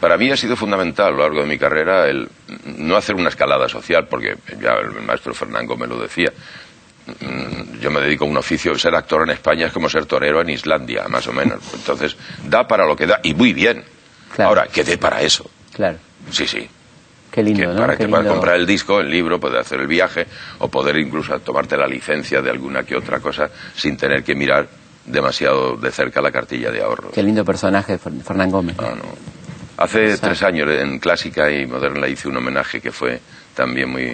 para 0.00 0.16
mí 0.18 0.30
ha 0.30 0.36
sido 0.36 0.56
fundamental 0.56 1.06
a 1.06 1.10
lo 1.12 1.18
largo 1.18 1.40
de 1.40 1.46
mi 1.46 1.58
carrera 1.58 2.08
el 2.08 2.28
no 2.76 2.96
hacer 2.96 3.14
una 3.14 3.28
escalada 3.28 3.68
social, 3.68 4.06
porque 4.08 4.36
ya 4.60 4.74
el 4.74 5.02
maestro 5.02 5.32
Fernando 5.32 5.76
me 5.76 5.86
lo 5.86 5.98
decía, 5.98 6.30
Mm, 7.06 7.80
yo 7.80 7.90
me 7.90 8.00
dedico 8.00 8.24
a 8.24 8.28
un 8.28 8.36
oficio, 8.36 8.76
ser 8.78 8.94
actor 8.94 9.22
en 9.22 9.30
España 9.30 9.66
es 9.66 9.72
como 9.72 9.90
ser 9.90 10.06
torero 10.06 10.40
en 10.40 10.48
Islandia, 10.48 11.06
más 11.08 11.26
o 11.26 11.32
menos. 11.32 11.60
Entonces, 11.74 12.16
da 12.48 12.66
para 12.66 12.86
lo 12.86 12.96
que 12.96 13.06
da, 13.06 13.20
y 13.22 13.34
muy 13.34 13.52
bien. 13.52 13.84
Ahora, 14.38 14.66
que 14.68 14.82
dé 14.84 14.96
para 14.96 15.20
eso. 15.20 15.48
Claro. 15.72 15.98
Sí, 16.30 16.46
sí. 16.46 16.68
Qué 17.34 17.42
lindo, 17.42 17.74
¿no? 17.74 17.80
Para 17.80 17.96
que 17.96 18.06
puedas 18.06 18.28
comprar 18.28 18.54
el 18.54 18.64
disco, 18.64 19.00
el 19.00 19.10
libro, 19.10 19.40
poder 19.40 19.58
hacer 19.58 19.80
el 19.80 19.88
viaje, 19.88 20.24
o 20.60 20.68
poder 20.68 20.96
incluso 20.98 21.36
tomarte 21.40 21.76
la 21.76 21.88
licencia 21.88 22.40
de 22.40 22.48
alguna 22.48 22.84
que 22.84 22.94
otra 22.94 23.18
cosa 23.18 23.50
sin 23.74 23.96
tener 23.96 24.22
que 24.22 24.36
mirar 24.36 24.68
demasiado 25.04 25.76
de 25.76 25.90
cerca 25.90 26.22
la 26.22 26.30
cartilla 26.30 26.70
de 26.70 26.80
ahorro. 26.80 27.10
Qué 27.10 27.24
lindo 27.24 27.44
personaje, 27.44 27.98
Fernán 27.98 28.52
Gómez. 28.52 28.76
Ah, 28.78 28.94
no. 28.96 29.02
Hace 29.78 30.16
tres 30.18 30.44
años 30.44 30.68
en 30.70 31.00
Clásica 31.00 31.50
y 31.50 31.66
Moderna 31.66 32.06
hice 32.06 32.28
un 32.28 32.36
homenaje 32.36 32.80
que 32.80 32.92
fue 32.92 33.20
también 33.52 33.90
muy, 33.90 34.04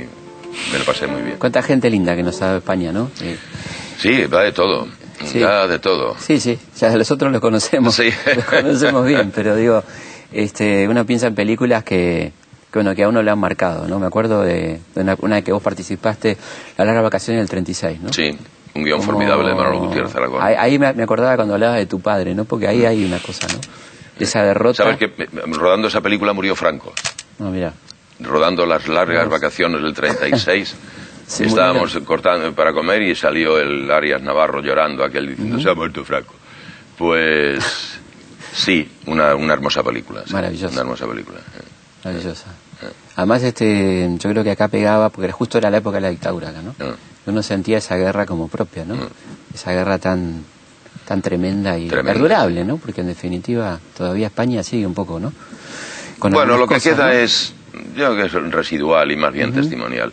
me 0.73 0.79
lo 0.79 0.85
pasé 0.87 1.07
muy 1.07 1.21
bien. 1.21 1.37
Cuánta 1.39 1.61
gente 1.61 1.91
linda 1.91 2.17
que 2.17 2.23
nos 2.23 2.37
sabe 2.37 2.57
España, 2.57 2.91
¿no? 2.91 3.11
Sí, 3.99 4.25
va 4.33 4.45
de 4.45 4.53
todo. 4.53 4.89
Va 5.45 5.69
de 5.69 5.79
todo. 5.79 6.17
Sí, 6.19 6.41
sí, 6.41 6.59
ya 6.75 6.89
nosotros 6.97 7.31
los 7.31 7.43
conocemos, 7.43 7.95
sí. 7.95 8.11
los 8.35 8.45
conocemos 8.47 9.07
bien, 9.07 9.31
pero 9.31 9.55
digo, 9.55 9.85
este, 10.33 10.89
uno 10.89 11.05
piensa 11.05 11.27
en 11.27 11.35
películas 11.35 11.85
que, 11.85 12.33
que, 12.71 12.79
bueno, 12.79 12.95
que 12.95 13.03
a 13.05 13.09
uno 13.09 13.23
le 13.23 13.31
han 13.31 13.39
marcado, 13.39 13.89
¿no? 13.89 13.99
Me 13.99 14.07
acuerdo 14.07 14.43
de, 14.43 14.81
una, 14.95 15.16
una 15.21 15.43
que 15.43 15.53
vos 15.53 15.62
participaste, 15.62 16.37
La 16.77 16.85
larga 16.85 17.03
vacación 17.03 17.37
del 17.37 17.49
36, 17.49 18.01
¿no? 18.01 18.12
Sí, 18.12 18.37
un 18.75 18.85
guion 18.85 19.03
formidable 19.03 19.49
de 19.49 19.55
Manolo 19.55 19.81
Gutiérrez 19.81 20.12
Zaragoza. 20.12 20.45
Ahí, 20.45 20.55
ahí 20.59 20.79
me, 20.79 20.87
acordaba 20.87 21.37
cuando 21.37 21.55
hablabas 21.55 21.79
de 21.79 21.87
tu 21.87 22.01
padre, 22.01 22.35
¿no? 22.35 22.45
Porque 22.45 22.68
ahí 22.68 22.85
hay 22.85 23.05
una 23.05 23.18
cosa, 23.18 23.47
¿no? 23.49 23.61
esa 24.18 24.43
derrota. 24.43 24.83
¿Sabes 24.83 24.99
que 24.99 25.11
rodando 25.47 25.89
esa 25.89 26.03
película 26.03 26.35
murió 26.35 26.55
Franco? 26.55 26.93
No, 27.39 27.47
ah, 27.47 27.51
mira 27.51 27.73
rodando 28.21 28.66
las 28.66 28.87
largas 28.89 29.29
vacaciones 29.29 29.83
del 29.83 29.95
36. 29.95 30.77
Estábamos 31.41 31.97
cortando 32.05 32.53
para 32.55 32.73
comer 32.73 33.03
y 33.03 33.14
salió 33.14 33.59
el 33.59 33.91
Arias 33.91 34.21
Navarro 34.21 34.61
llorando, 34.61 35.05
aquel 35.05 35.29
diciendo, 35.29 35.61
se 35.61 35.71
ha 35.71 35.75
muerto 35.75 36.05
Franco. 36.05 36.35
Pues 36.99 37.99
sí, 38.53 38.91
una, 39.07 39.35
una 39.37 39.55
hermosa 39.55 39.83
película. 39.83 40.25
Maravillosa. 40.31 40.73
Una 40.73 40.81
hermosa 40.81 41.07
película. 41.07 41.39
Eh. 41.39 41.62
Maravillosa. 42.05 42.47
Además, 43.17 43.43
este, 43.43 44.09
yo 44.19 44.31
creo 44.31 44.45
que 44.45 44.51
acá 44.51 44.69
pegaba, 44.69 45.11
porque 45.11 45.33
justo 45.33 45.59
era 45.59 45.71
la 45.71 45.79
época 45.79 45.97
de 45.97 46.03
la 46.03 46.11
dictadura 46.11 46.51
acá, 46.51 46.63
¿no? 46.63 46.75
Ah. 46.81 46.95
Uno 47.27 47.43
sentía 47.43 47.79
esa 47.79 47.97
guerra 47.97 48.27
como 48.27 48.49
propia, 48.49 48.85
¿no? 48.85 48.95
Ah. 48.95 49.09
Esa 49.53 49.73
guerra 49.73 49.99
tan, 49.99 50.45
tan 51.07 51.21
tremenda 51.23 51.79
y 51.79 51.89
perdurable, 51.89 52.65
¿no? 52.65 52.77
Porque 52.79 53.01
en 53.01 53.09
definitiva 53.09 53.79
todavía 53.97 54.29
España 54.29 54.63
sigue 54.63 54.87
un 54.87 54.95
poco, 54.95 55.21
¿no? 55.21 55.33
bueno, 56.19 56.59
lo 56.59 56.67
que 56.67 56.79
queda 56.79 57.15
es 57.15 57.55
yo 57.95 58.15
creo 58.15 58.17
que 58.17 58.23
es 58.27 58.33
residual 58.53 59.11
y 59.11 59.17
más 59.17 59.33
bien 59.33 59.53
testimonial. 59.53 60.13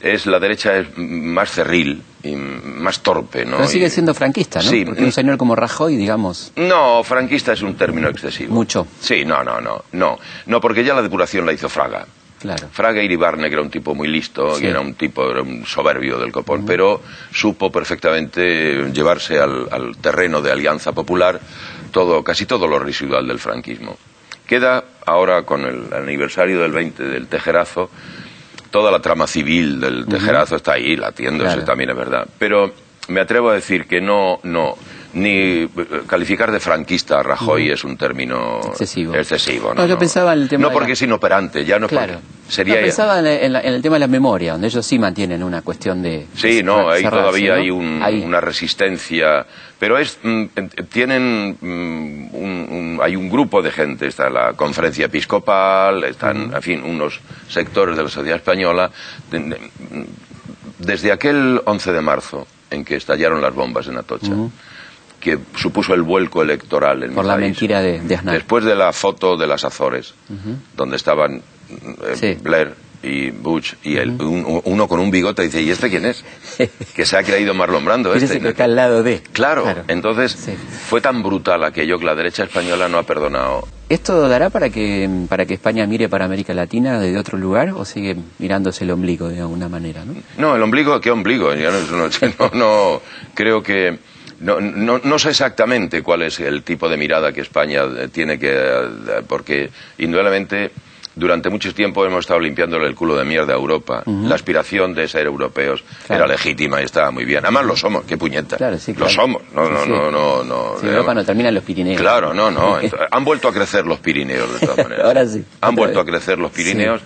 es 0.00 0.26
la 0.26 0.38
derecha 0.38 0.76
es 0.78 0.88
más 0.96 1.50
cerril 1.50 2.02
y 2.22 2.34
más 2.34 3.00
torpe, 3.00 3.44
¿no? 3.44 3.58
Pero 3.58 3.68
sigue 3.68 3.90
siendo 3.90 4.14
franquista, 4.14 4.60
¿no? 4.60 4.68
Sí. 4.68 4.84
Porque 4.84 5.04
un 5.04 5.12
señor 5.12 5.36
como 5.36 5.54
Rajoy, 5.54 5.96
digamos... 5.96 6.52
No, 6.56 7.02
franquista 7.04 7.52
es 7.52 7.62
un 7.62 7.76
término 7.76 8.08
excesivo. 8.08 8.52
Mucho. 8.52 8.86
Sí, 9.00 9.24
no, 9.24 9.44
no, 9.44 9.60
no, 9.60 9.84
no. 9.92 10.18
No, 10.46 10.60
porque 10.60 10.84
ya 10.84 10.94
la 10.94 11.02
depuración 11.02 11.46
la 11.46 11.52
hizo 11.52 11.68
Fraga. 11.68 12.06
Claro. 12.42 12.68
Fraga 12.72 13.02
Iribarne, 13.02 13.48
que 13.48 13.54
era 13.54 13.62
un 13.62 13.70
tipo 13.70 13.94
muy 13.94 14.08
listo, 14.08 14.56
Sí. 14.56 14.64
y 14.64 14.66
era 14.68 14.80
un 14.80 14.94
tipo, 14.94 15.30
era 15.30 15.42
un 15.42 15.64
soberbio 15.64 16.18
del 16.18 16.30
copón, 16.32 16.66
pero 16.66 17.00
supo 17.32 17.70
perfectamente 17.72 18.90
llevarse 18.92 19.38
al, 19.38 19.68
al 19.70 19.96
terreno 19.98 20.42
de 20.42 20.50
Alianza 20.52 20.92
Popular 20.92 21.40
todo, 21.92 22.22
casi 22.24 22.44
todo 22.46 22.66
lo 22.66 22.78
residual 22.78 23.26
del 23.28 23.38
franquismo. 23.38 23.96
Queda 24.46 24.84
ahora 25.06 25.42
con 25.44 25.62
el 25.64 25.92
aniversario 25.94 26.60
del 26.60 26.72
20 26.72 27.02
del 27.04 27.26
Tejerazo, 27.28 27.90
toda 28.70 28.90
la 28.90 29.00
trama 29.00 29.26
civil 29.26 29.78
del 29.80 30.06
Tejerazo 30.06 30.56
está 30.56 30.72
ahí, 30.72 30.96
latiéndose 30.96 31.50
Claro. 31.52 31.64
también 31.64 31.90
es 31.90 31.96
verdad. 31.96 32.26
Pero 32.38 32.72
me 33.08 33.20
atrevo 33.20 33.50
a 33.50 33.54
decir 33.54 33.86
que 33.86 34.00
no, 34.00 34.40
no, 34.42 34.76
ni 35.14 35.62
eh, 35.64 35.68
calificar 36.06 36.50
de 36.50 36.58
franquista 36.60 37.20
a 37.20 37.22
Rajoy 37.22 37.70
es 37.70 37.84
un 37.84 37.96
término 37.96 38.60
Excesivo. 38.64 39.14
excesivo, 39.14 39.74
No, 39.74 39.86
yo 39.86 39.98
pensaba 39.98 40.32
en 40.32 40.42
el 40.42 40.48
tema 40.48 40.62
No 40.68 40.72
porque 40.72 40.88
la- 40.88 40.92
es 40.94 41.02
inoperante, 41.02 41.64
ya 41.64 41.78
no 41.78 41.88
Claro. 41.88 42.14
porque- 42.14 42.52
sería 42.52 42.76
No, 42.76 42.80
pensaba 42.82 43.18
en, 43.20 43.52
la- 43.52 43.60
en 43.60 43.74
el 43.74 43.82
tema 43.82 43.96
de 43.96 44.00
la 44.00 44.06
memoria, 44.06 44.52
donde 44.52 44.68
ellos 44.68 44.84
sí 44.86 44.98
mantienen 44.98 45.42
una 45.42 45.62
cuestión 45.62 46.02
de... 46.02 46.26
Sí, 46.34 46.56
de 46.56 46.62
no, 46.62 46.90
ahí 46.90 47.02
cerrarse, 47.02 47.20
todavía 47.22 47.54
¿no? 47.56 47.60
hay 47.60 47.70
un- 47.70 48.00
Ahí. 48.02 48.22
una 48.24 48.40
resistencia, 48.40 49.46
pero 49.78 49.98
es 49.98 50.18
mm, 50.22 50.44
tienen 50.90 51.56
mm, 51.60 52.34
un, 52.34 52.66
un- 52.70 53.00
hay 53.02 53.16
un 53.16 53.28
grupo 53.30 53.60
de 53.62 53.70
gente, 53.70 54.06
está 54.06 54.30
la 54.30 54.52
conferencia 54.54 55.06
episcopal, 55.06 56.04
están, 56.04 56.52
en 56.54 56.62
fin, 56.62 56.82
unos 56.82 57.20
sectores 57.48 57.96
de 57.96 58.02
la 58.02 58.08
sociedad 58.08 58.36
española. 58.38 58.90
mm, 59.30 59.52
desde 60.78 61.12
aquel 61.12 61.60
11 61.64 61.92
de 61.92 62.00
marzo, 62.00 62.46
en 62.70 62.84
que 62.84 62.96
estallaron 62.96 63.40
las 63.40 63.54
bombas 63.54 63.86
en 63.86 63.98
Atocha, 63.98 64.32
que 65.22 65.38
supuso 65.56 65.94
el 65.94 66.02
vuelco 66.02 66.42
electoral 66.42 67.04
en 67.04 67.10
mi 67.10 67.14
Por 67.14 67.24
la 67.24 67.34
país. 67.34 67.46
mentira 67.46 67.80
de, 67.80 68.00
de 68.00 68.14
Aznar. 68.16 68.34
Después 68.34 68.64
de 68.64 68.74
la 68.74 68.92
foto 68.92 69.36
de 69.36 69.46
las 69.46 69.64
Azores, 69.64 70.14
donde 70.76 70.96
estaban 70.96 71.36
eh, 71.70 72.16
Sí. 72.16 72.36
Blair 72.42 72.74
y 73.04 73.30
Bush, 73.30 73.74
y 73.82 73.96
el, 73.96 74.10
un- 74.10 74.60
uno 74.64 74.86
con 74.86 75.00
un 75.00 75.10
bigote, 75.10 75.42
dice, 75.42 75.60
¿y 75.60 75.70
este 75.70 75.90
quién 75.90 76.04
es? 76.06 76.24
que 76.94 77.04
se 77.04 77.16
ha 77.16 77.22
creído 77.24 77.52
Marlon 77.52 77.84
Brando. 77.84 78.14
Este. 78.14 78.38
que 78.40 78.48
está 78.50 78.64
al 78.64 78.76
lado 78.76 79.02
de... 79.02 79.20
Claro, 79.32 79.64
entonces 79.88 80.32
Sí. 80.32 80.52
fue 80.88 81.00
tan 81.00 81.22
brutal 81.22 81.64
aquello 81.64 81.98
que 81.98 82.04
la 82.04 82.14
derecha 82.14 82.44
española 82.44 82.88
no 82.88 82.98
ha 82.98 83.02
perdonado. 83.04 83.66
¿Esto 83.88 84.28
dará 84.28 84.50
para 84.50 84.70
que, 84.70 85.08
para 85.28 85.46
que 85.46 85.54
España 85.54 85.84
mire 85.86 86.08
para 86.08 86.24
América 86.24 86.54
Latina 86.54 86.98
desde 87.00 87.18
otro 87.18 87.36
lugar 87.38 87.70
o 87.70 87.84
sigue 87.84 88.16
mirándose 88.38 88.84
el 88.84 88.90
ombligo 88.92 89.28
de 89.28 89.40
alguna 89.40 89.68
manera? 89.68 90.04
¿no? 90.04 90.14
No, 90.38 90.56
el 90.56 90.62
ombligo, 90.62 91.00
¿qué 91.00 91.10
ombligo? 91.10 91.50
No- 92.54 93.00
creo 93.34 93.62
que... 93.62 93.98
No, 94.42 94.60
no, 94.60 95.00
no 95.02 95.18
sé 95.18 95.30
exactamente 95.30 96.02
cuál 96.02 96.22
es 96.22 96.40
el 96.40 96.62
tipo 96.62 96.88
de 96.88 96.96
mirada 96.96 97.32
que 97.32 97.40
España 97.40 97.82
eh, 97.84 98.08
tiene 98.08 98.38
que... 98.38 98.50
eh, 98.52 99.22
Porque, 99.26 99.70
indudablemente, 99.98 100.70
durante 101.14 101.48
mucho 101.50 101.72
tiempo 101.74 102.04
hemos 102.06 102.20
estado 102.20 102.40
limpiándole 102.40 102.86
el 102.88 102.94
culo 102.94 103.14
de 103.16 103.24
mierda 103.24 103.52
a 103.52 103.56
Europa. 103.56 104.02
La 104.06 104.34
aspiración 104.34 104.94
de 104.94 105.06
ser 105.08 105.26
europeos 105.26 105.84
Claro. 106.06 106.24
era 106.24 106.32
legítima 106.32 106.80
y 106.80 106.84
estaba 106.84 107.10
muy 107.10 107.24
bien. 107.24 107.40
Además 107.44 107.66
lo 107.66 107.76
somos, 107.76 108.04
qué 108.04 108.16
puñeta. 108.16 108.56
Claro, 108.56 108.78
sí, 108.78 108.94
Lo 108.94 109.08
somos. 109.08 109.42
No, 109.54 109.68
no, 109.70 109.84
Sí, 109.84 109.90
no, 109.90 110.10
no, 110.10 110.42
no. 110.42 110.74
Si 110.80 110.86
Europa 110.86 111.14
no 111.14 111.24
termina 111.24 111.50
en 111.50 111.54
los 111.56 111.64
Pirineos. 111.64 112.00
Claro, 112.00 112.32
no, 112.34 112.50
no. 112.50 112.78
Han 113.10 113.24
vuelto 113.24 113.48
a 113.48 113.52
crecer 113.52 113.86
los 113.86 113.98
Pirineos, 114.00 114.52
de 114.58 114.66
todas 114.66 114.78
maneras. 114.78 115.04
Ahora 115.06 115.26
sí. 115.26 115.44
Han 115.60 115.74
vuelto 115.74 116.00
a 116.00 116.04
crecer 116.04 116.38
los 116.38 116.50
Pirineos, 116.50 117.00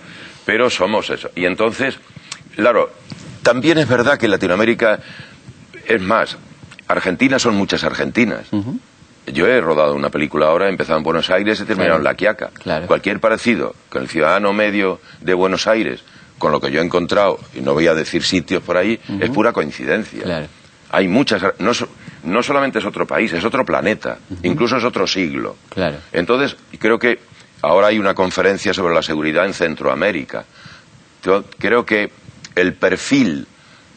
pero 0.45 0.69
somos 0.69 1.09
eso. 1.09 1.29
Y 1.35 1.45
entonces, 1.45 1.99
claro, 2.55 2.89
también 3.43 3.77
es 3.77 3.87
verdad 3.87 4.17
que 4.17 4.27
Latinoamérica, 4.29 4.99
es 5.85 6.01
más, 6.01 6.37
Argentina 6.87 7.39
son 7.39 7.55
muchas 7.55 7.83
argentinas. 7.83 8.47
Yo 9.27 9.45
he 9.47 9.59
rodado 9.59 9.93
una 9.93 10.09
película 10.09 10.47
ahora, 10.47 10.67
he 10.67 10.69
empezado 10.69 10.97
en 10.97 11.03
Buenos 11.03 11.29
Aires 11.29 11.59
y 11.59 11.63
he 11.63 11.65
terminado 11.65 11.95
Claro. 11.95 11.99
en 11.99 12.03
La 12.05 12.13
Quiaca. 12.15 12.49
Claro. 12.53 12.87
Cualquier 12.87 13.19
parecido 13.19 13.75
con 13.89 14.03
el 14.03 14.07
ciudadano 14.07 14.53
medio 14.53 15.01
de 15.19 15.33
Buenos 15.33 15.67
Aires, 15.67 16.01
con 16.37 16.51
lo 16.53 16.61
que 16.61 16.71
yo 16.71 16.79
he 16.81 16.85
encontrado, 16.85 17.37
y 17.53 17.59
no 17.59 17.73
voy 17.73 17.87
a 17.87 17.93
decir 17.93 18.23
sitios 18.23 18.63
por 18.63 18.77
ahí, 18.77 18.99
es 19.19 19.29
pura 19.31 19.51
coincidencia. 19.51 20.23
Claro. 20.23 20.47
Hay 20.91 21.09
muchas, 21.09 21.41
no, 21.59 21.71
no 22.23 22.41
solamente 22.43 22.79
es 22.79 22.85
otro 22.85 23.05
país, 23.05 23.33
es 23.33 23.43
otro 23.43 23.65
planeta, 23.65 24.19
incluso 24.43 24.77
es 24.77 24.85
otro 24.85 25.05
siglo. 25.05 25.57
Claro. 25.69 25.97
Entonces, 26.13 26.55
creo 26.79 26.97
que 26.97 27.19
ahora 27.61 27.87
hay 27.87 27.99
una 27.99 28.13
conferencia 28.13 28.73
sobre 28.73 28.95
la 28.95 29.01
seguridad 29.01 29.45
en 29.45 29.53
Centroamérica. 29.53 30.45
Yo 31.25 31.43
creo 31.59 31.85
que 31.85 32.09
el 32.55 32.73
perfil 32.75 33.45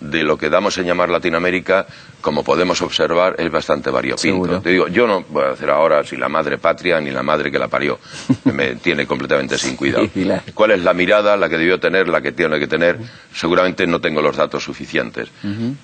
de 0.00 0.22
lo 0.22 0.38
que 0.38 0.48
damos 0.48 0.76
en 0.78 0.86
llamar 0.86 1.10
Latinoamérica, 1.10 1.86
como 2.22 2.42
podemos 2.42 2.80
observar, 2.82 3.34
es 3.38 3.50
bastante 3.50 3.90
variopinto. 3.90 4.20
Seguro. 4.22 4.60
Te 4.60 4.70
digo, 4.70 4.88
yo 4.88 5.06
no 5.06 5.24
voy 5.28 5.44
a 5.44 5.48
hacer 5.50 5.68
ahora 5.70 6.02
si 6.04 6.16
la 6.16 6.28
madre 6.28 6.58
patria 6.58 7.00
ni 7.00 7.10
la 7.10 7.22
madre 7.22 7.50
que 7.50 7.58
la 7.58 7.68
parió, 7.68 7.98
me 8.44 8.76
tiene 8.76 9.06
completamente 9.06 9.58
sin 9.58 9.76
cuidado. 9.76 10.08
¿Cuál 10.54 10.70
es 10.72 10.82
la 10.82 10.94
mirada, 10.94 11.36
la 11.36 11.48
que 11.48 11.58
debió 11.58 11.78
tener, 11.78 12.08
la 12.08 12.20
que 12.22 12.32
tiene 12.32 12.58
que 12.58 12.66
tener? 12.66 12.98
Seguramente 13.34 13.86
no 13.86 14.00
tengo 14.00 14.22
los 14.22 14.36
datos 14.36 14.64
suficientes. 14.64 15.28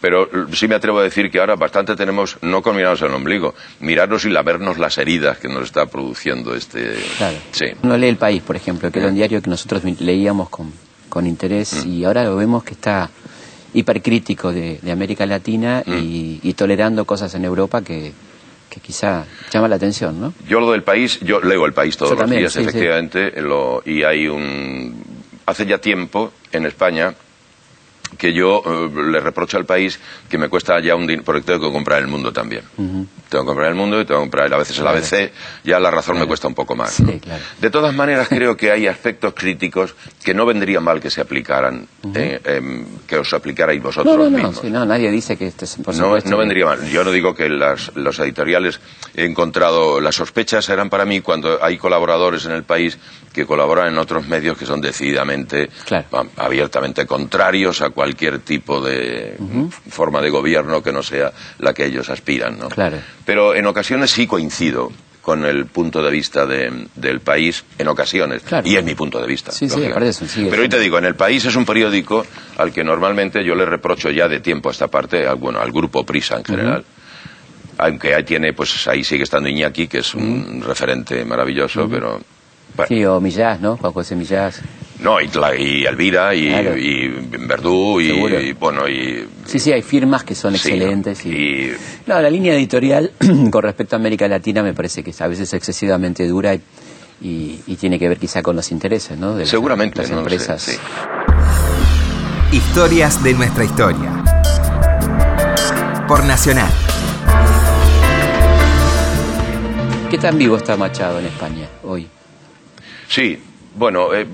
Pero 0.01 0.29
l- 0.33 0.57
sí 0.57 0.67
me 0.69 0.75
atrevo 0.75 0.99
a 1.01 1.03
decir 1.03 1.31
que 1.31 1.39
ahora 1.39 1.57
bastante 1.57 1.95
tenemos, 1.97 2.39
no 2.43 2.63
con 2.63 2.75
mirarnos 2.77 3.03
el 3.03 3.13
ombligo, 3.13 3.55
mirarnos 3.81 4.25
y 4.25 4.31
lamernos 4.31 4.79
las 4.79 4.97
heridas 4.99 5.39
que 5.39 5.49
nos 5.49 5.65
está 5.65 5.87
produciendo 5.87 6.55
este... 6.55 6.95
Claro. 7.19 7.37
Sí. 7.53 7.67
Uno 7.83 7.97
lee 7.97 8.09
El 8.09 8.17
País, 8.17 8.43
por 8.43 8.57
ejemplo, 8.57 8.91
que 8.91 8.99
era 8.99 9.09
un 9.09 9.15
diario 9.15 9.41
que 9.43 9.51
nosotros 9.51 9.83
leíamos 10.01 10.49
con, 10.49 10.73
con 11.09 11.27
interés 11.27 11.85
y 11.85 12.05
ahora 12.05 12.25
lo 12.25 12.37
vemos 12.37 12.65
que 12.65 12.73
está 12.75 13.11
hipercrítico 13.77 14.53
de, 14.53 14.79
de 14.83 14.91
América 14.93 15.27
Latina 15.27 15.83
Mm. 15.87 15.93
y, 15.99 16.41
y 16.43 16.53
tolerando 16.55 17.05
cosas 17.05 17.35
en 17.35 17.45
Europa 17.45 17.83
que, 17.83 18.13
que 18.71 18.81
quizá 18.81 19.25
llama 19.53 19.69
la 19.69 19.77
atención, 19.77 20.21
¿no? 20.21 20.33
Yo 20.49 20.61
lo 20.61 20.73
del 20.73 20.83
país, 20.83 21.21
yo 21.21 21.41
leo 21.41 21.67
el 21.67 21.73
país 21.73 21.97
todos 21.97 22.11
Yo 22.11 22.15
los 22.17 22.23
también, 22.23 22.41
días, 22.41 22.53
sí, 22.53 22.61
sí. 22.63 22.69
efectivamente, 22.69 23.41
lo- 23.41 23.83
y 23.85 24.03
hay 24.03 24.27
un... 24.29 24.95
Hace 25.47 25.65
ya 25.67 25.79
tiempo 25.79 26.33
en 26.53 26.67
España 26.67 27.15
que 28.19 28.33
yo 28.33 28.63
eh, 28.67 29.11
le 29.13 29.21
reprocho 29.21 29.57
al 29.59 29.67
país 29.67 29.99
que 30.29 30.39
me 30.39 30.49
cuesta 30.49 30.81
ya 30.81 30.95
un 30.97 31.07
dinero, 31.07 31.23
porque 31.25 31.43
tengo 31.43 31.61
que 31.69 31.73
comprar 31.73 32.01
el 32.01 32.09
mundo 32.09 32.33
también. 32.33 32.63
Tengo 33.29 33.45
que 33.45 33.49
comprar 33.49 33.69
el 33.69 33.75
mundo 33.75 34.01
y 34.01 34.05
tengo 34.05 34.21
que 34.21 34.25
comprar 34.25 34.53
a 34.55 34.57
veces 34.59 34.77
el 34.79 34.83
Claro. 34.85 34.99
ABC, 34.99 35.33
ya 35.65 35.81
la 35.81 35.91
razón 35.91 36.19
me 36.19 36.27
cuesta 36.27 36.47
un 36.47 36.55
poco 36.55 36.77
más. 36.77 36.93
Sí, 36.95 37.03
¿no? 37.03 37.19
claro. 37.19 37.43
De 37.61 37.71
todas 37.71 37.93
maneras, 37.95 38.29
creo 38.29 38.57
que 38.57 38.71
hay 38.71 38.87
aspectos 38.87 39.35
críticos 39.35 39.95
que 40.23 40.33
no 40.33 40.47
vendría 40.47 40.81
mal 40.81 41.01
que 41.01 41.11
se 41.11 41.21
aplicaran, 41.21 41.87
eh, 42.15 42.41
em, 42.45 42.85
que 43.07 43.19
os 43.19 43.33
aplicarais 43.35 43.83
vosotros 43.83 44.17
No, 44.17 44.25
no, 44.25 44.31
mismos. 44.31 44.59
sí, 44.61 44.71
no, 44.71 44.85
nadie 44.87 45.11
dice 45.11 45.37
que 45.37 45.49
esto 45.49 45.65
es 45.65 45.77
por 45.77 45.95
No, 45.97 46.37
vendría 46.37 46.67
mal. 46.67 46.89
Yo 46.89 47.03
no 47.03 47.11
digo 47.11 47.35
que 47.35 47.49
las, 47.49 47.91
los 47.97 48.19
editoriales 48.21 48.81
he 49.15 49.25
encontrado 49.25 50.01
las 50.01 50.15
sospechas 50.15 50.69
eran 50.69 50.89
para 50.89 51.05
mí 51.05 51.21
cuando 51.21 51.59
hay 51.63 51.79
colaboradores 51.79 52.45
en 52.45 52.53
el 52.53 52.63
país 52.63 52.97
que 53.33 53.45
colaboran 53.45 53.89
en 53.89 53.99
otros 53.99 54.27
medios 54.29 54.57
que 54.57 54.65
son 54.67 54.81
decididamente 54.81 55.69
abiertamente 56.37 57.07
contrarios 57.07 57.83
a 57.83 57.91
cualquier 57.91 58.39
tipo 58.41 58.81
de 58.81 59.37
forma 59.91 60.21
de 60.21 60.31
gobierno 60.31 60.83
que 60.83 60.93
no 60.93 61.03
sea 61.03 61.33
la 61.59 61.75
que 61.75 61.85
ellos 61.85 62.09
aspiran, 62.09 62.59
¿no? 62.59 62.69
Claro. 62.69 62.99
Pero 63.27 63.55
en 63.55 63.67
ocasiones 63.67 64.11
sí 64.11 64.27
coincido 64.27 64.91
con 65.21 65.45
el 65.45 65.67
punto 65.67 66.01
de 66.03 66.11
vista 66.13 66.47
de- 66.47 66.87
del 66.95 67.19
país, 67.21 67.65
en 67.79 67.89
ocasiones, 67.89 68.43
Claro. 68.43 68.67
y 68.69 68.77
es 68.77 68.85
mi 68.85 68.95
punto 68.95 69.21
de 69.21 69.27
vista. 69.27 69.51
Sí, 69.51 69.69
sí, 69.69 69.83
eso, 69.83 70.25
Pero 70.49 70.63
hoy 70.63 70.69
te 70.69 70.79
digo, 70.79 70.99
en 70.99 71.05
el 71.05 71.17
país 71.17 71.45
es 71.45 71.57
un 71.57 71.65
periódico 71.67 72.25
al 72.57 72.73
que 72.73 72.85
normalmente 72.85 73.45
yo 73.45 73.57
le 73.57 73.67
reprocho 73.67 74.09
ya 74.11 74.29
de 74.29 74.39
tiempo 74.39 74.69
a 74.69 74.73
esta 74.73 74.87
parte, 74.87 75.27
al, 75.27 75.35
bueno, 75.37 75.59
al 75.61 75.73
grupo 75.73 76.05
Prisa 76.07 76.37
en 76.39 76.45
general. 76.45 76.85
Aunque 77.79 78.15
ahí 78.15 78.23
tiene, 78.23 78.53
pues 78.53 78.87
ahí 78.87 79.03
sigue 79.03 79.25
estando 79.25 79.49
Iñaki, 79.49 79.89
que 79.89 79.99
es 79.99 80.15
un 80.15 80.63
referente 80.65 81.25
maravilloso, 81.25 81.89
pero... 81.91 82.21
bueno, 82.77 82.89
Sí, 82.89 83.05
o 83.05 83.21
Millás, 83.21 83.61
¿no? 83.61 83.77
Juan 83.79 83.93
José 83.93 84.15
Millás. 84.15 84.63
No, 85.01 85.21
y, 85.21 85.29
y 85.59 85.85
Elvira, 85.85 86.35
y, 86.35 86.49
Claro. 86.49 86.77
y 86.77 87.09
Verdú, 87.47 88.01
y, 88.01 88.53
bueno, 88.53 88.89
y... 88.89 89.27
Sí, 89.45 89.59
sí, 89.59 89.71
hay 89.73 89.83
firmas 89.83 90.25
que 90.25 90.35
son 90.35 90.57
Sí, 90.57 90.69
excelentes. 90.71 91.25
¿no? 91.27 91.33
Y... 91.33 91.35
Y- 91.37 91.73
No, 92.07 92.21
la 92.21 92.31
línea 92.31 92.55
editorial 92.55 93.13
con 93.51 93.63
respecto 93.63 93.95
a 93.97 93.99
América 93.99 94.27
Latina 94.27 94.63
me 94.63 94.73
parece 94.73 95.03
que 95.03 95.11
es 95.11 95.21
a 95.21 95.29
veces 95.29 95.53
excesivamente 95.53 96.27
dura 96.27 96.55
y, 96.55 96.61
y- 97.21 97.61
y 97.67 97.77
tiene 97.77 97.99
que 97.99 98.09
ver 98.09 98.19
quizá 98.19 98.43
con 98.43 98.57
los 98.57 98.71
intereses, 98.73 99.19
¿no? 99.19 99.35
De 99.35 99.41
las- 99.41 99.51
Seguramente, 99.51 100.01
las 100.01 100.11
no 100.11 100.17
lo 100.23 100.29
sé, 100.29 100.35
empresas. 100.35 100.63
sí. 100.63 100.77
Historias 102.53 103.23
de 103.23 103.35
nuestra 103.35 103.65
historia. 103.65 104.23
Por 106.09 106.25
Nacional. 106.25 106.71
¿Qué 110.11 110.19
tan 110.19 110.39
vivo 110.39 110.57
está 110.57 110.77
Machado 110.77 111.19
en 111.19 111.27
España 111.27 111.69
hoy? 111.83 112.07
Sí, 113.09 113.39
bueno, 113.75 114.15
eh, 114.15 114.27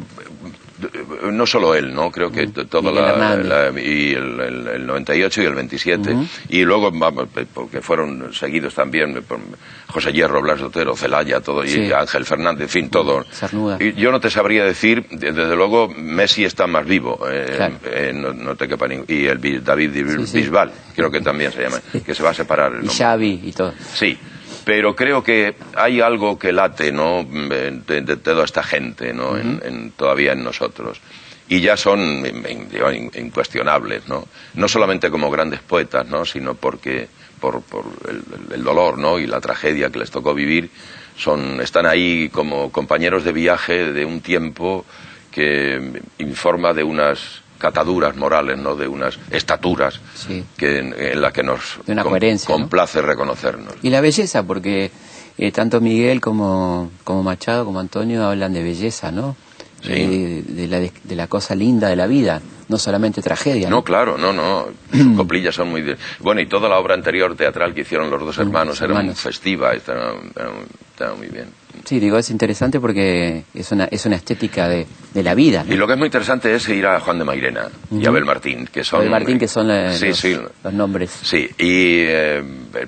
no 1.30 1.46
solo 1.46 1.74
él, 1.74 1.94
¿no? 1.94 2.10
Creo 2.10 2.30
que 2.30 2.46
toda 2.48 2.92
la, 2.92 3.72
y 3.80 4.12
el, 4.12 4.86
98 4.86 5.42
y 5.42 5.44
el 5.44 5.54
27 5.54 6.16
y 6.48 6.62
luego 6.62 6.92
porque 7.54 7.80
fueron 7.80 8.32
seguidos 8.32 8.74
también 8.74 9.22
por 9.22 9.38
José 9.88 10.12
Hierro, 10.12 10.42
Blas 10.42 10.60
Otero, 10.60 10.96
Celaya, 10.96 11.40
todo 11.40 11.64
y 11.64 11.92
Ángel 11.92 12.24
Fernández, 12.24 12.62
en 12.62 12.68
fin, 12.68 12.90
todo. 12.90 13.24
Y 13.78 13.92
yo 13.94 14.10
no 14.10 14.20
te 14.20 14.30
sabría 14.30 14.64
decir, 14.64 15.06
desde 15.10 15.56
luego 15.56 15.88
Messi 15.88 16.44
está 16.44 16.66
más 16.66 16.86
vivo, 16.86 17.20
eh, 17.30 17.70
eh, 17.84 18.12
no, 18.14 18.54
te 18.56 18.68
quepa 18.68 18.86
y 19.08 19.26
el 19.26 19.64
David 19.64 19.90
Bisbal, 20.32 20.72
creo 20.94 21.10
que 21.10 21.20
también 21.20 21.52
se 21.52 21.62
llama, 21.62 21.80
que 22.04 22.14
se 22.14 22.22
va 22.22 22.30
a 22.30 22.34
separar. 22.34 22.72
Y 22.82 22.88
Xavi 22.88 23.40
y 23.44 23.52
todo. 23.52 23.72
Sí 23.94 24.18
pero 24.64 24.94
creo 24.94 25.22
que 25.22 25.54
hay 25.76 26.00
algo 26.00 26.38
que 26.38 26.52
late 26.52 26.92
¿no? 26.92 27.24
de, 27.24 28.16
toda 28.22 28.44
esta 28.44 28.62
gente 28.62 29.12
¿no? 29.12 29.36
en, 29.36 29.92
todavía 29.96 30.32
en 30.32 30.44
nosotros. 30.44 31.00
Y 31.48 31.60
ya 31.60 31.76
son 31.76 32.24
incuestionables 33.14 34.08
no 34.08 34.26
no 34.54 34.68
solamente 34.68 35.10
como 35.10 35.30
grandes 35.30 35.60
poetas 35.60 36.06
no 36.06 36.24
sino 36.24 36.54
porque 36.54 37.08
por, 37.40 37.60
por 37.62 37.84
el, 38.54 38.62
dolor 38.62 38.96
no 38.96 39.18
y 39.18 39.26
la 39.26 39.40
tragedia 39.40 39.90
que 39.90 39.98
les 39.98 40.10
tocó 40.10 40.32
vivir 40.32 40.70
son 41.18 41.60
están 41.60 41.84
ahí 41.84 42.30
como 42.30 42.70
compañeros 42.70 43.24
de 43.24 43.32
viaje 43.32 43.92
de 43.92 44.04
un 44.04 44.20
tiempo 44.20 44.86
que 45.30 46.00
informa 46.18 46.72
de 46.72 46.84
unas 46.84 47.42
cataduras 47.62 48.16
morales, 48.16 48.58
¿no? 48.58 48.74
de 48.74 48.88
unas 48.88 49.16
estaturas 49.30 50.00
que, 50.56 50.78
en, 50.80 51.20
las 51.22 51.32
que 51.32 51.44
nos 51.44 51.78
complace 52.44 53.00
reconocernos. 53.00 53.74
Y 53.82 53.90
la 53.90 54.00
belleza, 54.00 54.42
porque 54.42 54.90
eh, 55.38 55.52
tanto 55.52 55.80
Miguel 55.80 56.20
como, 56.20 56.90
como 57.04 57.22
Machado, 57.22 57.64
como 57.64 57.78
Antonio 57.78 58.26
hablan 58.26 58.52
de 58.52 58.64
belleza, 58.64 59.12
¿no? 59.12 59.36
Eh, 59.84 60.44
de, 60.46 60.68
la, 60.68 60.78
de, 60.78 61.16
la, 61.16 61.26
cosa 61.26 61.54
linda 61.54 61.88
de 61.88 61.96
la 61.96 62.06
vida, 62.06 62.40
no 62.72 62.78
solamente 62.78 63.22
tragedia. 63.22 63.68
No, 63.70 63.84
claro, 63.84 64.18
no, 64.18 64.32
no. 64.32 64.66
Sus 64.92 65.16
coplillas 65.16 65.54
son 65.54 65.70
muy. 65.70 65.94
Bueno, 66.18 66.40
y 66.40 66.46
toda 66.46 66.68
la 66.68 66.78
obra 66.78 66.94
anterior 66.94 67.36
teatral 67.36 67.74
que 67.74 67.82
hicieron 67.82 68.10
los 68.10 68.20
dos 68.20 68.38
hermanos 68.38 68.80
era 68.80 69.00
muy 69.00 69.14
festiva, 69.14 69.74
estaba, 69.74 70.14
muy 71.16 71.28
bien. 71.28 71.46
Sí, 71.84 71.98
digo, 71.98 72.16
es 72.16 72.30
interesante 72.30 72.78
porque 72.78 73.44
es 73.54 73.72
una, 73.72 73.84
es 73.86 74.06
una 74.06 74.16
estética 74.16 74.68
de, 74.68 74.86
de 75.12 75.22
la 75.22 75.34
vida. 75.34 75.64
Y 75.68 75.74
lo 75.74 75.86
que 75.86 75.94
es 75.94 75.98
muy 75.98 76.06
interesante 76.06 76.54
es 76.54 76.68
ir 76.68 76.86
a 76.86 77.00
Juan 77.00 77.18
de 77.18 77.24
Mairena 77.24 77.68
y 77.90 78.06
Abel 78.06 78.24
Martín, 78.24 78.68
que 78.72 78.84
son... 78.84 79.00
Abel 79.00 79.10
Martín, 79.10 79.38
que 79.38 79.48
son 79.48 79.68
los, 79.68 80.00
los, 80.62 80.72
nombres. 80.72 81.10
Sí, 81.22 81.48
y 81.58 82.04
eh, 82.06 82.44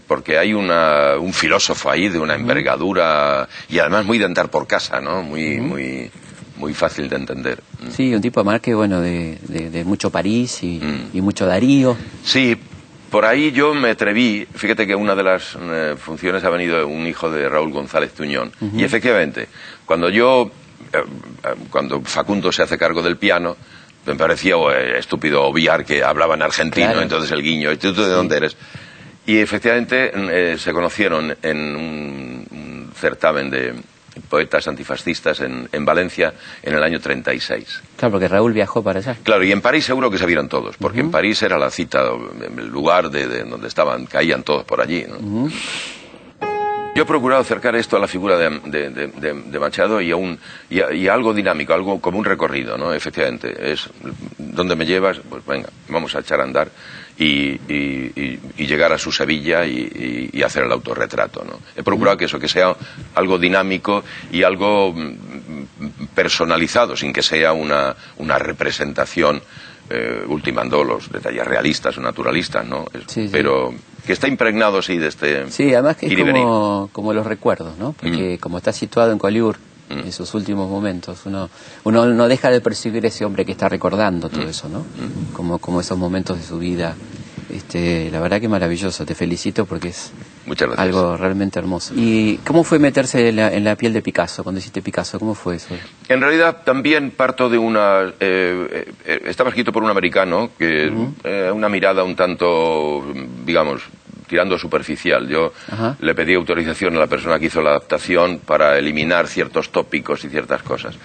porque 0.06 0.38
hay 0.38 0.52
una, 0.54 1.16
un 1.18 1.32
filósofo 1.32 1.90
ahí 1.90 2.08
de 2.08 2.18
una 2.18 2.34
envergadura 2.34 3.48
y 3.68 3.78
además 3.80 4.04
muy 4.04 4.18
de 4.18 4.26
andar 4.26 4.48
por 4.48 4.66
casa, 4.68 5.00
¿no? 5.00 5.22
Muy, 5.22 5.58
muy 5.60 6.10
muy 6.56 6.74
fácil 6.74 7.08
de 7.08 7.16
entender. 7.16 7.62
Sí, 7.90 8.14
un 8.14 8.20
tipo 8.20 8.40
además 8.40 8.60
que, 8.60 8.74
bueno, 8.74 9.00
de, 9.00 9.38
de, 9.48 9.84
mucho 9.84 10.10
París 10.10 10.62
y, 10.62 10.78
mm. 10.78 11.10
y, 11.16 11.20
mucho 11.20 11.46
Darío. 11.46 11.96
Sí, 12.22 12.56
por 13.14 13.24
ahí 13.24 13.52
yo 13.52 13.74
me 13.74 13.90
atreví, 13.90 14.44
fíjate 14.54 14.88
que 14.88 14.94
una 14.96 15.14
de 15.14 15.22
las 15.22 15.56
eh, 15.60 15.94
funciones 15.96 16.42
ha 16.42 16.50
venido 16.50 16.84
un 16.88 17.06
hijo 17.06 17.30
de 17.30 17.48
Raúl 17.48 17.70
González 17.70 18.12
Tuñón. 18.12 18.50
Y 18.76 18.82
efectivamente, 18.82 19.46
cuando 19.86 20.08
yo, 20.08 20.50
eh, 20.92 20.98
eh, 20.98 21.48
cuando 21.70 22.00
Facundo 22.02 22.50
se 22.50 22.62
hace 22.62 22.76
cargo 22.76 23.02
del 23.02 23.16
piano, 23.16 23.56
me 24.04 24.16
parecía 24.16 24.56
estúpido 24.98 25.44
obviar 25.44 25.84
que 25.84 26.02
hablaba 26.02 26.34
en 26.34 26.42
argentino, 26.42 27.00
entonces 27.00 27.30
el 27.30 27.40
guiño, 27.42 27.78
¿tú 27.78 27.94
de 27.94 28.08
dónde 28.08 28.36
eres? 28.36 28.56
Y 29.26 29.38
efectivamente 29.38 30.58
se 30.58 30.72
conocieron 30.72 31.36
en 31.40 31.76
un 31.76 32.90
certamen 32.96 33.48
de, 33.48 33.74
poetas 34.28 34.68
antifascistas 34.68 35.40
en, 35.40 35.68
en, 35.72 35.84
Valencia 35.84 36.34
en 36.62 36.74
el 36.74 36.82
año 36.82 37.00
36. 37.00 37.82
Claro, 37.96 38.12
porque 38.12 38.28
Raúl 38.28 38.52
viajó 38.52 38.82
para 38.82 39.00
allá. 39.00 39.16
Claro, 39.22 39.44
y 39.44 39.52
en 39.52 39.60
París 39.60 39.84
seguro 39.84 40.10
que 40.10 40.18
se 40.18 40.26
vieron 40.26 40.48
todos, 40.48 40.76
porque 40.76 41.00
en 41.00 41.10
París 41.10 41.42
era 41.42 41.58
la 41.58 41.70
cita, 41.70 42.02
el 42.56 42.68
lugar 42.68 43.10
de, 43.10 43.44
donde 43.44 43.68
estaban, 43.68 44.06
caían 44.06 44.42
todos 44.42 44.64
por 44.64 44.80
allí. 44.80 45.04
Yo 46.94 47.02
he 47.02 47.06
procurado 47.06 47.40
acercar 47.40 47.74
esto 47.74 47.96
a 47.96 47.98
la 47.98 48.06
figura 48.06 48.38
de, 48.38 49.58
Machado 49.58 50.00
y 50.00 50.12
a, 50.12 50.16
un, 50.16 50.38
y, 50.70 51.08
algo 51.08 51.34
dinámico, 51.34 51.74
algo 51.74 52.00
como 52.00 52.18
un 52.18 52.24
recorrido, 52.24 52.78
¿no? 52.78 52.92
Efectivamente, 52.92 53.72
es 53.72 53.90
¿dónde 54.38 54.76
me 54.76 54.86
llevas? 54.86 55.18
Pues 55.28 55.44
venga, 55.44 55.70
vamos 55.88 56.14
a 56.14 56.20
echar 56.20 56.40
a 56.40 56.44
andar 56.44 56.70
y, 57.18 58.64
llegar 58.64 58.92
a 58.92 58.98
su 58.98 59.12
Sevilla 59.12 59.64
y, 59.66 60.42
hacer 60.42 60.64
el 60.64 60.72
autorretrato, 60.72 61.44
¿no? 61.44 61.60
He 61.76 61.82
procurado 61.82 62.16
que 62.16 62.26
eso, 62.26 62.38
que 62.38 62.48
sea 62.48 62.74
algo 63.14 63.38
dinámico 63.38 64.04
y 64.30 64.42
algo 64.42 64.92
mm, 64.92 66.06
personalizado, 66.14 66.96
sin 66.96 67.12
que 67.12 67.22
sea 67.22 67.52
una, 67.52 67.94
una 68.18 68.38
representación 68.38 69.42
eh, 69.90 70.24
ultimando 70.28 70.82
los 70.82 71.10
detalles 71.10 71.46
realistas 71.46 71.96
o 71.98 72.00
naturalistas, 72.00 72.66
¿no? 72.66 72.86
Pero 73.30 73.74
que 74.06 74.12
está 74.12 74.28
impregnado, 74.28 74.82
sí, 74.82 74.96
de 74.96 75.08
este... 75.08 75.50
Sí, 75.50 75.72
además 75.74 75.96
que 75.96 76.06
es 76.06 76.18
como, 76.18 76.88
como, 76.92 77.12
los 77.12 77.26
recuerdos, 77.26 77.76
¿no? 77.78 77.92
Porque 77.92 78.36
mm. 78.36 78.38
como 78.38 78.58
está 78.58 78.72
situado 78.72 79.12
en 79.12 79.18
Coliur, 79.18 79.56
mm. 79.56 79.73
En 80.00 80.12
sus 80.12 80.34
últimos 80.34 80.68
momentos, 80.68 81.26
uno, 81.26 81.48
uno 81.84 82.06
no 82.06 82.28
deja 82.28 82.50
de 82.50 82.60
percibir 82.60 83.04
ese 83.06 83.24
hombre 83.24 83.44
que 83.44 83.52
está 83.52 83.68
recordando 83.68 84.28
todo 84.28 84.44
mm. 84.44 84.48
eso, 84.48 84.68
¿no? 84.68 84.84
Como, 85.32 85.58
como 85.58 85.80
esos 85.80 85.98
momentos 85.98 86.38
de 86.38 86.44
su 86.44 86.58
vida 86.58 86.94
este, 87.54 88.10
la 88.10 88.20
verdad 88.20 88.40
que 88.40 88.48
maravilloso, 88.48 89.06
te 89.06 89.14
felicito 89.14 89.64
porque 89.64 89.88
es 89.88 90.12
algo 90.76 91.16
realmente 91.16 91.58
hermoso. 91.58 91.94
¿Y 91.96 92.38
cómo 92.38 92.64
fue 92.64 92.78
meterse 92.78 93.28
en 93.28 93.64
la, 93.64 93.76
piel 93.76 93.92
de 93.92 94.02
Picasso, 94.02 94.42
cuando 94.42 94.58
hiciste 94.58 94.82
Picasso? 94.82 95.18
¿Cómo 95.18 95.34
fue 95.34 95.56
eso? 95.56 95.68
En 96.08 96.20
realidad 96.20 96.62
también 96.64 97.12
parto 97.12 97.48
de 97.48 97.58
una... 97.58 98.12
Eh, 98.18 98.92
eh, 99.04 99.22
estaba 99.26 99.50
escrito 99.50 99.72
por 99.72 99.84
un 99.84 99.90
americano, 99.90 100.50
que 100.58 100.92
eh, 101.24 101.50
una 101.52 101.68
mirada 101.68 102.02
un 102.02 102.16
tanto, 102.16 103.04
digamos, 103.44 103.82
tirando 104.26 104.58
superficial. 104.58 105.28
Yo 105.28 105.52
le 106.00 106.14
pedí 106.14 106.34
autorización 106.34 106.96
a 106.96 107.00
la 107.00 107.06
persona 107.06 107.38
que 107.38 107.46
hizo 107.46 107.62
la 107.62 107.70
adaptación 107.70 108.40
para 108.40 108.78
eliminar 108.78 109.26
ciertos 109.26 109.70
tópicos 109.70 110.24
y 110.24 110.28
ciertas 110.28 110.62
cosas. 110.62 110.96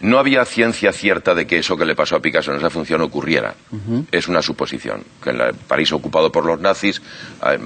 No 0.00 0.18
había 0.18 0.44
ciencia 0.44 0.92
cierta 0.92 1.34
de 1.34 1.46
que 1.46 1.58
eso 1.58 1.78
que 1.78 1.86
le 1.86 1.94
pasó 1.94 2.16
a 2.16 2.20
Picasso 2.20 2.50
en 2.50 2.58
esa 2.58 2.68
función 2.68 3.00
ocurriera. 3.00 3.54
Es 4.12 4.28
una 4.28 4.42
suposición. 4.42 5.02
Que 5.22 5.30
en 5.30 5.40
el 5.40 5.54
París 5.54 5.92
ocupado 5.92 6.30
por 6.30 6.44
los 6.44 6.60
nazis, 6.60 7.00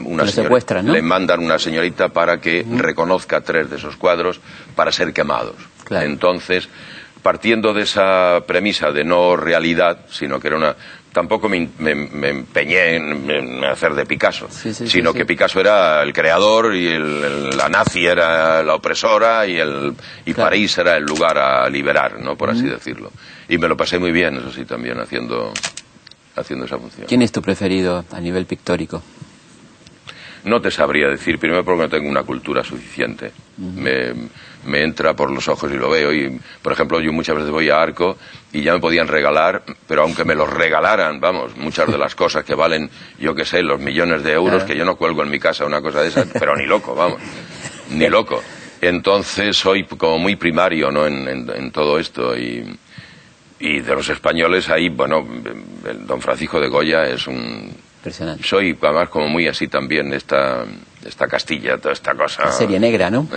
una 0.05 0.25
le 0.83 1.03
mandan 1.03 1.41
una 1.41 1.59
señorita 1.59 2.11
para 2.11 2.41
que 2.41 2.65
reconozca 2.77 3.41
tres 3.41 3.69
de 3.71 3.77
esos 3.77 3.97
cuadros 3.97 4.41
para 4.77 4.93
ser 4.93 5.13
quemados. 5.13 5.57
Entonces, 5.91 6.69
partiendo 7.23 7.75
de 7.75 7.83
esa 7.83 8.43
premisa 8.47 8.93
de 8.93 9.05
no 9.05 9.37
realidad, 9.37 10.07
sino 10.11 10.39
que 10.39 10.49
era 10.49 10.57
una 10.59 10.77
tampoco 11.13 11.49
me, 11.49 11.69
empeñé 12.29 12.97
en, 12.97 13.65
hacer 13.65 13.95
de 13.95 14.07
Picasso, 14.07 14.49
sino 14.51 15.13
que 15.13 15.25
Picasso 15.25 15.61
era 15.61 16.03
el 16.03 16.13
creador 16.13 16.75
y 16.75 16.99
la 17.57 17.69
nazi 17.69 18.07
era 18.07 18.63
la 18.63 18.75
opresora 18.75 19.47
y, 19.47 19.57
el, 19.57 19.95
y 20.25 20.35
París 20.35 20.79
era 20.79 20.97
el 20.97 21.05
lugar 21.05 21.39
a 21.39 21.69
liberar, 21.69 22.21
¿no? 22.21 22.37
por 22.37 22.51
así 22.51 22.67
decirlo. 22.67 23.11
Y 23.49 23.59
me 23.59 23.69
lo 23.69 23.77
pasé 23.77 23.99
muy 23.99 24.13
bien, 24.13 24.37
eso 24.37 24.53
sí, 24.53 24.65
también 24.65 25.01
haciendo, 25.01 25.53
haciendo 26.37 26.67
esa 26.67 26.79
función. 26.79 27.07
¿Quién 27.07 27.23
es 27.23 27.33
tu 27.33 27.41
preferido 27.41 28.05
a 28.13 28.21
nivel 28.21 28.47
pictórico? 28.47 29.03
No 30.45 30.61
te 30.61 30.71
sabría 30.71 31.09
decir, 31.09 31.39
primero 31.39 31.65
porque 31.65 31.83
no 31.83 31.89
tengo 31.89 32.09
una 32.09 32.23
cultura 32.23 32.63
suficiente. 32.63 33.33
me, 33.57 34.15
me, 34.65 34.83
entra 34.83 35.15
por 35.15 35.31
los 35.31 35.49
ojos 35.49 35.71
y 35.73 35.77
lo 35.77 35.91
veo. 35.91 36.13
Y, 36.13 36.41
por 36.63 36.73
ejemplo, 36.73 37.01
yo 37.01 37.13
muchas 37.13 37.37
veces 37.37 37.51
voy 37.51 37.71
a 37.71 37.83
Arco 37.83 38.17
y 38.53 38.63
ya 38.63 38.73
me 38.73 38.81
podían 38.81 39.09
regalar, 39.09 39.63
pero 39.87 40.03
aunque 40.03 40.25
me 40.25 40.35
los 40.35 40.49
regalaran, 40.49 41.21
vamos, 41.21 41.57
muchas 41.57 41.89
de 41.89 41.99
las 41.99 42.15
cosas 42.15 42.45
que 42.45 42.55
valen, 42.55 42.91
yo 43.19 43.35
qué 43.35 43.45
sé, 43.45 43.63
los 43.63 43.79
millones 43.79 44.23
de 44.23 44.33
euros, 44.33 44.65
que 44.65 44.77
yo 44.77 44.85
no 44.85 44.97
cuelgo 44.97 45.23
en 45.23 45.31
mi 45.31 45.39
casa 45.39 45.67
una 45.67 45.83
cosa 45.83 46.01
de 46.01 46.09
esas, 46.09 46.27
pero 46.39 46.57
ni 46.57 46.67
loco, 46.67 46.95
vamos, 46.95 47.21
ni 47.91 48.09
loco. 48.09 48.43
Entonces 48.81 49.57
soy 49.57 49.85
como 49.85 50.19
muy 50.19 50.37
primario 50.37 50.91
¿no? 50.91 51.07
en, 51.07 51.29
en, 51.29 51.71
todo 51.73 51.99
esto 51.99 52.37
y, 52.37 52.79
y 53.59 53.81
de 53.81 53.95
los 53.95 54.09
españoles 54.09 54.71
ahí, 54.71 54.89
bueno, 54.89 55.27
el 55.85 56.07
don 56.07 56.21
Francisco 56.21 56.61
de 56.61 56.69
Goya 56.69 57.05
es 57.07 57.27
un 57.27 57.75
soy 58.43 58.79
además 58.81 59.09
como 59.09 59.29
muy 59.29 59.49
así 59.49 59.69
también 59.69 60.13
esta, 60.13 60.65
esta 61.05 61.27
Castilla, 61.27 61.79
toda 61.79 61.93
esta 61.93 62.15
cosa. 62.15 62.45
La 62.45 62.53
serie 62.53 62.79
negra, 62.79 63.11
¿no? 63.11 63.29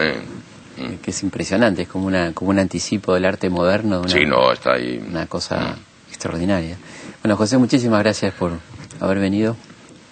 Mm. 0.78 0.96
Que 0.96 1.12
es 1.12 1.24
impresionante, 1.24 1.84
es 1.84 1.88
como, 1.88 2.08
una, 2.08 2.34
como 2.34 2.52
un 2.52 2.60
anticipo 2.60 3.14
del 3.14 3.26
arte 3.26 3.50
moderno. 3.50 4.08
sí, 4.08 4.26
no, 4.26 4.52
está 4.52 4.74
ahí. 4.74 5.04
Una 5.06 5.26
cosa 5.28 5.60
mm. 5.60 6.10
extraordinaria. 6.10 6.78
Bueno, 7.24 7.36
José, 7.38 7.58
muchísimas 7.58 8.02
gracias 8.02 8.34
por 8.34 8.54
haber 9.00 9.20
venido. 9.20 9.56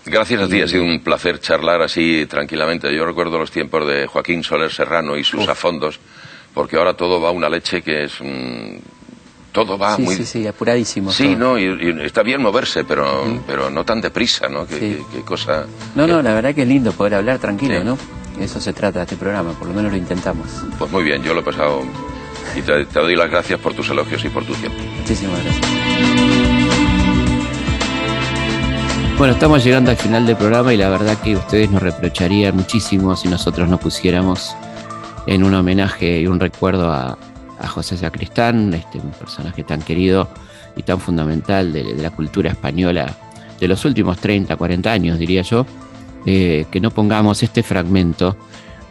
Gracias 0.05 0.41
a 0.41 0.47
ti, 0.47 0.61
ha 0.61 0.67
sido 0.67 0.83
un 0.83 1.01
placer 1.01 1.39
charlar 1.39 1.81
así 1.81 2.25
tranquilamente. 2.25 2.93
Yo 2.95 3.05
recuerdo 3.05 3.37
los 3.37 3.51
tiempos 3.51 3.87
de 3.87 4.07
Joaquín 4.07 4.43
Soler 4.43 4.71
Serrano 4.71 5.17
y 5.17 5.23
sus 5.23 5.47
afondos, 5.47 5.99
porque 6.53 6.77
ahora 6.77 6.93
todo 6.95 7.21
va 7.21 7.29
a 7.29 7.31
una 7.31 7.49
leche 7.49 7.81
que 7.81 8.05
es 8.05 8.19
todo 9.51 9.77
va 9.77 9.97
muy... 9.97 10.15
Sí, 10.15 10.25
sí, 10.25 10.47
apuradísimo. 10.47 11.11
Sí, 11.11 11.35
no, 11.35 11.57
y, 11.57 12.03
está 12.03 12.23
bien 12.23 12.41
moverse, 12.41 12.83
pero, 12.83 13.41
pero 13.47 13.69
no 13.69 13.83
tan 13.83 14.01
deprisa, 14.01 14.47
¿no? 14.47 14.67
Qué, 14.67 14.99
cosa... 15.25 15.65
No, 15.95 16.07
no, 16.07 16.21
la 16.21 16.33
verdad 16.33 16.53
que 16.53 16.63
es 16.63 16.67
lindo 16.67 16.91
poder 16.91 17.15
hablar 17.15 17.39
tranquilo, 17.39 17.83
¿no? 17.83 17.97
Eso 18.39 18.61
se 18.61 18.73
trata 18.73 18.99
de 18.99 19.03
este 19.03 19.15
programa, 19.17 19.51
por 19.53 19.67
lo 19.67 19.73
menos 19.73 19.91
lo 19.91 19.97
intentamos. 19.97 20.47
Pues 20.77 20.91
muy 20.91 21.03
bien, 21.03 21.21
yo 21.23 21.33
lo 21.33 21.41
he 21.41 21.43
pasado 21.43 21.81
Y 22.55 22.61
te, 22.61 22.85
te 22.85 22.99
doy 22.99 23.15
las 23.15 23.29
gracias 23.29 23.59
por 23.59 23.73
tus 23.73 23.89
elogios 23.89 24.23
y 24.23 24.29
por 24.29 24.45
tu 24.45 24.53
tiempo. 24.53 24.77
Muchísimas 24.99 25.43
gracias. 25.43 26.69
Bueno, 29.19 29.33
estamos 29.33 29.61
llegando 29.65 29.91
al 29.91 29.97
final 29.97 30.25
del 30.25 30.37
programa 30.37 30.73
y 30.73 30.77
la 30.77 30.87
verdad 30.87 31.17
que 31.21 31.35
ustedes 31.35 31.69
nos 31.69 31.83
reprocharían 31.83 32.55
muchísimo 32.55 33.17
si 33.17 33.27
nosotros 33.27 33.67
nos 33.67 33.81
pusiéramos 33.81 34.55
en 35.27 35.43
un 35.43 35.53
homenaje 35.53 36.21
y 36.21 36.27
un 36.27 36.39
recuerdo 36.39 36.89
a, 36.89 37.17
José 37.67 37.97
Sacristán, 37.97 38.73
este, 38.73 38.99
un 38.99 39.11
personaje 39.11 39.65
tan 39.65 39.81
querido 39.81 40.29
y 40.77 40.83
tan 40.83 41.01
fundamental 41.01 41.73
de, 41.73 41.83
la 41.95 42.11
cultura 42.11 42.49
española 42.49 43.13
de 43.59 43.67
los 43.67 43.83
últimos 43.83 44.17
30, 44.19 44.55
40 44.55 44.89
años, 44.89 45.19
diría 45.19 45.41
yo, 45.41 45.65
eh, 46.25 46.65
que 46.71 46.79
no 46.79 46.91
pongamos 46.91 47.43
este 47.43 47.63
fragmento 47.63 48.35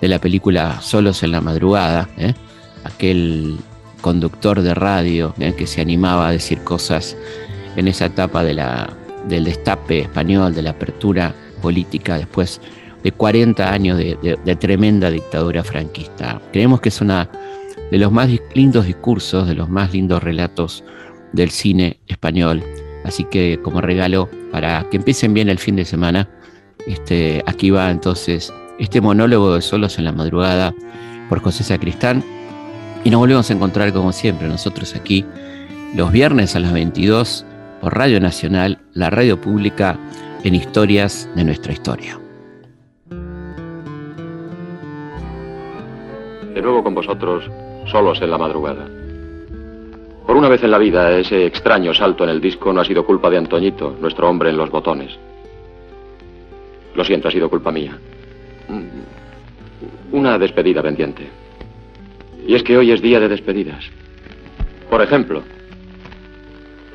de 0.00 0.08
la 0.08 0.18
película 0.18 0.80
Solos 0.80 1.22
en 1.22 1.32
la 1.32 1.40
Madrugada, 1.40 2.08
¿eh? 2.16 2.34
aquel 2.84 3.58
conductor 4.00 4.62
de 4.62 4.74
radio 4.74 5.34
¿eh? 5.38 5.54
que 5.56 5.66
se 5.66 5.80
animaba 5.80 6.28
a 6.28 6.32
decir 6.32 6.62
cosas 6.62 7.16
en 7.76 7.88
esa 7.88 8.06
etapa 8.06 8.42
de 8.44 8.54
del 9.28 9.44
destape 9.44 10.00
español, 10.00 10.54
de 10.54 10.62
la 10.62 10.70
apertura 10.70 11.34
política 11.60 12.16
después 12.16 12.60
de 13.02 13.12
40 13.12 13.72
años 13.72 13.98
de, 13.98 14.56
tremenda 14.58 15.10
dictadura 15.10 15.62
franquista. 15.62 16.40
Creemos 16.52 16.80
que 16.80 16.88
es 16.88 17.00
una 17.00 17.28
de 17.90 17.98
los 17.98 18.10
más 18.10 18.28
lindos 18.54 18.86
discursos, 18.86 19.46
de 19.46 19.54
los 19.54 19.68
más 19.68 19.92
lindos 19.92 20.22
relatos 20.22 20.84
del 21.32 21.50
cine 21.50 21.98
español. 22.06 22.62
Así 23.04 23.24
que 23.24 23.60
como 23.62 23.80
regalo 23.80 24.28
para 24.50 24.88
que 24.90 24.96
empiecen 24.96 25.34
bien 25.34 25.48
el 25.48 25.58
fin 25.58 25.76
de 25.76 25.84
semana, 25.84 26.28
este, 26.88 27.42
aquí 27.46 27.70
va 27.70 27.90
entonces 27.90 28.52
este 28.78 29.00
monólogo 29.00 29.54
de 29.54 29.60
Solos 29.60 29.98
en 29.98 30.04
la 30.04 30.12
Madrugada 30.12 30.74
por 31.28 31.40
José 31.40 31.64
Sacristán. 31.64 32.24
Y 33.04 33.10
nos 33.10 33.20
volvemos 33.20 33.50
a 33.50 33.52
encontrar 33.52 33.92
como 33.92 34.12
siempre 34.12 34.48
nosotros 34.48 34.96
aquí 34.96 35.24
los 35.94 36.10
viernes 36.10 36.56
a 36.56 36.60
las 36.60 36.72
22 36.72 37.44
por 37.80 37.96
Radio 37.96 38.20
Nacional, 38.20 38.78
la 38.94 39.10
radio 39.10 39.40
pública 39.40 39.98
en 40.44 40.54
historias 40.54 41.28
de 41.36 41.44
nuestra 41.44 41.72
historia. 41.72 42.18
De 46.54 46.62
nuevo 46.62 46.82
con 46.82 46.94
vosotros, 46.94 47.44
solos 47.86 48.20
en 48.20 48.30
la 48.30 48.38
madrugada. 48.38 48.88
Por 50.26 50.36
una 50.36 50.48
vez 50.48 50.62
en 50.62 50.70
la 50.70 50.78
vida, 50.78 51.16
ese 51.18 51.46
extraño 51.46 51.94
salto 51.94 52.24
en 52.24 52.30
el 52.30 52.40
disco 52.40 52.72
no 52.72 52.80
ha 52.80 52.84
sido 52.84 53.06
culpa 53.06 53.30
de 53.30 53.38
Antoñito, 53.38 53.96
nuestro 54.00 54.28
hombre 54.28 54.50
en 54.50 54.56
los 54.56 54.70
botones. 54.70 55.18
Lo 56.98 57.04
siento, 57.04 57.28
ha 57.28 57.30
sido 57.30 57.48
culpa 57.48 57.70
mía. 57.70 57.96
Una 60.10 60.36
despedida 60.36 60.82
pendiente. 60.82 61.28
Y 62.44 62.56
es 62.56 62.64
que 62.64 62.76
hoy 62.76 62.90
es 62.90 63.00
día 63.00 63.20
de 63.20 63.28
despedidas. 63.28 63.84
Por 64.90 65.00
ejemplo, 65.00 65.42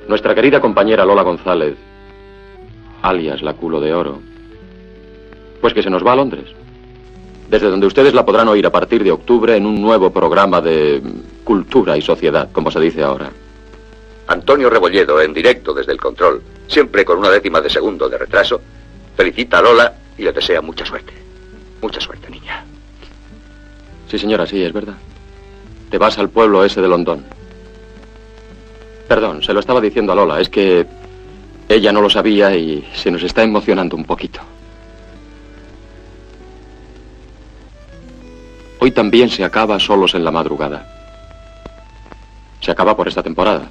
nuestra 0.09 0.35
querida 0.35 0.59
compañera 0.59 1.05
Lola 1.05 1.21
González, 1.21 1.75
alias 3.01 3.41
la 3.41 3.53
culo 3.53 3.79
de 3.79 3.93
oro, 3.93 4.19
pues 5.61 5.73
que 5.73 5.81
se 5.81 5.89
nos 5.89 6.05
va 6.05 6.11
a 6.11 6.17
Londres 6.17 6.53
desde 7.49 7.69
donde 7.69 7.87
ustedes 7.87 8.13
la 8.13 8.25
podrán 8.25 8.49
oír 8.49 8.65
a 8.65 8.71
partir 8.71 9.05
de 9.05 9.11
octubre 9.11 9.55
en 9.55 9.65
un 9.65 9.79
nuevo 9.79 10.09
programa 10.11 10.59
de 10.59 11.01
cultura 11.45 11.95
y 11.95 12.01
sociedad, 12.01 12.49
como 12.51 12.71
se 12.71 12.79
dice 12.81 13.03
ahora. 13.03 13.29
Antonio 14.27 14.69
Rebolledo, 14.69 15.21
en 15.21 15.33
directo 15.33 15.73
desde 15.73 15.91
el 15.93 15.99
control, 15.99 16.41
siempre 16.67 17.05
con 17.05 17.19
una 17.19 17.29
décima 17.29 17.61
de 17.61 17.69
segundo 17.69 18.09
de 18.09 18.17
retraso, 18.17 18.59
felicita 19.15 19.59
a 19.59 19.61
Lola 19.61 19.93
y 20.17 20.23
le 20.23 20.31
desea 20.31 20.61
mucha 20.61 20.85
suerte. 20.85 21.13
Mucha 21.81 21.99
suerte, 21.99 22.29
niña. 22.29 22.63
Sí, 24.09 24.17
señora, 24.17 24.45
sí, 24.45 24.63
es 24.63 24.73
verdad. 24.73 24.95
Te 25.89 25.97
vas 25.97 26.17
al 26.17 26.29
pueblo 26.29 26.63
ese 26.63 26.81
de 26.81 26.87
Londón. 26.87 27.25
Perdón, 29.07 29.43
se 29.43 29.53
lo 29.53 29.59
estaba 29.59 29.81
diciendo 29.81 30.11
a 30.11 30.15
Lola, 30.15 30.39
es 30.39 30.49
que 30.49 30.85
ella 31.69 31.91
no 31.91 32.01
lo 32.01 32.09
sabía 32.09 32.55
y 32.55 32.87
se 32.93 33.11
nos 33.11 33.23
está 33.23 33.43
emocionando 33.43 33.95
un 33.95 34.05
poquito. 34.05 34.39
Hoy 38.79 38.91
también 38.91 39.29
se 39.29 39.43
acaba 39.43 39.79
solos 39.79 40.13
en 40.13 40.25
la 40.25 40.31
madrugada. 40.31 40.85
Se 42.59 42.71
acaba 42.71 42.95
por 42.95 43.07
esta 43.07 43.23
temporada. 43.23 43.69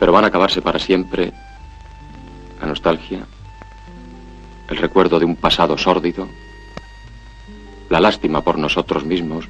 Pero 0.00 0.12
van 0.12 0.24
a 0.24 0.28
acabarse 0.28 0.60
para 0.60 0.78
siempre 0.78 1.32
la 2.62 2.68
nostalgia, 2.68 3.26
el 4.68 4.76
recuerdo 4.76 5.18
de 5.18 5.24
un 5.24 5.34
pasado 5.34 5.76
sórdido, 5.76 6.28
la 7.90 7.98
lástima 7.98 8.40
por 8.40 8.56
nosotros 8.56 9.04
mismos. 9.04 9.48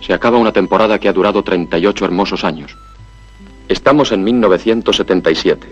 Se 0.00 0.12
acaba 0.12 0.38
una 0.38 0.52
temporada 0.52 0.98
que 0.98 1.08
ha 1.08 1.12
durado 1.12 1.44
38 1.44 2.04
hermosos 2.04 2.42
años. 2.42 2.76
Estamos 3.68 4.10
en 4.10 4.24
1977. 4.24 5.68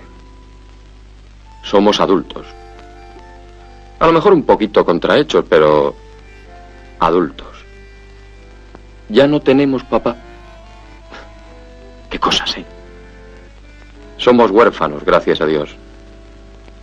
Somos 1.65 2.01
adultos. 2.01 2.47
A 3.99 4.07
lo 4.07 4.13
mejor 4.13 4.33
un 4.35 4.45
poquito 4.45 4.85
contrahechos, 4.85 5.45
pero 5.49 5.97
adultos. 7.01 7.65
Ya 9.09 9.27
no 9.27 9.41
tenemos 9.41 9.83
papá. 9.83 10.17
Qué 12.09 12.21
cosas, 12.21 12.57
¿eh? 12.57 12.65
Somos 14.21 14.51
huérfanos, 14.51 15.03
gracias 15.03 15.41
a 15.41 15.47
Dios. 15.47 15.75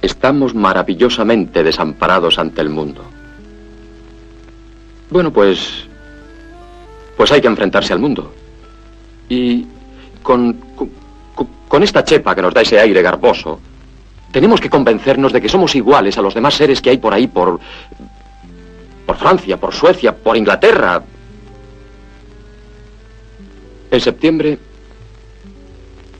Estamos 0.01 0.55
maravillosamente 0.55 1.63
desamparados 1.63 2.39
ante 2.39 2.61
el 2.61 2.69
mundo. 2.69 3.03
Bueno, 5.11 5.31
pues... 5.31 5.85
Pues 7.15 7.31
hay 7.31 7.39
que 7.39 7.47
enfrentarse 7.47 7.93
al 7.93 7.99
mundo. 7.99 8.33
Y 9.29 9.67
con, 10.23 10.57
con, 11.67 11.83
esta 11.83 12.03
chepa 12.03 12.33
que 12.33 12.41
nos 12.41 12.53
da 12.53 12.61
ese 12.61 12.79
aire 12.79 13.03
garboso, 13.03 13.59
tenemos 14.31 14.59
que 14.59 14.69
convencernos 14.69 15.31
de 15.31 15.41
que 15.41 15.49
somos 15.49 15.75
iguales 15.75 16.17
a 16.17 16.21
los 16.21 16.33
demás 16.33 16.55
seres 16.55 16.81
que 16.81 16.91
hay 16.91 16.97
por 16.97 17.13
ahí, 17.13 17.27
por. 17.27 17.59
por 19.05 19.15
Francia, 19.15 19.57
por 19.57 19.73
Suecia, 19.73 20.15
por 20.15 20.38
Inglaterra. 20.38 21.03
En 23.89 23.99
septiembre 23.99 24.59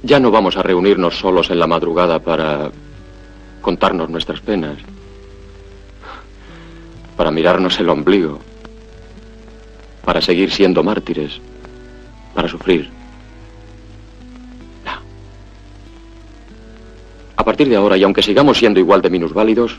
ya 0.08 0.22
no 0.22 0.32
vamos 0.32 0.56
a 0.56 0.64
reunirnos 0.64 1.20
solos 1.20 1.50
en 1.50 1.60
la 1.60 1.68
madrugada 1.68 2.20
para 2.20 2.72
contarnos 3.62 4.10
nuestras 4.10 4.40
penas, 4.40 4.78
para 7.18 7.30
mirarnos 7.30 7.78
el 7.82 7.90
ombligo, 7.90 8.40
para 10.06 10.22
seguir 10.22 10.50
siendo 10.50 10.82
mártires, 10.82 11.42
para 12.34 12.48
sufrir. 12.48 12.90
A 17.36 17.44
partir 17.44 17.68
de 17.68 17.76
ahora, 17.76 17.98
y 17.98 18.04
aunque 18.04 18.24
sigamos 18.24 18.58
siendo 18.58 18.80
igual 18.80 19.02
de 19.02 19.10
minusválidos, 19.10 19.78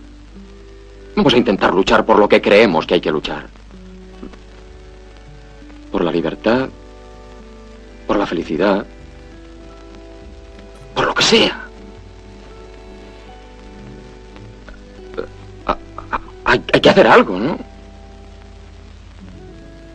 vamos 1.17 1.33
a 1.33 1.39
intentar 1.39 1.73
luchar 1.73 2.05
por 2.05 2.19
lo 2.19 2.29
que 2.29 2.43
creemos 2.43 2.87
que 2.87 2.95
hay 2.95 3.01
que 3.01 3.11
luchar. 3.11 3.47
Por 5.91 6.05
la 6.05 6.13
libertad, 6.13 6.69
por 8.07 8.19
la 8.19 8.27
felicidad, 8.27 8.87
por 10.99 11.07
lo 11.07 11.15
que 11.15 11.23
sea. 11.23 11.65
Hay, 16.45 16.65
hay, 16.73 16.81
que 16.81 16.91
hacer 16.91 17.07
algo, 17.07 17.39
¿no? 17.39 17.57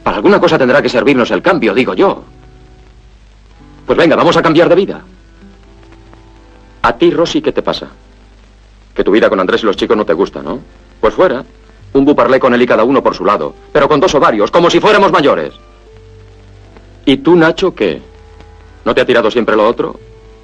Para 0.02 0.16
alguna 0.16 0.40
cosa 0.40 0.58
tendrá 0.58 0.82
que 0.82 0.88
servirnos 0.88 1.30
el 1.32 1.42
cambio, 1.42 1.74
digo 1.74 1.94
yo. 1.94 2.24
Pues 3.86 3.98
venga, 3.98 4.16
vamos 4.16 4.38
a 4.38 4.42
cambiar 4.42 4.70
de 4.70 4.76
vida. 4.76 5.02
A 6.84 6.96
ti, 6.96 7.12
Rosy, 7.12 7.42
¿qué 7.42 7.52
te 7.52 7.62
pasa? 7.62 7.90
Que 8.96 9.04
tu 9.04 9.12
vida 9.12 9.28
con 9.28 9.42
Andrés 9.42 9.62
y 9.64 9.66
los 9.66 9.76
chicos 9.76 9.98
no 9.98 10.06
te 10.06 10.14
gusta, 10.14 10.42
¿no? 10.42 10.62
Pues 11.02 11.14
fuera. 11.14 11.44
Un 11.92 12.06
buparlé 12.06 12.40
con 12.40 12.54
él 12.54 12.62
y 12.62 12.66
cada 12.66 12.86
uno 12.86 13.04
por 13.04 13.14
su 13.14 13.26
lado. 13.26 13.54
Pero 13.74 13.90
con 13.90 14.00
dos 14.00 14.16
ovarios, 14.16 14.52
como 14.52 14.70
si 14.70 14.80
fuéramos 14.80 15.12
mayores. 15.12 15.54
¿Y 17.04 17.18
tú, 17.18 17.36
Nacho, 17.36 17.76
qué? 17.76 18.02
¿No 18.86 18.96
te 18.96 19.02
ha 19.02 19.06
tirado 19.06 19.30
siempre 19.30 19.58
lo 19.58 19.68
otro? 19.68 20.00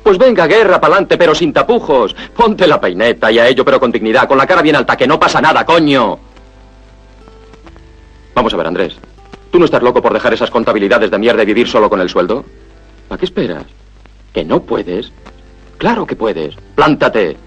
Pues 0.10 0.18
venga, 0.18 0.47
guerra, 0.47 0.82
pa'lante, 0.82 1.20
pero 1.20 1.36
sin 1.36 1.53
tapujos. 1.53 2.16
Ponte 2.36 2.66
la 2.66 2.82
peineta 2.82 3.32
y 3.32 3.38
a 3.38 3.47
ello, 3.47 3.64
pero 3.64 3.80
con 3.80 3.91
dignidad, 3.91 4.28
con 4.28 4.39
la 4.39 4.47
cara 4.47 4.64
bien 4.64 4.76
alta, 4.76 4.97
que 4.97 5.05
no 5.05 5.20
pasa 5.20 5.39
nada, 5.39 5.64
coño. 5.64 6.18
Vamos 8.34 8.51
a 8.51 8.57
ver, 8.57 8.66
Andrés. 8.66 8.95
¿Tú 9.51 9.60
no 9.60 9.66
estás 9.66 9.84
loco 9.84 10.01
por 10.01 10.12
dejar 10.12 10.34
esas 10.34 10.49
contabilidades 10.49 11.12
de 11.12 11.20
mierda 11.20 11.43
y 11.43 11.45
vivir 11.45 11.68
solo 11.68 11.91
con 11.91 12.01
el 12.01 12.10
sueldo? 12.10 12.43
¿A 13.12 13.20
qué 13.20 13.26
esperas? 13.26 13.66
¿Que 14.34 14.43
no 14.43 14.64
puedes? 14.64 15.12
Claro 15.78 16.07
que 16.07 16.16
puedes. 16.16 16.55
Plántate. 16.74 17.38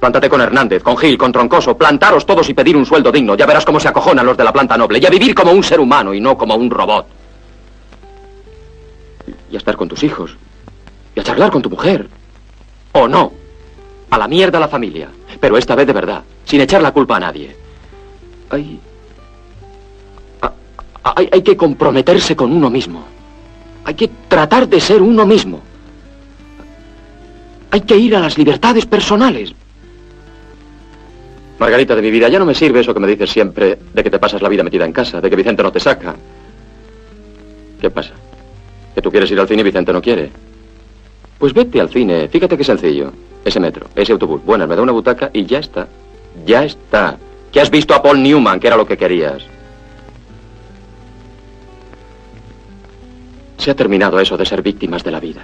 Plántate 0.00 0.30
con 0.30 0.40
Hernández, 0.40 0.82
con 0.82 0.96
Gil, 0.96 1.18
con 1.18 1.30
Troncoso. 1.30 1.76
Plantaros 1.76 2.24
todos 2.24 2.48
y 2.48 2.54
pedir 2.54 2.74
un 2.78 2.86
sueldo 2.86 3.12
digno. 3.12 3.34
Ya 3.34 3.44
verás 3.44 3.66
cómo 3.66 3.80
se 3.80 3.88
acojonan 3.88 4.24
los 4.24 4.38
de 4.38 4.44
la 4.44 4.52
planta 4.54 4.78
noble. 4.78 4.98
Y 4.98 5.04
a 5.04 5.10
vivir 5.10 5.34
como 5.34 5.52
un 5.52 5.62
ser 5.62 5.78
humano 5.78 6.14
y 6.14 6.22
no 6.22 6.38
como 6.38 6.54
un 6.54 6.70
robot. 6.70 7.06
Y 9.50 9.56
a 9.56 9.58
estar 9.58 9.76
con 9.76 9.88
tus 9.88 10.02
hijos. 10.04 10.38
Y 11.16 11.20
a 11.20 11.24
charlar 11.24 11.50
con 11.50 11.62
tu 11.62 11.70
mujer. 11.70 12.06
¿O 12.92 13.08
no? 13.08 13.32
A 14.10 14.18
la 14.18 14.28
mierda 14.28 14.60
la 14.60 14.68
familia. 14.68 15.08
Pero 15.40 15.56
esta 15.56 15.74
vez 15.74 15.86
de 15.86 15.92
verdad. 15.92 16.22
Sin 16.44 16.60
echar 16.60 16.82
la 16.82 16.92
culpa 16.92 17.16
a 17.16 17.20
nadie. 17.20 17.56
Hay... 18.50 18.78
Hay, 21.02 21.28
hay 21.32 21.42
que 21.42 21.56
comprometerse 21.56 22.36
con 22.36 22.52
uno 22.52 22.68
mismo. 22.68 23.04
Hay 23.84 23.94
que 23.94 24.10
tratar 24.28 24.68
de 24.68 24.80
ser 24.80 25.00
uno 25.00 25.24
mismo. 25.24 25.60
Hay 27.70 27.80
que 27.82 27.96
ir 27.96 28.16
a 28.16 28.20
las 28.20 28.36
libertades 28.36 28.86
personales. 28.86 29.54
Margarita 31.58 31.94
de 31.94 32.02
mi 32.02 32.10
vida, 32.10 32.28
ya 32.28 32.38
no 32.38 32.44
me 32.44 32.54
sirve 32.54 32.80
eso 32.80 32.92
que 32.92 33.00
me 33.00 33.06
dices 33.06 33.30
siempre 33.30 33.78
de 33.94 34.02
que 34.02 34.10
te 34.10 34.18
pasas 34.18 34.42
la 34.42 34.48
vida 34.48 34.62
metida 34.62 34.84
en 34.84 34.92
casa, 34.92 35.20
de 35.20 35.30
que 35.30 35.36
Vicente 35.36 35.62
no 35.62 35.72
te 35.72 35.80
saca. 35.80 36.14
¿Qué 37.80 37.88
pasa? 37.88 38.12
¿Que 38.94 39.00
tú 39.00 39.10
quieres 39.10 39.30
ir 39.30 39.40
al 39.40 39.48
cine 39.48 39.60
y 39.60 39.64
Vicente 39.64 39.92
no 39.92 40.02
quiere? 40.02 40.30
Pues 41.38 41.52
vete 41.52 41.80
al 41.80 41.90
cine, 41.90 42.28
fíjate 42.28 42.56
qué 42.56 42.64
sencillo. 42.64 43.12
Ese 43.44 43.60
metro, 43.60 43.86
ese 43.94 44.12
autobús. 44.12 44.40
Bueno, 44.44 44.66
me 44.66 44.74
da 44.74 44.82
una 44.82 44.92
butaca 44.92 45.30
y 45.32 45.44
ya 45.44 45.58
está. 45.58 45.86
Ya 46.44 46.64
está. 46.64 47.16
Que 47.52 47.60
has 47.60 47.70
visto 47.70 47.94
a 47.94 48.02
Paul 48.02 48.22
Newman, 48.22 48.58
que 48.58 48.66
era 48.66 48.76
lo 48.76 48.86
que 48.86 48.96
querías. 48.96 49.42
Se 53.58 53.70
ha 53.70 53.76
terminado 53.76 54.18
eso 54.18 54.36
de 54.36 54.46
ser 54.46 54.62
víctimas 54.62 55.04
de 55.04 55.10
la 55.10 55.20
vida. 55.20 55.42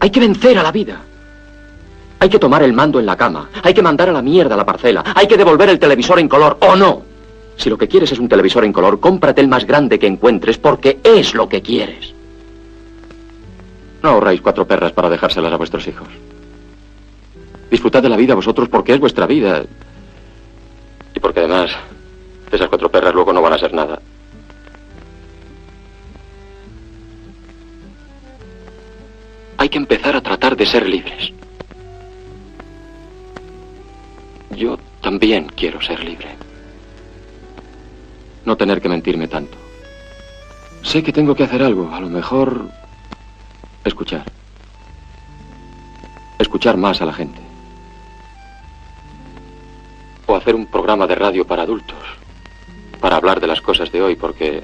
Hay 0.00 0.10
que 0.10 0.20
vencer 0.20 0.58
a 0.58 0.62
la 0.62 0.72
vida. 0.72 1.00
Hay 2.18 2.28
que 2.28 2.38
tomar 2.38 2.62
el 2.62 2.72
mando 2.72 3.00
en 3.00 3.06
la 3.06 3.16
cama. 3.16 3.50
Hay 3.62 3.74
que 3.74 3.82
mandar 3.82 4.08
a 4.08 4.12
la 4.12 4.22
mierda 4.22 4.56
la 4.56 4.66
parcela. 4.66 5.02
Hay 5.14 5.26
que 5.26 5.36
devolver 5.36 5.70
el 5.70 5.78
televisor 5.78 6.18
en 6.18 6.28
color, 6.28 6.58
¿o 6.60 6.76
no? 6.76 7.02
Si 7.56 7.70
lo 7.70 7.78
que 7.78 7.88
quieres 7.88 8.12
es 8.12 8.18
un 8.18 8.28
televisor 8.28 8.64
en 8.64 8.72
color, 8.72 9.00
cómprate 9.00 9.40
el 9.40 9.48
más 9.48 9.66
grande 9.66 9.98
que 9.98 10.06
encuentres 10.06 10.58
porque 10.58 10.98
es 11.02 11.34
lo 11.34 11.48
que 11.48 11.62
quieres. 11.62 12.12
No 14.04 14.10
ahorráis 14.10 14.42
cuatro 14.42 14.66
perras 14.66 14.92
para 14.92 15.08
dejárselas 15.08 15.50
a 15.50 15.56
vuestros 15.56 15.88
hijos. 15.88 16.06
Disfrutad 17.70 18.02
de 18.02 18.10
la 18.10 18.18
vida 18.18 18.34
vosotros 18.34 18.68
porque 18.68 18.92
es 18.92 19.00
vuestra 19.00 19.26
vida. 19.26 19.64
Y 21.14 21.20
porque 21.20 21.40
además, 21.40 21.70
esas 22.52 22.68
cuatro 22.68 22.90
perras 22.90 23.14
luego 23.14 23.32
no 23.32 23.40
van 23.40 23.54
a 23.54 23.58
ser 23.58 23.72
nada. 23.72 23.98
Hay 29.56 29.70
que 29.70 29.78
empezar 29.78 30.14
a 30.16 30.20
tratar 30.20 30.54
de 30.54 30.66
ser 30.66 30.86
libres. 30.86 31.32
Yo 34.50 34.78
también 35.00 35.46
quiero 35.46 35.80
ser 35.80 36.04
libre. 36.04 36.28
No 38.44 38.54
tener 38.54 38.82
que 38.82 38.90
mentirme 38.90 39.28
tanto. 39.28 39.56
Sé 40.82 41.02
que 41.02 41.10
tengo 41.10 41.34
que 41.34 41.44
hacer 41.44 41.62
algo, 41.62 41.90
a 41.90 42.00
lo 42.00 42.10
mejor 42.10 42.68
escuchar. 43.84 44.24
Escuchar 46.38 46.76
más 46.76 47.00
a 47.00 47.06
la 47.06 47.12
gente. 47.12 47.40
O 50.26 50.34
hacer 50.34 50.54
un 50.54 50.66
programa 50.66 51.06
de 51.06 51.14
radio 51.14 51.46
para 51.46 51.62
adultos. 51.62 51.98
Para 53.00 53.16
hablar 53.16 53.40
de 53.40 53.46
las 53.46 53.60
cosas 53.60 53.90
de 53.92 54.02
hoy, 54.02 54.16
porque... 54.16 54.62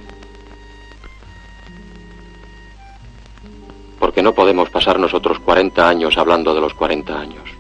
Porque 3.98 4.22
no 4.22 4.34
podemos 4.34 4.70
pasar 4.70 4.98
nosotros 4.98 5.38
40 5.40 5.88
años 5.88 6.16
hablando 6.16 6.54
de 6.54 6.60
los 6.60 6.74
40 6.74 7.20
años. 7.20 7.50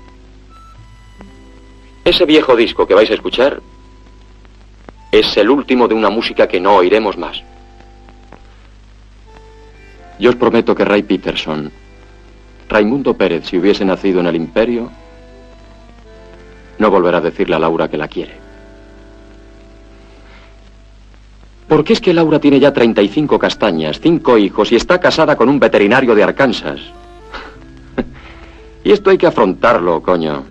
Ese 2.04 2.24
viejo 2.24 2.56
disco 2.56 2.86
que 2.86 2.94
vais 2.94 3.10
a 3.10 3.14
escuchar 3.14 3.60
es 5.12 5.36
el 5.36 5.50
último 5.50 5.86
de 5.86 5.94
una 5.94 6.08
música 6.08 6.48
que 6.48 6.60
no 6.60 6.76
oiremos 6.76 7.16
más. 7.18 7.42
Yo 10.20 10.28
os 10.28 10.36
prometo 10.36 10.76
que 10.76 10.84
Ray 10.84 11.02
Peterson, 11.02 11.72
Raimundo 12.68 13.16
Pérez, 13.16 13.46
si 13.48 13.56
hubiese 13.56 13.86
nacido 13.86 14.20
en 14.20 14.26
el 14.26 14.36
imperio, 14.36 14.90
no 16.78 16.90
volverá 16.90 17.18
a 17.18 17.22
decirle 17.22 17.56
a 17.56 17.58
Laura 17.58 17.88
que 17.88 17.96
la 17.96 18.06
quiere. 18.06 18.36
Porque 21.66 21.94
es 21.94 22.00
que 22.02 22.12
Laura 22.12 22.38
tiene 22.38 22.60
ya 22.60 22.70
35 22.70 23.38
castañas, 23.38 23.98
cinco 23.98 24.36
hijos 24.36 24.70
y 24.72 24.76
está 24.76 25.00
casada 25.00 25.36
con 25.36 25.48
un 25.48 25.58
veterinario 25.58 26.14
de 26.14 26.22
Arkansas. 26.22 26.80
y 28.84 28.92
esto 28.92 29.08
hay 29.08 29.16
que 29.16 29.26
afrontarlo, 29.26 30.02
coño. 30.02 30.44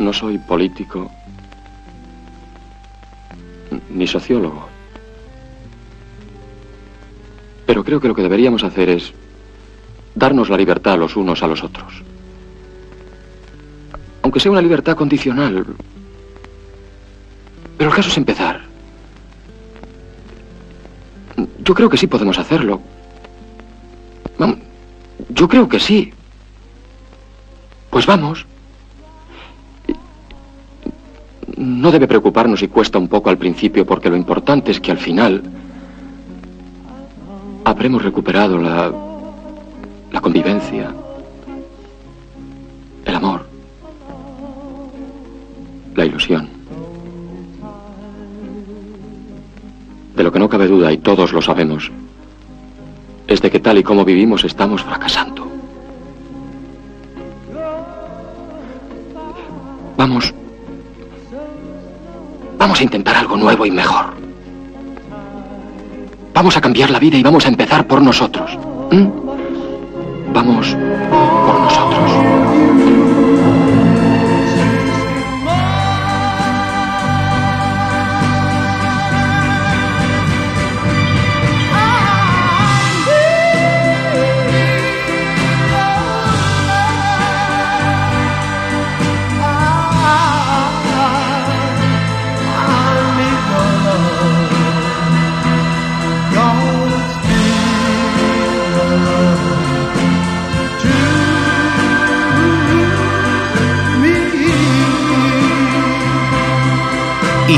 No 0.00 0.12
soy 0.12 0.38
político 0.38 1.10
ni 3.90 4.06
sociólogo. 4.06 4.68
Pero 7.66 7.84
creo 7.84 8.00
que 8.00 8.08
lo 8.08 8.14
que 8.14 8.22
deberíamos 8.22 8.64
hacer 8.64 8.88
es 8.88 9.12
darnos 10.14 10.48
la 10.48 10.56
libertad 10.56 10.98
los 10.98 11.16
unos 11.16 11.42
a 11.42 11.46
los 11.46 11.62
otros. 11.62 12.02
Aunque 14.22 14.40
sea 14.40 14.52
una 14.52 14.62
libertad 14.62 14.96
condicional. 14.96 15.64
Pero 17.78 17.90
el 17.90 17.96
caso 17.96 18.08
es 18.08 18.16
empezar. 18.16 18.62
Yo 21.64 21.74
creo 21.74 21.88
que 21.88 21.96
sí 21.96 22.06
podemos 22.06 22.38
hacerlo. 22.38 22.80
Yo 25.30 25.48
creo 25.48 25.68
que 25.68 25.80
sí. 25.80 26.12
Pues 27.90 28.06
vamos. 28.06 28.46
No 31.64 31.90
debe 31.90 32.06
preocuparnos 32.06 32.60
si 32.60 32.68
cuesta 32.68 32.98
un 32.98 33.08
poco 33.08 33.30
al 33.30 33.38
principio, 33.38 33.86
porque 33.86 34.10
lo 34.10 34.16
importante 34.16 34.70
es 34.70 34.80
que 34.80 34.90
al 34.90 34.98
final 34.98 35.42
habremos 37.64 38.02
recuperado 38.02 38.58
la, 38.58 38.92
la 40.12 40.20
convivencia, 40.20 40.94
el 43.04 43.14
amor, 43.14 43.46
la 45.94 46.04
ilusión. 46.04 46.48
De 50.14 50.22
lo 50.22 50.30
que 50.30 50.38
no 50.38 50.48
cabe 50.48 50.68
duda, 50.68 50.92
y 50.92 50.98
todos 50.98 51.32
lo 51.32 51.42
sabemos, 51.42 51.90
es 53.26 53.40
de 53.40 53.50
que 53.50 53.58
tal 53.58 53.78
y 53.78 53.82
como 53.82 54.04
vivimos 54.04 54.44
estamos 54.44 54.82
fracasando. 54.82 55.43
Vamos 62.74 62.80
a 62.80 62.84
intentar 62.86 63.16
algo 63.16 63.36
nuevo 63.36 63.64
y 63.64 63.70
mejor. 63.70 64.06
Vamos 66.34 66.56
a 66.56 66.60
cambiar 66.60 66.90
la 66.90 66.98
vida 66.98 67.16
y 67.16 67.22
vamos 67.22 67.46
a 67.46 67.48
empezar 67.48 67.86
por 67.86 68.02
nosotros. 68.02 68.58
Vamos 70.32 70.76
por 71.46 71.60
nosotros. 71.60 72.33